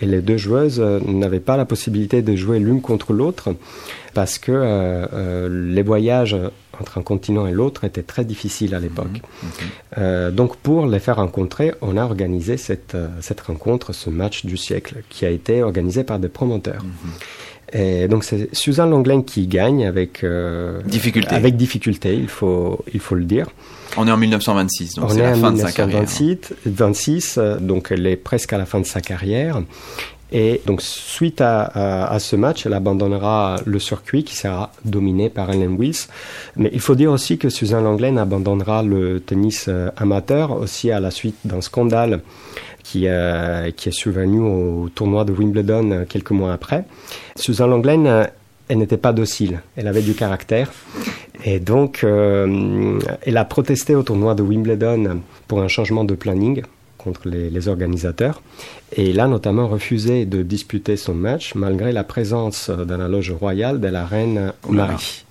Et 0.01 0.07
les 0.07 0.21
deux 0.21 0.37
joueuses 0.37 0.81
euh, 0.81 1.01
n'avaient 1.01 1.41
pas 1.41 1.57
la 1.57 1.65
possibilité 1.65 2.21
de 2.21 2.37
jouer 2.37 2.59
l'une 2.59 2.83
contre 2.83 3.13
l'autre 3.13 3.55
parce 4.13 4.39
que 4.39 4.53
euh, 4.53 5.07
euh, 5.13 5.73
les 5.75 5.83
voyages 5.83 6.37
entre 6.81 6.99
un 6.99 7.03
continent 7.03 7.47
et 7.47 7.53
l'autre 7.53 7.85
étaient 7.85 8.03
très 8.03 8.25
difficiles 8.25 8.75
à 8.75 8.81
l'époque. 8.81 9.21
Euh, 9.99 10.31
donc 10.31 10.57
pour 10.57 10.87
les 10.87 10.99
faire 10.99 11.17
rencontrer, 11.17 11.73
on 11.81 11.97
a 11.97 12.05
organisé 12.05 12.57
cette, 12.57 12.95
euh, 12.95 13.09
cette 13.21 13.41
rencontre, 13.41 13.93
ce 13.93 14.11
match 14.11 14.45
du 14.45 14.57
siècle, 14.57 14.97
qui 15.09 15.25
a 15.27 15.31
été 15.31 15.63
organisé 15.63 16.05
par 16.05 16.19
des 16.19 16.29
promoteurs. 16.29 16.83
Et 17.73 18.07
donc 18.09 18.23
c'est 18.25 18.49
Suzanne 18.55 18.91
Longlen 18.91 19.25
qui 19.25 19.47
gagne 19.47 19.87
avec 19.87 20.23
euh, 20.23 20.81
Difficulté. 20.85 21.35
Avec 21.35 21.57
difficulté, 21.57 22.15
il 22.15 22.29
faut 22.29 22.85
il 22.95 23.01
faut 23.01 23.15
le 23.17 23.25
dire. 23.25 23.47
On 23.97 24.07
est 24.07 24.11
en 24.13 24.17
1926, 24.17 24.95
donc 24.97 25.07
On 25.07 25.09
c'est 25.09 25.19
est 25.21 25.23
la 25.23 25.35
fin 25.35 25.53
de 25.53 25.59
sa 25.59 25.73
carrière. 25.73 26.03
1926, 26.03 26.55
26, 26.67 27.39
euh, 27.39 27.57
donc 27.59 27.89
elle 27.91 28.07
est 28.07 28.17
presque 28.17 28.53
à 28.53 28.59
la 28.59 28.67
fin 28.67 28.79
de 28.81 28.87
sa 28.87 29.01
carrière. 29.01 29.61
Et 30.33 30.61
donc 30.67 30.83
suite 30.83 31.41
à, 31.41 31.63
à- 31.63 32.13
à 32.13 32.19
ce 32.19 32.35
match, 32.35 32.67
elle 32.67 32.75
abandonnera 32.75 33.61
le 33.65 33.79
circuit 33.79 34.25
qui 34.25 34.35
sera 34.37 34.73
dominé 34.85 35.31
par 35.31 35.51
Ellen 35.51 35.77
Wills. 35.79 36.09
Mais 36.57 36.69
il 36.73 36.81
faut 36.81 36.97
dire 36.97 37.13
aussi 37.13 37.39
que 37.39 37.49
Suzanne 37.49 37.85
Langlaine 37.85 38.19
abandonnera 38.19 38.83
le 38.83 39.21
tennis 39.21 39.67
euh, 39.69 39.89
amateur 39.97 40.51
aussi 40.53 40.91
à 40.91 40.99
la 40.99 41.13
suite 41.13 41.37
d'un 41.45 41.61
scandale 41.61 42.21
qui, 42.87 43.09
euh, 43.09 43.71
qui 43.73 43.89
est 43.89 43.93
survenu 43.93 44.41
au 44.41 44.89
tournoi 44.95 45.25
de 45.25 45.33
Wimbledon 45.33 45.91
euh, 45.91 46.05
quelques 46.09 46.31
mois 46.31 46.53
après. 46.53 46.85
Suzanne 47.35 47.71
Langlaine, 47.71 48.07
euh, 48.07 48.25
elle 48.69 48.79
n'était 48.79 48.97
pas 48.97 49.13
docile, 49.13 49.61
elle 49.77 49.89
avait 49.89 50.03
du 50.03 50.15
caractère. 50.15 50.73
Et 51.45 51.59
donc, 51.59 52.03
euh, 52.05 52.99
elle 53.23 53.37
a 53.37 53.45
protesté 53.45 53.95
au 53.95 54.03
tournoi 54.03 54.35
de 54.35 54.43
Wimbledon 54.43 55.21
pour 55.49 55.61
un 55.63 55.69
changement 55.69 56.05
de 56.05 56.15
planning 56.15 56.63
contre 56.97 57.29
les, 57.29 57.51
les 57.51 57.69
organisateurs. 57.69 58.41
Et 58.95 59.11
il 59.11 59.19
a 59.19 59.27
notamment 59.27 59.67
refusé 59.67 60.25
de 60.25 60.43
disputer 60.43 60.97
son 60.97 61.15
match 61.15 61.55
malgré 61.57 61.93
la 61.93 62.05
présence 62.05 62.69
euh, 62.71 62.85
dans 62.85 62.99
la 62.99 63.09
loge 63.09 63.33
royale 63.33 63.81
de 63.81 63.89
la 63.89 64.07
reine. 64.07 64.53
Marie. 64.69 65.26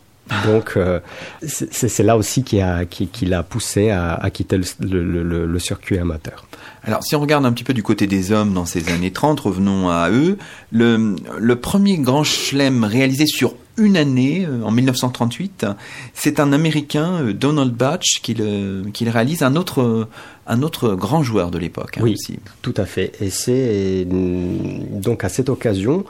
Donc, 0.46 0.74
euh, 0.76 1.00
c'est 1.44 2.04
là 2.04 2.18
aussi 2.18 2.44
qui 2.44 2.60
a, 2.60 2.82
l'a 3.24 3.44
poussé 3.44 3.92
à, 3.92 4.28
quitter 4.32 4.58
le, 4.80 5.24
le- 5.24 5.60
circuit 5.60 5.98
amateur. 6.00 6.46
Alors, 6.84 7.04
si 7.04 7.16
on 7.16 7.20
regarde 7.20 7.46
un 7.46 7.52
petit 7.52 7.64
peu 7.64 7.74
du 7.74 7.84
côté 7.84 8.08
des 8.08 8.32
hommes 8.32 8.54
dans 8.54 8.66
ces 8.66 8.90
années 8.92 9.12
30, 9.12 9.40
revenons 9.40 9.90
à 9.90 10.10
eux. 10.10 10.38
Le, 10.72 11.16
le 11.38 11.56
premier 11.56 11.98
grand 11.98 12.24
chelem 12.24 12.84
réalisé 12.84 13.26
sur 13.28 13.56
une 13.78 13.98
année, 13.98 14.46
euh, 14.48 14.64
en 14.64 14.72
1938, 14.72 15.66
c'est 16.14 16.40
un 16.40 16.54
Américain, 16.54 17.22
euh, 17.22 17.34
Donald 17.34 17.74
Batch, 17.74 18.22
qui 18.22 18.34
le, 18.34 18.84
qui 18.94 19.06
le 19.06 19.12
réalise, 19.12 19.44
un 19.44 19.56
autre, 19.56 19.82
euh, 19.82 20.08
un 20.48 20.62
autre 20.62 20.96
grand 20.96 21.24
joueur 21.24 21.52
de 21.52 21.58
l'époque 21.58 21.98
hein, 21.98 22.02
Oui. 22.04 22.14
aussi. 22.14 22.40
Tout 22.62 22.74
à 22.78 22.86
fait. 22.86 23.12
Et 23.22 23.30
c'est 23.30 24.06
donc 24.06 25.24
à 25.24 25.30
cette 25.30 25.50
occasion 25.50 26.06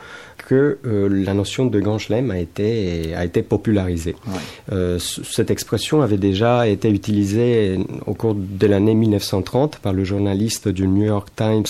que 0.47 0.77
euh, 0.85 1.07
la 1.09 1.33
notion 1.33 1.65
de 1.65 1.79
grand 1.79 1.97
chelem 1.97 2.29
a 2.31 2.37
été, 2.39 3.15
a 3.15 3.25
été 3.25 3.41
popularisée. 3.41 4.15
Ouais. 4.27 4.33
Euh, 4.73 4.99
cette 4.99 5.49
expression 5.49 6.01
avait 6.01 6.17
déjà 6.17 6.67
été 6.67 6.89
utilisée 6.89 7.79
au 8.05 8.13
cours 8.13 8.35
de 8.35 8.67
l'année 8.67 8.93
1930 8.93 9.77
par 9.77 9.93
le 9.93 10.03
journaliste 10.03 10.67
du 10.67 10.87
New 10.87 11.05
York 11.05 11.29
Times, 11.35 11.63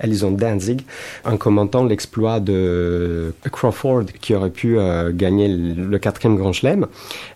Alison 0.00 0.30
Danzig, 0.30 0.82
en 1.24 1.36
commentant 1.36 1.84
l'exploit 1.84 2.40
de 2.40 3.32
Crawford, 3.50 4.04
qui 4.20 4.34
aurait 4.34 4.50
pu 4.50 4.78
euh, 4.78 5.12
gagner 5.12 5.48
le 5.48 5.98
quatrième 5.98 6.36
grand 6.36 6.52
chelem, 6.52 6.86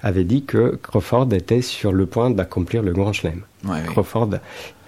avait 0.02 0.24
dit 0.24 0.44
que 0.44 0.78
Crawford 0.82 1.28
était 1.32 1.62
sur 1.62 1.92
le 1.92 2.06
point 2.06 2.30
d'accomplir 2.30 2.82
le 2.82 2.92
grand 2.92 3.12
chelem. 3.12 3.42
Ouais. 3.64 3.82
Crawford 3.86 4.30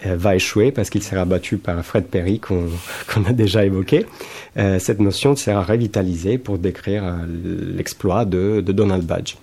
euh, 0.07 0.17
va 0.17 0.37
échouer 0.37 0.73
parce 0.73 0.91
qu'il 0.91 1.03
sera 1.03 1.25
battu 1.25 1.57
par 1.59 1.85
Fred 1.85 2.07
Perry 2.07 2.41
qu'on 2.41 2.69
a 3.27 3.33
déjà 3.33 3.65
évoqué. 3.65 4.07
Euh, 4.57 4.79
cette 4.79 5.01
notion 5.01 5.37
sera 5.37 5.63
revitalisée 5.63 6.39
pour 6.39 6.59
décrire 6.59 7.05
l'exploit 7.27 8.25
de, 8.25 8.61
de 8.61 8.73
Donald 8.73 9.05
Badge. 9.05 9.35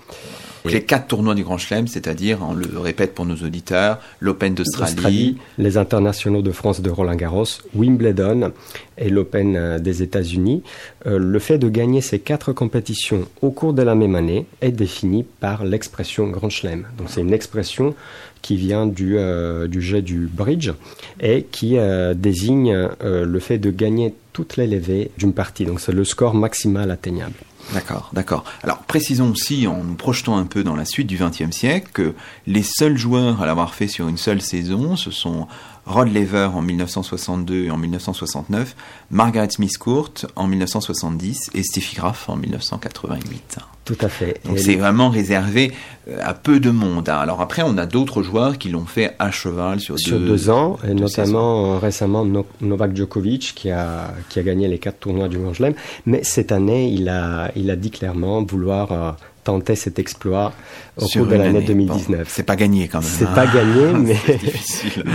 Les 0.66 0.84
quatre 0.84 1.08
tournois 1.08 1.34
du 1.34 1.44
Grand 1.44 1.58
Chelem, 1.58 1.88
c'est-à-dire, 1.88 2.40
on 2.42 2.54
le 2.54 2.78
répète 2.78 3.16
pour 3.16 3.26
nos 3.26 3.36
auditeurs, 3.36 4.00
l'Open 4.20 4.54
d'Australie, 4.54 4.94
Australie, 4.94 5.38
les 5.58 5.78
internationaux 5.78 6.42
de 6.42 6.52
France 6.52 6.82
de 6.82 6.90
Roland 6.90 7.16
Garros, 7.16 7.46
Wimbledon 7.74 8.52
et 8.98 9.10
l'Open 9.10 9.56
euh, 9.56 9.80
des 9.80 10.04
États-Unis. 10.04 10.64
Euh, 11.08 11.18
le 11.18 11.40
fait 11.40 11.58
de 11.58 11.70
gagner 11.70 12.02
ces 12.02 12.20
quatre 12.20 12.54
compétitions 12.54 13.28
au 13.42 13.50
cours 13.52 13.74
de 13.74 13.82
la 13.82 13.96
même 13.96 14.16
année 14.16 14.46
est 14.62 14.72
défini 14.72 15.24
par 15.24 15.66
l'expression 15.66 16.28
Grand 16.28 16.50
Chelem. 16.50 16.86
Donc 16.98 17.08
c'est 17.10 17.22
une 17.22 17.34
expression 17.34 17.96
qui 18.42 18.56
vient 18.56 18.88
du, 18.88 19.18
euh, 19.18 19.68
du 19.68 19.82
jeu 19.82 20.02
du 20.02 20.28
bridge 20.32 20.72
et 21.20 21.44
qui 21.44 21.78
euh, 21.78 22.14
désigne 22.14 22.90
le 23.02 23.40
fait 23.40 23.58
de 23.58 23.72
gagner 23.72 24.14
toutes 24.34 24.58
les 24.58 24.68
levées 24.68 25.12
d'une 25.18 25.34
partie. 25.34 25.66
Donc 25.66 25.80
c'est 25.80 25.92
le 25.92 26.04
score 26.04 26.34
maximal 26.34 26.92
atteignable. 26.92 27.34
D'accord, 27.74 28.10
d'accord. 28.14 28.44
Alors 28.64 28.80
précisons 28.80 29.32
aussi, 29.32 29.68
en 29.68 29.84
nous 29.84 29.96
projetant 29.96 30.38
un 30.38 30.46
peu 30.46 30.64
dans 30.64 30.76
la 30.76 30.86
suite 30.86 31.08
du 31.08 31.18
XXe 31.18 31.56
siècle, 31.56 31.90
que 31.94 32.14
les 32.48 32.64
seuls 32.64 32.98
joueurs 32.98 33.42
à 33.42 33.46
l'avoir 33.46 33.74
fait 33.74 33.88
sur 33.88 34.08
une 34.08 34.18
seule 34.18 34.42
saison, 34.42 34.96
ce 34.96 35.12
sont 35.12 35.48
Rod 35.86 36.14
Laver 36.14 36.50
en 36.54 36.62
1962 36.62 37.66
et 37.66 37.72
en 37.72 37.78
1969, 37.78 38.76
Margaret 39.10 39.50
Smith 39.50 39.78
Court 39.78 40.12
en 40.36 40.48
1970 40.48 41.52
et 41.54 41.64
Steffi 41.64 41.96
Graf 41.96 42.30
en 42.30 42.36
1988. 42.36 43.58
Tout 43.84 43.98
à 44.02 44.10
fait. 44.10 44.40
Donc 44.46 44.60
c'est 44.60 44.76
vraiment 44.76 45.10
réservé 45.10 45.72
euh, 46.08 46.18
à 46.22 46.36
peu 46.36 46.60
de 46.60 46.70
monde. 46.70 47.10
hein. 47.10 47.18
Alors 47.18 47.42
après, 47.42 47.64
on 47.66 47.78
a 47.80 47.88
d'autres 47.88 48.22
joueurs 48.22 48.60
qui 48.60 48.70
l'ont 48.70 48.86
fait 48.86 49.16
à 49.18 49.32
cheval 49.32 49.80
sur, 49.80 49.98
sur 49.98 50.20
deux, 50.20 50.28
deux 50.28 50.50
ans, 50.52 50.78
et 50.84 50.90
deux 50.90 50.94
notamment 50.94 51.74
euh, 51.74 51.78
récemment 51.80 52.24
No- 52.24 52.46
Novak 52.62 52.96
Djokovic 52.96 53.54
qui 53.56 53.72
a, 53.72 54.14
qui 54.30 54.38
a 54.40 54.44
gagné 54.44 54.68
les 54.68 54.78
quatre 54.78 55.00
tournois 55.00 55.28
du 55.30 55.40
Grand 55.40 55.54
Chelem. 55.54 55.74
Mais 56.06 56.24
cette 56.24 56.52
année, 56.52 56.90
il 56.90 57.10
a, 57.10 57.52
il 57.56 57.72
a 57.72 57.76
dit 57.76 57.90
clairement 57.90 58.44
vouloir 58.44 58.92
euh, 58.92 59.12
tenter 59.44 59.76
cet 59.76 59.98
exploit 59.98 60.54
au 60.98 61.06
sur 61.08 61.22
cours 61.24 61.32
de 61.32 61.36
l'année 61.38 61.58
année. 61.58 61.66
2019. 61.66 62.20
Bon, 62.20 62.26
c'est 62.30 62.44
pas 62.44 62.56
gagné 62.56 62.88
quand 62.88 63.00
même. 63.02 63.10
C'est 63.10 63.26
hein. 63.26 63.32
pas 63.34 63.48
gagné, 63.48 63.94
mais 63.98 64.38
difficile. 64.38 65.04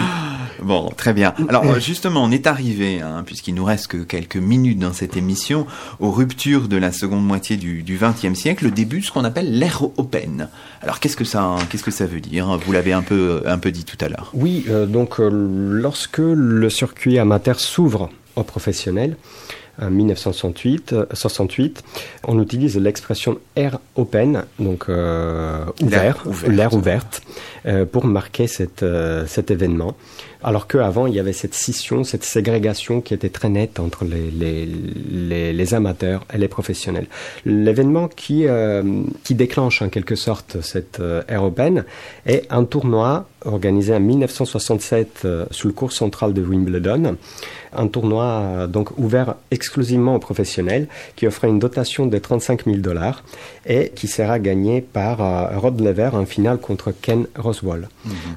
Bon, 0.62 0.90
très 0.96 1.12
bien. 1.12 1.34
Alors 1.48 1.64
euh, 1.64 1.80
justement, 1.80 2.24
on 2.24 2.30
est 2.30 2.46
arrivé, 2.46 3.00
hein, 3.00 3.22
puisqu'il 3.24 3.54
nous 3.54 3.64
reste 3.64 3.88
que 3.88 3.98
quelques 3.98 4.36
minutes 4.36 4.78
dans 4.78 4.92
cette 4.92 5.16
émission, 5.16 5.66
aux 6.00 6.10
ruptures 6.10 6.68
de 6.68 6.76
la 6.76 6.92
seconde 6.92 7.26
moitié 7.26 7.56
du 7.56 7.82
XXe 7.82 8.38
siècle, 8.38 8.64
le 8.64 8.70
début 8.70 9.00
de 9.00 9.04
ce 9.04 9.12
qu'on 9.12 9.24
appelle 9.24 9.58
l'ère 9.58 9.82
open. 9.96 10.48
Alors 10.82 11.00
qu'est-ce 11.00 11.16
que 11.16 11.24
ça, 11.24 11.56
qu'est-ce 11.70 11.84
que 11.84 11.90
ça 11.90 12.06
veut 12.06 12.20
dire 12.20 12.58
Vous 12.58 12.72
l'avez 12.72 12.92
un 12.92 13.02
peu, 13.02 13.42
un 13.46 13.58
peu 13.58 13.70
dit 13.70 13.84
tout 13.84 13.98
à 14.00 14.08
l'heure. 14.08 14.30
Oui, 14.34 14.64
euh, 14.68 14.86
donc 14.86 15.20
euh, 15.20 15.28
lorsque 15.30 16.18
le 16.18 16.70
circuit 16.70 17.18
amateur 17.18 17.60
s'ouvre 17.60 18.10
aux 18.36 18.42
professionnels, 18.42 19.16
en 19.80 19.90
1968, 19.90 20.92
euh, 20.92 21.06
68, 21.12 21.82
on 22.26 22.40
utilise 22.40 22.76
l'expression 22.78 23.38
air 23.56 23.78
open, 23.96 24.44
donc 24.58 24.86
euh, 24.88 25.64
ouvert, 25.82 26.00
L'air 26.00 26.22
ouvert. 26.26 26.50
l'air 26.50 26.74
ouverte, 26.74 27.22
euh, 27.66 27.84
pour 27.84 28.06
marquer 28.06 28.46
cette, 28.46 28.82
euh, 28.82 29.26
cet 29.26 29.50
événement. 29.50 29.96
Alors 30.42 30.68
qu'avant, 30.68 31.06
il 31.08 31.14
y 31.14 31.18
avait 31.18 31.32
cette 31.32 31.54
scission, 31.54 32.04
cette 32.04 32.22
ségrégation 32.22 33.00
qui 33.00 33.14
était 33.14 33.30
très 33.30 33.48
nette 33.48 33.80
entre 33.80 34.04
les, 34.04 34.30
les, 34.30 34.64
les, 34.66 35.52
les 35.52 35.74
amateurs 35.74 36.24
et 36.32 36.38
les 36.38 36.46
professionnels. 36.46 37.06
L'événement 37.44 38.06
qui, 38.06 38.46
euh, 38.46 39.02
qui 39.24 39.34
déclenche 39.34 39.82
en 39.82 39.88
quelque 39.88 40.14
sorte 40.14 40.60
cette 40.60 41.00
euh, 41.00 41.22
ère 41.26 41.42
open 41.42 41.84
est 42.26 42.46
un 42.50 42.64
tournoi 42.64 43.26
organisé 43.44 43.94
en 43.94 44.00
1967 44.00 45.22
euh, 45.24 45.46
sous 45.50 45.66
le 45.68 45.72
cours 45.72 45.92
central 45.92 46.32
de 46.32 46.42
Wimbledon. 46.42 47.16
Un 47.76 47.88
tournoi 47.88 48.24
euh, 48.24 48.66
donc 48.66 48.98
ouvert 48.98 49.36
exclusivement 49.50 50.14
aux 50.16 50.18
professionnels 50.18 50.88
qui 51.14 51.26
offrait 51.26 51.48
une 51.48 51.58
dotation 51.58 52.06
de 52.06 52.18
35 52.18 52.64
000 52.64 52.78
dollars 52.78 53.22
et 53.66 53.92
qui 53.94 54.08
sera 54.08 54.38
gagné 54.38 54.80
par 54.80 55.22
euh, 55.22 55.58
Rod 55.58 55.80
Laver 55.80 56.10
en 56.12 56.26
finale 56.26 56.58
contre 56.58 56.92
Ken 56.92 57.26
Roswell. 57.36 57.88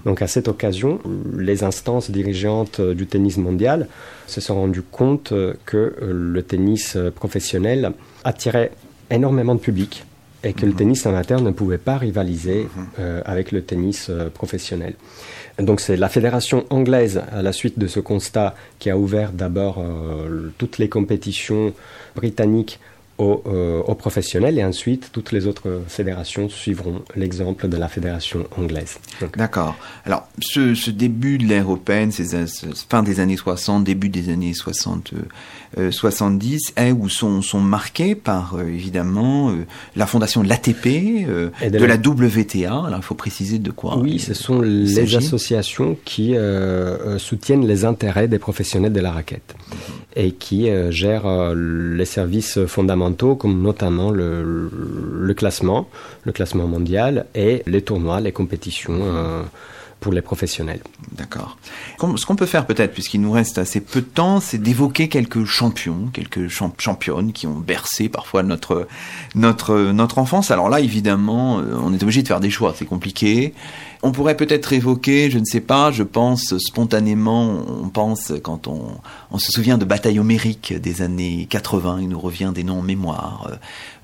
Donc 0.05 0.21
à 0.21 0.27
cette 0.27 0.47
occasion, 0.47 0.99
les 1.37 1.63
instances 1.63 2.11
dirigeantes 2.11 2.79
euh, 2.79 2.93
du 2.93 3.07
tennis 3.07 3.37
mondial 3.37 3.87
se 4.27 4.41
sont 4.41 4.55
rendues 4.55 4.83
compte 4.83 5.33
que 5.65 5.95
le 6.01 6.43
tennis 6.43 6.95
professionnel 7.15 7.93
attirait 8.23 8.71
énormément 9.09 9.55
de 9.55 9.59
public 9.59 10.05
et 10.43 10.53
que 10.53 10.65
le 10.65 10.73
tennis 10.73 11.05
amateur 11.05 11.41
ne 11.41 11.51
pouvait 11.51 11.77
pas 11.77 11.97
rivaliser 11.97 12.67
euh, 12.99 13.21
avec 13.25 13.51
le 13.51 13.61
tennis 13.61 14.07
euh, 14.09 14.29
professionnel. 14.29 14.95
Donc 15.59 15.81
c'est 15.81 15.97
la 15.97 16.09
fédération 16.09 16.65
anglaise, 16.69 17.21
à 17.31 17.41
la 17.41 17.51
suite 17.51 17.77
de 17.77 17.87
ce 17.87 17.99
constat, 17.99 18.55
qui 18.79 18.89
a 18.89 18.97
ouvert 18.97 19.31
d'abord 19.33 19.79
euh, 19.79 20.51
toutes 20.57 20.77
les 20.77 20.89
compétitions 20.89 21.73
britanniques 22.15 22.79
aux, 23.19 23.43
euh, 23.45 23.81
aux 23.85 23.93
professionnels 23.95 24.57
et 24.57 24.63
ensuite 24.63 25.09
toutes 25.11 25.31
les 25.31 25.45
autres 25.45 25.81
fédérations 25.87 26.49
suivront 26.49 27.01
l'exemple 27.15 27.67
de 27.67 27.77
la 27.77 27.87
fédération 27.87 28.47
anglaise. 28.57 28.97
D'accord. 29.37 29.75
Alors, 30.05 30.27
ce, 30.41 30.73
ce 30.73 30.89
début 30.89 31.37
de 31.37 31.45
l'ère 31.45 31.65
européenne, 31.65 32.11
ces, 32.11 32.47
ce- 32.47 32.65
fin 32.89 33.03
des 33.03 33.19
années 33.19 33.37
60, 33.37 33.83
début 33.83 34.09
des 34.09 34.29
années 34.29 34.53
60, 34.53 35.11
euh, 35.13 35.17
euh, 35.87 35.91
70, 35.91 36.73
est 36.77 36.91
ou 36.91 37.09
sont, 37.09 37.41
sont 37.41 37.59
marqués 37.59 38.15
par, 38.15 38.55
euh, 38.55 38.63
évidemment, 38.67 39.53
la 39.95 40.05
fondation 40.07 40.41
de 40.41 40.47
l'ATP, 40.49 41.25
de, 41.27 41.51
de 41.69 41.77
la 41.85 41.87
la- 41.87 41.97
WTA. 41.97 42.69
Alors, 42.87 42.99
il 42.99 43.03
faut 43.03 43.15
préciser 43.15 43.59
de 43.59 43.71
quoi 43.71 43.97
Oui, 43.97 44.17
ce 44.19 44.33
sont 44.33 44.61
les 44.61 45.15
associations 45.15 45.97
qui 46.05 46.35
soutiennent 47.17 47.67
les 47.67 47.83
intérêts 47.85 48.27
des 48.27 48.39
professionnels 48.39 48.93
de 48.93 48.99
la 49.01 49.11
raquette 49.11 49.55
et 50.15 50.31
qui 50.31 50.69
gèrent 50.89 51.53
les 51.55 52.05
services 52.05 52.65
fondamentaux 52.65 53.08
comme 53.17 53.61
notamment 53.61 54.11
le, 54.11 55.33
classement, 55.35 55.89
le 56.23 56.31
classement 56.31 56.67
mondial 56.67 57.25
et 57.35 57.63
les 57.65 57.81
tournois, 57.81 58.19
les 58.19 58.31
compétitions 58.31 58.99
euh, 59.01 59.43
pour 59.99 60.13
les 60.13 60.21
professionnels. 60.21 60.81
D'accord. 61.11 61.57
Ce 62.15 62.25
qu'on 62.25 62.35
peut 62.35 62.45
faire 62.45 62.65
peut-être, 62.65 62.93
puisqu'il 62.93 63.21
nous 63.21 63.31
reste 63.31 63.57
assez 63.57 63.81
peu 63.81 64.01
de 64.01 64.05
temps, 64.05 64.39
c'est 64.39 64.57
d'évoquer 64.57 65.09
quelques 65.09 65.45
champions, 65.45 66.09
quelques 66.13 66.47
champ- 66.47 66.73
championnes 66.77 67.33
qui 67.33 67.47
ont 67.47 67.59
bercé 67.59 68.09
parfois 68.09 68.43
notre 68.43 68.87
notre 69.35 69.91
notre 69.91 70.17
enfance. 70.17 70.51
Alors 70.51 70.69
là, 70.69 70.79
évidemment, 70.79 71.59
euh, 71.59 71.75
on 71.83 71.93
est 71.93 72.01
obligé 72.01 72.21
de 72.21 72.27
faire 72.27 72.39
des 72.39 72.49
choix, 72.49 72.73
c'est 72.77 72.85
compliqué. 72.85 73.53
On 74.01 74.11
pourrait 74.11 74.37
peut-être 74.37 74.71
évoquer, 74.71 75.29
je 75.29 75.39
ne 75.39 75.45
sais 75.45 75.59
pas, 75.59 75.91
je 75.91 76.03
pense 76.03 76.57
spontanément, 76.57 77.63
on 77.67 77.89
pense 77.89 78.31
quand 78.41 78.67
on, 78.67 79.37
se 79.37 79.51
souvient 79.51 79.77
de 79.77 79.83
batailles 79.83 80.19
homériques 80.19 80.73
des 80.73 81.01
années 81.01 81.47
80, 81.49 81.99
il 82.01 82.09
nous 82.09 82.19
revient 82.19 82.51
des 82.53 82.63
noms 82.63 82.79
en 82.79 82.81
mémoire, 82.81 83.51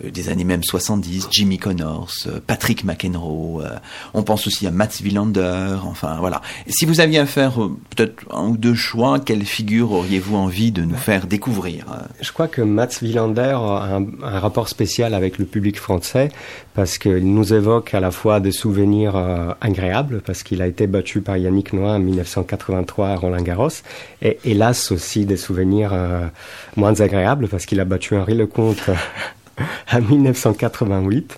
euh, 0.03 0.09
des 0.09 0.27
années 0.27 0.43
même 0.43 0.63
70, 0.63 1.29
Jimmy 1.31 1.57
Connors, 1.57 2.11
euh, 2.27 2.39
Patrick 2.45 2.83
McEnroe, 2.83 3.61
euh, 3.61 3.69
on 4.13 4.23
pense 4.23 4.47
aussi 4.47 4.67
à 4.67 4.71
Mats 4.71 4.99
Wilander, 5.01 5.77
enfin 5.83 6.17
voilà. 6.19 6.41
Si 6.67 6.85
vous 6.85 6.99
aviez 6.99 7.19
à 7.19 7.25
faire 7.25 7.53
peut-être 7.95 8.23
un 8.31 8.47
ou 8.49 8.57
deux 8.57 8.75
choix, 8.75 9.19
quelle 9.19 9.45
figure 9.45 9.93
auriez-vous 9.93 10.35
envie 10.35 10.71
de 10.71 10.83
nous 10.83 10.97
faire 10.97 11.25
découvrir 11.25 11.85
Je 12.19 12.31
crois 12.33 12.49
que 12.49 12.61
Mats 12.61 12.99
Wilander 13.01 13.55
a 13.57 13.95
un, 13.95 14.05
un 14.23 14.39
rapport 14.39 14.67
spécial 14.67 15.13
avec 15.13 15.37
le 15.37 15.45
public 15.45 15.79
français 15.79 16.29
parce 16.75 16.97
qu'il 16.97 17.33
nous 17.33 17.53
évoque 17.53 17.93
à 17.93 17.99
la 17.99 18.11
fois 18.11 18.39
des 18.39 18.51
souvenirs 18.51 19.15
euh, 19.15 19.53
parce 20.25 20.43
qu'il 20.43 20.61
a 20.61 20.67
été 20.67 20.87
battu 20.87 21.21
par 21.21 21.37
Yannick 21.37 21.73
Noah 21.73 21.93
en 21.93 21.99
1983 21.99 23.09
à 23.09 23.15
Roland 23.15 23.41
Garros 23.41 23.69
et 24.21 24.37
hélas 24.45 24.91
aussi 24.91 25.25
des 25.25 25.37
souvenirs 25.37 25.91
euh, 25.93 26.27
moins 26.75 26.99
agréables 27.01 27.47
parce 27.47 27.65
qu'il 27.65 27.79
a 27.79 27.85
battu 27.85 28.15
Henri 28.15 28.35
Lecomte 28.35 28.89
en 29.91 30.01
1988. 30.01 31.37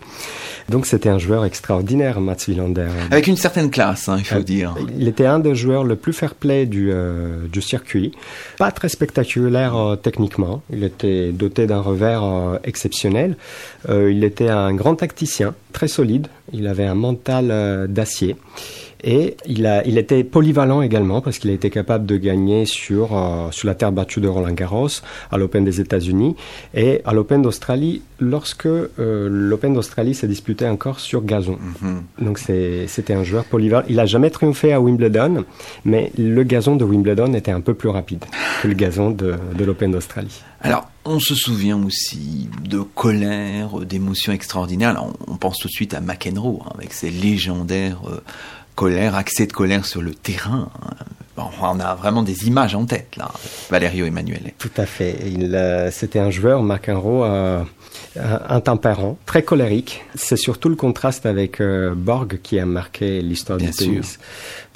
Donc 0.70 0.86
c'était 0.86 1.08
un 1.10 1.18
joueur 1.18 1.46
extraordinaire, 1.46 2.20
Mats 2.20 2.36
Wilander. 2.48 2.88
Avec 3.10 3.28
une 3.28 3.38
certaine 3.38 3.72
classe, 3.72 4.10
hein, 4.10 4.18
il 4.20 4.26
faut 4.26 4.36
Euh, 4.36 4.44
dire. 4.44 4.76
Il 4.98 5.08
était 5.08 5.26
un 5.26 5.40
des 5.40 5.56
joueurs 5.56 5.84
le 5.86 5.96
plus 5.96 6.12
fair-play 6.14 6.66
du, 6.66 6.90
euh, 6.92 7.48
du 7.52 7.62
circuit. 7.62 8.12
Pas 8.58 8.72
très 8.72 8.90
spectaculaire 8.90 9.76
euh, 9.78 9.96
techniquement. 9.96 10.62
Il 10.72 10.84
était 10.84 11.32
doté 11.32 11.68
d'un 11.68 11.80
revers 11.80 12.24
euh, 12.24 12.58
exceptionnel. 12.66 13.38
Euh, 13.88 14.12
il 14.12 14.24
était 14.26 14.50
un 14.50 14.74
grand 14.74 14.96
tacticien, 14.96 15.56
très 15.72 15.88
solide. 15.88 16.28
Il 16.52 16.68
avait 16.68 16.86
un 16.86 16.96
mental 16.96 17.48
euh, 17.50 17.88
d'acier. 17.88 18.36
Et 19.04 19.38
il, 19.46 19.66
a, 19.68 19.86
il 19.86 19.98
était 19.98 20.24
polyvalent 20.24 20.82
également 20.82 21.22
parce 21.22 21.38
qu'il 21.40 21.50
a 21.52 21.54
été 21.54 21.70
capable 21.70 22.06
de 22.06 22.18
gagner 22.18 22.66
sur, 22.66 23.16
euh, 23.16 23.52
sur 23.52 23.68
la 23.68 23.76
terre 23.76 23.92
battue 23.92 24.20
de 24.22 24.28
Roland 24.28 24.54
Garros, 24.54 24.88
à 25.32 25.38
l'Open 25.38 25.64
des 25.64 25.80
États-Unis 25.80 26.36
et 26.74 27.02
à 27.06 27.14
l'Open 27.14 27.42
d'Australie 27.42 28.02
lorsque 28.20 28.66
euh, 28.66 28.90
l'Open 29.30 29.74
d'Australie 29.74 30.16
s'est 30.16 30.28
disputé 30.28 30.68
encore 30.68 31.00
sur 31.00 31.24
gazon. 31.24 31.58
Mhm. 31.82 32.02
Donc 32.26 32.40
c'est- 32.40 32.88
c'était 32.88 33.14
un 33.14 33.24
joueur 33.24 33.46
polyvalent. 33.46 33.86
Il 33.90 34.00
a 34.00 34.06
jamais 34.08 34.30
triomphé 34.32 34.74
à 34.74 34.82
Wimbledon, 34.82 35.46
mais 35.86 36.12
le 36.18 36.42
gazon 36.44 36.76
de 36.76 36.84
Wimbledon 36.84 37.34
était 37.34 37.52
un 37.52 37.62
peu 37.62 37.76
plus 37.76 37.90
rapide 37.90 38.26
que 38.64 38.68
le 38.68 38.74
gazon 38.74 39.12
de, 39.12 39.36
de 39.58 39.64
l'Open 39.64 39.92
d'Australie. 39.92 40.42
Alors, 40.62 40.90
on 41.06 41.20
se 41.20 41.36
souvient 41.36 41.82
aussi 41.86 42.50
de 42.68 42.80
colère, 42.80 43.80
d'émotions 43.82 44.34
extraordinaires. 44.34 44.90
Alors, 44.90 45.14
on, 45.28 45.34
on 45.34 45.38
pense 45.38 45.58
tout 45.60 45.68
de 45.68 45.72
suite 45.74 45.94
à 45.94 46.02
McEnroe, 46.02 46.62
hein, 46.66 46.72
avec 46.76 46.94
ses 46.94 47.12
légendaires 47.12 48.02
euh, 48.10 48.20
colères, 48.78 49.16
accès 49.16 49.48
de 49.48 49.54
colère 49.54 49.86
sur 49.86 50.04
le 50.04 50.14
terrain. 50.14 50.70
Bon, 51.36 51.50
on 51.62 51.80
a 51.80 51.96
vraiment 51.96 52.22
des 52.22 52.48
images 52.48 52.76
en 52.76 52.86
tête, 52.86 53.16
là, 53.18 53.30
Valerio 53.72 54.06
Emanuele. 54.06 54.54
Tout 54.60 54.72
à 54.78 54.86
fait. 54.86 55.18
Il, 55.26 55.56
euh, 55.56 55.90
c'était 55.92 56.20
un 56.20 56.30
joueur, 56.30 56.62
McEnroe, 56.62 57.26
euh, 57.26 57.64
intempérant, 58.48 59.18
très 59.26 59.42
colérique. 59.42 60.06
C'est 60.14 60.38
surtout 60.38 60.70
le 60.70 60.76
contraste 60.76 61.26
avec 61.26 61.60
euh, 61.60 61.96
Borg 61.96 62.40
qui 62.42 62.60
a 62.60 62.66
marqué 62.68 63.22
l'histoire 63.22 63.58
du 63.58 63.74
sûr. 63.74 63.88
tennis. 63.88 64.20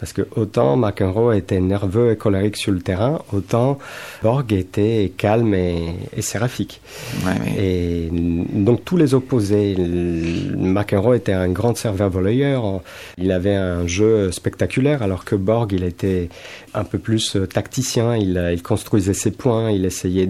Parce 0.01 0.13
que 0.13 0.23
autant 0.35 0.75
McEnroe 0.77 1.31
était 1.37 1.59
nerveux 1.59 2.11
et 2.11 2.17
colérique 2.17 2.57
sur 2.57 2.71
le 2.73 2.81
terrain, 2.81 3.21
autant 3.31 3.77
Borg 4.23 4.51
était 4.51 5.13
calme 5.15 5.53
et, 5.53 5.93
et 6.17 6.23
séraphique. 6.23 6.81
Ouais, 7.23 7.33
mais- 7.45 7.55
Et 7.63 8.09
donc 8.11 8.83
tous 8.83 8.97
les 8.97 9.13
opposés. 9.13 9.75
McEnroe 9.77 11.13
était 11.15 11.33
un 11.33 11.49
grand 11.49 11.77
serveur 11.77 12.09
volleyeur. 12.09 12.81
Il 13.19 13.31
avait 13.31 13.53
un 13.55 13.85
jeu 13.85 14.31
spectaculaire, 14.31 15.03
alors 15.03 15.23
que 15.23 15.35
Borg, 15.35 15.71
il 15.71 15.83
était 15.83 16.29
un 16.73 16.83
peu 16.83 16.97
plus 16.97 17.35
euh, 17.35 17.45
tacticien. 17.45 18.15
Il, 18.17 18.37
euh, 18.39 18.53
il 18.53 18.63
construisait 18.63 19.13
ses 19.13 19.31
points, 19.31 19.69
il 19.69 19.85
essayait 19.85 20.27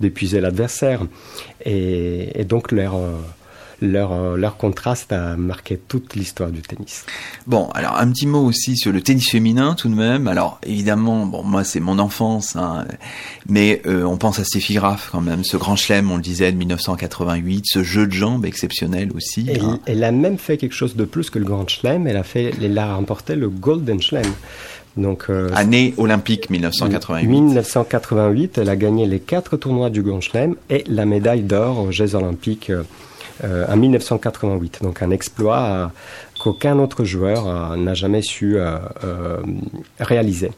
d'épuiser 0.00 0.40
l'adversaire. 0.40 1.02
Et, 1.66 2.40
et 2.40 2.44
donc 2.44 2.72
leur 2.72 2.94
leur, 3.80 4.12
euh, 4.12 4.36
leur 4.36 4.56
contraste 4.56 5.12
a 5.12 5.36
marqué 5.36 5.76
toute 5.76 6.14
l'histoire 6.14 6.50
du 6.50 6.62
tennis. 6.62 7.04
Bon, 7.46 7.68
alors 7.74 7.98
un 7.98 8.10
petit 8.10 8.26
mot 8.26 8.44
aussi 8.44 8.76
sur 8.76 8.92
le 8.92 9.00
tennis 9.00 9.30
féminin 9.30 9.74
tout 9.74 9.88
de 9.88 9.94
même. 9.94 10.28
Alors 10.28 10.58
évidemment, 10.64 11.26
bon 11.26 11.42
moi 11.42 11.64
c'est 11.64 11.80
mon 11.80 11.98
enfance, 11.98 12.56
hein, 12.56 12.84
mais 13.48 13.82
euh, 13.86 14.04
on 14.04 14.16
pense 14.16 14.38
à 14.38 14.44
Steffi 14.44 14.74
Graf 14.74 15.08
quand 15.12 15.20
même, 15.20 15.44
ce 15.44 15.56
grand 15.56 15.76
chelem, 15.76 16.10
on 16.10 16.16
le 16.16 16.22
disait, 16.22 16.52
de 16.52 16.56
1988, 16.56 17.64
ce 17.66 17.82
jeu 17.82 18.06
de 18.06 18.12
jambes 18.12 18.44
exceptionnel 18.44 19.10
aussi. 19.14 19.46
Elle, 19.48 19.62
hein. 19.62 19.80
elle 19.86 20.04
a 20.04 20.12
même 20.12 20.38
fait 20.38 20.56
quelque 20.56 20.74
chose 20.74 20.96
de 20.96 21.04
plus 21.04 21.30
que 21.30 21.38
le 21.38 21.44
Grand 21.44 21.68
Chelem. 21.68 22.06
Elle 22.06 22.16
a 22.16 22.22
fait, 22.22 22.52
elle 22.62 22.78
a 22.78 22.94
remporté 22.94 23.36
le 23.36 23.48
Golden 23.48 24.00
Chelem. 24.00 24.32
Donc 24.96 25.26
euh, 25.28 25.50
Année 25.54 25.92
olympique 25.96 26.50
1988. 26.50 27.26
1988, 27.26 28.58
elle 28.58 28.68
a 28.68 28.76
gagné 28.76 29.06
les 29.06 29.18
quatre 29.18 29.56
tournois 29.56 29.90
du 29.90 30.02
Grand 30.02 30.20
Chelem 30.20 30.54
et 30.70 30.84
la 30.86 31.04
médaille 31.04 31.42
d'or 31.42 31.80
aux 31.80 31.90
Jeux 31.90 32.14
Olympiques 32.14 32.70
euh, 33.42 33.66
en 33.68 33.76
1988. 33.76 34.78
Donc 34.82 35.02
un 35.02 35.10
exploit 35.10 35.62
euh, 35.62 35.86
qu'aucun 36.38 36.78
autre 36.78 37.04
joueur 37.04 37.48
euh, 37.48 37.76
n'a 37.76 37.94
jamais 37.94 38.22
su 38.22 38.56
réaliser. 39.98 40.50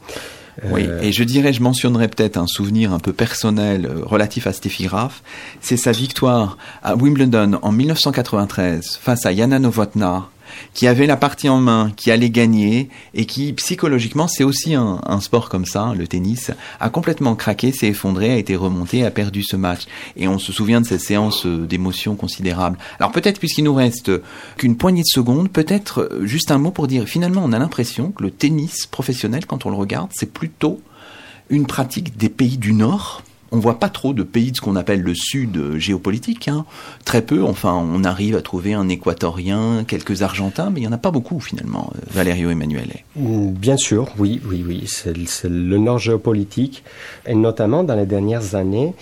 Oui, 0.71 0.87
et 1.01 1.11
je 1.11 1.23
dirais, 1.23 1.53
je 1.53 1.61
mentionnerais 1.61 2.07
peut-être 2.07 2.35
un 2.37 2.47
souvenir 2.47 2.91
un 2.91 2.97
peu 2.97 3.13
personnel 3.13 3.87
relatif 4.03 4.47
à 4.47 4.53
Steffi 4.53 4.85
Graf. 4.85 5.21
C'est 5.61 5.77
sa 5.77 5.91
victoire 5.91 6.57
à 6.81 6.95
Wimbledon 6.95 7.59
en 7.61 7.71
1993 7.71 8.97
face 8.99 9.27
à 9.27 9.35
Jana 9.35 9.59
Novotná, 9.59 10.29
qui 10.73 10.87
avait 10.87 11.07
la 11.07 11.17
partie 11.17 11.49
en 11.49 11.59
main, 11.59 11.91
qui 11.95 12.11
allait 12.11 12.29
gagner, 12.29 12.89
et 13.13 13.25
qui 13.25 13.53
psychologiquement, 13.53 14.27
c'est 14.27 14.43
aussi 14.43 14.75
un, 14.75 15.19
sport 15.21 15.49
comme 15.49 15.65
ça, 15.65 15.93
le 15.97 16.07
tennis, 16.07 16.51
a 16.79 16.89
complètement 16.89 17.35
craqué, 17.35 17.71
s'est 17.71 17.87
effondré, 17.87 18.31
a 18.31 18.37
été 18.37 18.55
remonté, 18.55 19.03
a 19.03 19.11
perdu 19.11 19.43
ce 19.43 19.55
match. 19.55 19.85
Et 20.15 20.27
on 20.27 20.39
se 20.39 20.51
souvient 20.51 20.81
de 20.81 20.85
cette 20.85 21.01
séance 21.01 21.45
euh, 21.45 21.65
d'émotions 21.65 22.15
considérables. 22.15 22.77
Alors 22.99 23.11
peut-être, 23.11 23.39
puisqu'il 23.39 23.63
nous 23.63 23.73
reste 23.73 24.11
qu'une 24.57 24.77
poignée 24.77 25.01
de 25.01 25.07
secondes, 25.07 25.49
peut-être 25.49 26.01
euh, 26.01 26.25
juste 26.25 26.51
un 26.51 26.57
mot 26.57 26.71
pour 26.71 26.87
dire, 26.87 27.05
finalement, 27.07 27.41
on 27.43 27.51
a 27.51 27.59
l'impression 27.59 28.11
que 28.11 28.23
le 28.23 28.31
tennis 28.31 28.85
professionnel, 28.85 29.45
quand 29.45 29.65
on 29.65 29.69
le 29.69 29.75
regarde, 29.75 30.09
c'est 30.13 30.31
plutôt 30.31 30.79
une 31.49 31.65
pratique 31.65 32.17
des 32.17 32.29
pays 32.29 32.57
du 32.57 32.73
Nord. 32.73 33.23
On 33.51 33.59
voit 33.59 33.79
pas 33.79 33.89
trop 33.89 34.13
de 34.13 34.23
pays 34.23 34.51
de 34.51 34.57
ce 34.57 34.61
qu'on 34.61 34.75
appelle 34.75 35.01
le 35.01 35.13
Sud 35.15 35.55
euh, 35.57 35.79
géopolitique, 35.79 36.47
hein. 36.49 36.65
très 37.05 37.21
peu. 37.21 37.43
Enfin, 37.43 37.73
on 37.73 38.03
arrive 38.03 38.35
à 38.35 38.41
trouver 38.41 38.73
un 38.73 38.89
Équatorien, 38.89 39.83
quelques 39.87 40.21
Argentins, 40.21 40.69
mais 40.69 40.81
il 40.81 40.83
y 40.83 40.87
en 40.87 40.91
a 40.91 40.97
pas 40.97 41.11
beaucoup 41.11 41.39
finalement. 41.39 41.91
euh, 41.95 41.99
Valerio 42.11 42.49
Emanuele. 42.49 42.91
Mm, 43.15 43.51
Bien 43.51 43.77
sûr, 43.77 44.09
oui, 44.17 44.41
oui, 44.49 44.63
oui. 44.67 44.83
C'est 44.87 45.13
c'est 45.27 45.49
le 45.49 45.77
nord 45.77 45.99
géopolitique. 45.99 46.83
Et 47.25 47.35
notamment 47.35 47.83
dans 47.83 47.95
les 47.95 48.05
dernières 48.05 48.55
années, 48.55 48.93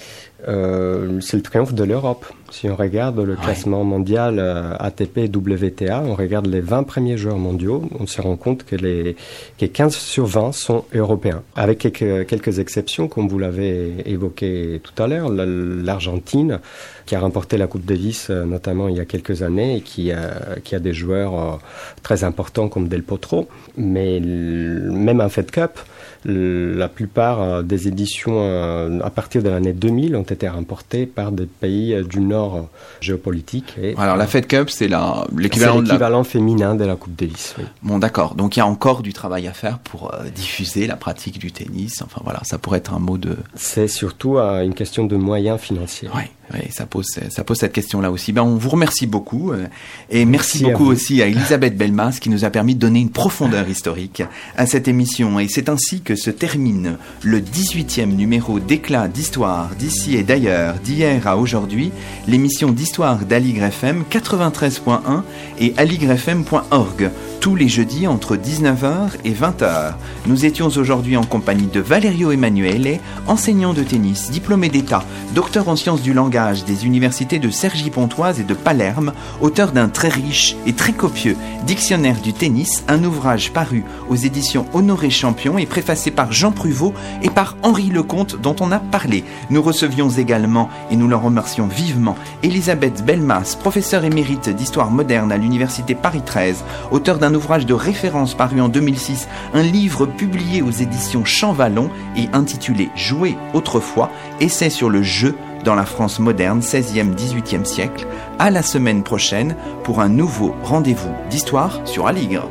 euh, 0.48 1.20
c'est 1.22 1.38
le 1.38 1.44
triomphe 1.44 1.74
de 1.74 1.84
l'Europe. 1.84 2.26
Si 2.52 2.70
on 2.70 2.76
regarde 2.76 3.20
le 3.20 3.36
classement 3.36 3.84
mondial 3.84 4.38
euh, 4.40 4.76
ATP 4.80 5.30
WTA, 5.36 6.04
on 6.06 6.14
regarde 6.16 6.46
les 6.46 6.62
20 6.62 6.84
premiers 6.84 7.18
joueurs 7.18 7.38
mondiaux, 7.40 7.84
on 8.00 8.06
se 8.08 8.22
rend 8.22 8.36
compte 8.38 8.64
que 8.64 8.76
les 8.76 9.16
que 9.58 9.66
15 9.66 9.94
sur 9.96 10.26
20 10.26 10.52
sont 10.54 10.86
européens. 10.94 11.42
Avec 11.56 11.80
quelques, 11.80 12.28
quelques 12.28 12.60
exceptions, 12.60 13.08
comme 13.08 13.28
vous 13.28 13.40
l'avez 13.40 13.94
évoqué 14.06 14.80
tout 14.84 15.02
à 15.02 15.08
l'heure, 15.08 15.30
la- 15.30 15.46
l'Argentine, 15.46 16.60
qui 17.06 17.16
a 17.16 17.20
remporté 17.20 17.58
la 17.58 17.68
Coupe 17.68 17.86
Davis 17.86 18.28
euh, 18.30 18.46
notamment 18.46 18.88
il 18.88 18.96
y 18.98 19.00
a 19.00 19.06
quelques 19.06 19.42
années 19.42 19.78
et 19.78 19.82
qui 19.82 20.12
a, 20.12 20.58
qui 20.64 20.76
a 20.76 20.80
des 20.80 20.94
joueurs 20.94 21.34
euh, 21.34 21.56
très 22.04 22.24
importants 22.24 22.70
comme 22.70 22.88
Del 22.88 23.04
Potro. 23.04 23.48
Mais 23.78 24.20
même 24.20 25.20
en 25.22 25.30
Fed 25.30 25.52
Cup, 25.52 25.80
la 26.26 26.90
plupart 26.90 27.42
euh, 27.42 27.62
des 27.62 27.88
éditions 27.88 28.34
euh, 28.38 29.00
à 29.04 29.10
partir 29.10 29.44
de 29.44 29.50
l'année 29.50 29.74
2000 29.74 30.16
ont 30.16 30.24
été 30.24 30.50
remportées 30.50 31.06
par 31.06 31.32
des 31.32 31.46
pays 31.46 31.94
euh, 31.94 32.04
du 32.04 32.20
Nord 32.20 32.68
géopolitique. 33.00 33.76
Et, 33.82 33.94
Alors 33.98 34.18
la 34.18 34.26
Fed 34.26 34.48
Cup, 34.48 34.70
c'est 34.70 34.90
l'équivalent 35.36 36.18
la... 36.18 36.24
féminin 36.24 36.76
de 36.76 36.84
la 36.84 36.96
Coupe 36.96 37.16
Davis. 37.16 37.56
Oui. 37.58 37.66
Bon, 37.84 38.00
d'accord. 38.00 38.36
Donc 38.36 38.58
il 38.58 38.60
y 38.60 38.64
a 38.64 38.68
encore 38.68 39.04
du 39.04 39.14
travail 39.14 39.48
à 39.48 39.54
faire 39.54 39.80
pour 39.80 40.12
diffuser 40.34 40.88
la 40.88 40.96
pratique 40.96 41.38
du 41.38 41.52
tennis. 41.52 42.02
Enfin 42.02 42.22
voilà, 42.24 42.42
ça 42.44 42.58
pourrait 42.58 42.80
être 42.80 42.94
un 42.94 43.00
mot 43.00 43.18
de. 43.18 43.38
C'est 43.56 43.88
surtout 43.88 44.38
une 44.38 44.74
question 44.74 45.06
de 45.06 45.16
moyens 45.16 45.60
financiers. 45.60 46.10
Oui. 46.16 46.24
Oui, 46.54 46.60
ça 46.72 46.86
pose, 46.86 47.08
ça 47.30 47.44
pose 47.44 47.58
cette 47.58 47.74
question-là 47.74 48.12
aussi. 48.12 48.32
Ben, 48.32 48.44
on 48.44 48.58
vous 48.58 48.70
remercie 48.70 49.08
beaucoup. 49.08 49.52
Euh, 49.52 49.66
et 50.12 50.26
merci, 50.26 50.64
beaucoup 50.64 50.86
aussi 50.86 51.22
à 51.22 51.28
Elisabeth 51.28 51.76
Belmas 51.76 52.20
qui 52.22 52.30
nous 52.30 52.46
a 52.46 52.52
permis 52.52 52.76
de 52.76 52.80
donner 52.80 53.00
une 53.00 53.10
profondeur 53.10 53.68
historique 53.68 54.22
à 54.56 54.68
cette 54.68 54.88
émission. 54.88 55.40
Et 55.40 55.48
c'est 55.48 55.70
ainsi 55.70 56.02
que 56.02 56.16
se 56.16 56.30
termine 56.30 56.98
le 57.24 57.42
18e 57.42 58.16
numéro 58.16 58.60
d'éclat 58.60 59.08
d'histoire 59.08 59.70
d'ici 59.80 60.16
et 60.16 60.24
d'ailleurs, 60.24 60.76
d'hier 60.76 61.28
à 61.28 61.38
aujourd'hui, 61.38 61.92
l'émission 62.28 62.72
d'histoire 62.72 63.18
d'Aligre 63.26 63.64
FM 63.64 64.04
93.1 64.12 65.24
et 65.60 65.74
aligrefm.org 65.78 67.10
tous 67.40 67.56
les 67.56 67.68
jeudis 67.68 68.08
entre 68.08 68.36
19h 68.36 69.12
et 69.24 69.32
20h. 69.32 69.94
Nous 70.26 70.46
étions 70.46 70.68
aujourd'hui 70.68 71.16
en 71.16 71.24
compagnie 71.24 71.68
de 71.68 71.80
Valerio 71.80 72.32
Emanuele, 72.32 73.00
enseignant 73.28 73.74
de 73.74 73.84
tennis, 73.84 74.32
diplômé 74.32 74.70
d'État, 74.70 75.04
docteur 75.36 75.70
en 75.70 75.76
sciences 75.76 76.02
du 76.02 76.14
langage 76.14 76.35
des 76.36 76.86
universités 76.86 77.40
de 77.40 77.50
Cergy-Pontoise 77.50 78.42
et 78.42 78.44
de 78.44 78.54
Palerme, 78.54 79.14
auteur 79.40 79.72
d'un 79.72 79.88
très 79.88 80.10
riche 80.10 80.58
et 80.66 80.74
très 80.74 80.92
copieux 80.92 81.38
dictionnaire 81.66 82.20
du 82.20 82.34
tennis, 82.34 82.84
un 82.90 83.04
ouvrage 83.06 83.54
paru 83.54 83.86
aux 84.10 84.16
éditions 84.16 84.66
Honoré 84.74 85.10
Champion 85.10 85.58
et 85.58 85.66
préfacé 85.66 86.12
par 86.12 86.34
Jean 86.34 86.52
Pruvot 86.52 86.94
et 87.24 87.30
par 87.30 87.56
Henri 87.64 87.90
Lecomte 87.90 88.40
dont 88.42 88.56
on 88.60 88.74
a 88.74 88.80
parlé. 88.80 89.24
Nous 89.50 89.62
recevions 89.62 90.10
également, 90.10 90.70
et 90.92 90.98
nous 90.98 91.08
le 91.08 91.16
remercions 91.16 91.68
vivement, 91.68 92.18
Elisabeth 92.44 93.06
Belmas, 93.06 93.56
professeure 93.58 94.04
émérite 94.04 94.50
d'histoire 94.50 94.92
moderne 94.92 95.32
à 95.32 95.38
l'université 95.38 95.96
Paris 95.96 96.22
13, 96.26 96.66
auteur 96.92 97.18
d'un 97.18 97.34
ouvrage 97.34 97.66
de 97.66 97.74
référence 97.74 98.34
paru 98.34 98.60
en 98.60 98.68
2006, 98.68 99.30
un 99.54 99.64
livre 99.64 100.06
publié 100.06 100.62
aux 100.62 100.72
éditions 100.72 101.24
Champvallon 101.24 101.90
et 102.18 102.28
intitulé 102.34 102.90
Jouer 102.96 103.38
autrefois, 103.54 104.12
essai 104.42 104.70
sur 104.70 104.90
le 104.90 105.02
jeu 105.02 105.34
dans 105.66 105.76
la 105.76 105.86
France 105.86 106.20
moderne 106.20 106.62
16e 106.62 107.14
18e 107.14 107.66
siècle. 107.66 108.08
À 108.40 108.52
la 108.52 108.62
semaine 108.62 109.04
prochaine 109.04 109.58
pour 109.84 110.00
un 110.00 110.08
nouveau 110.08 110.56
rendez-vous 110.64 111.14
d'histoire 111.30 111.82
sur 111.86 112.08
Aligre. 112.08 112.48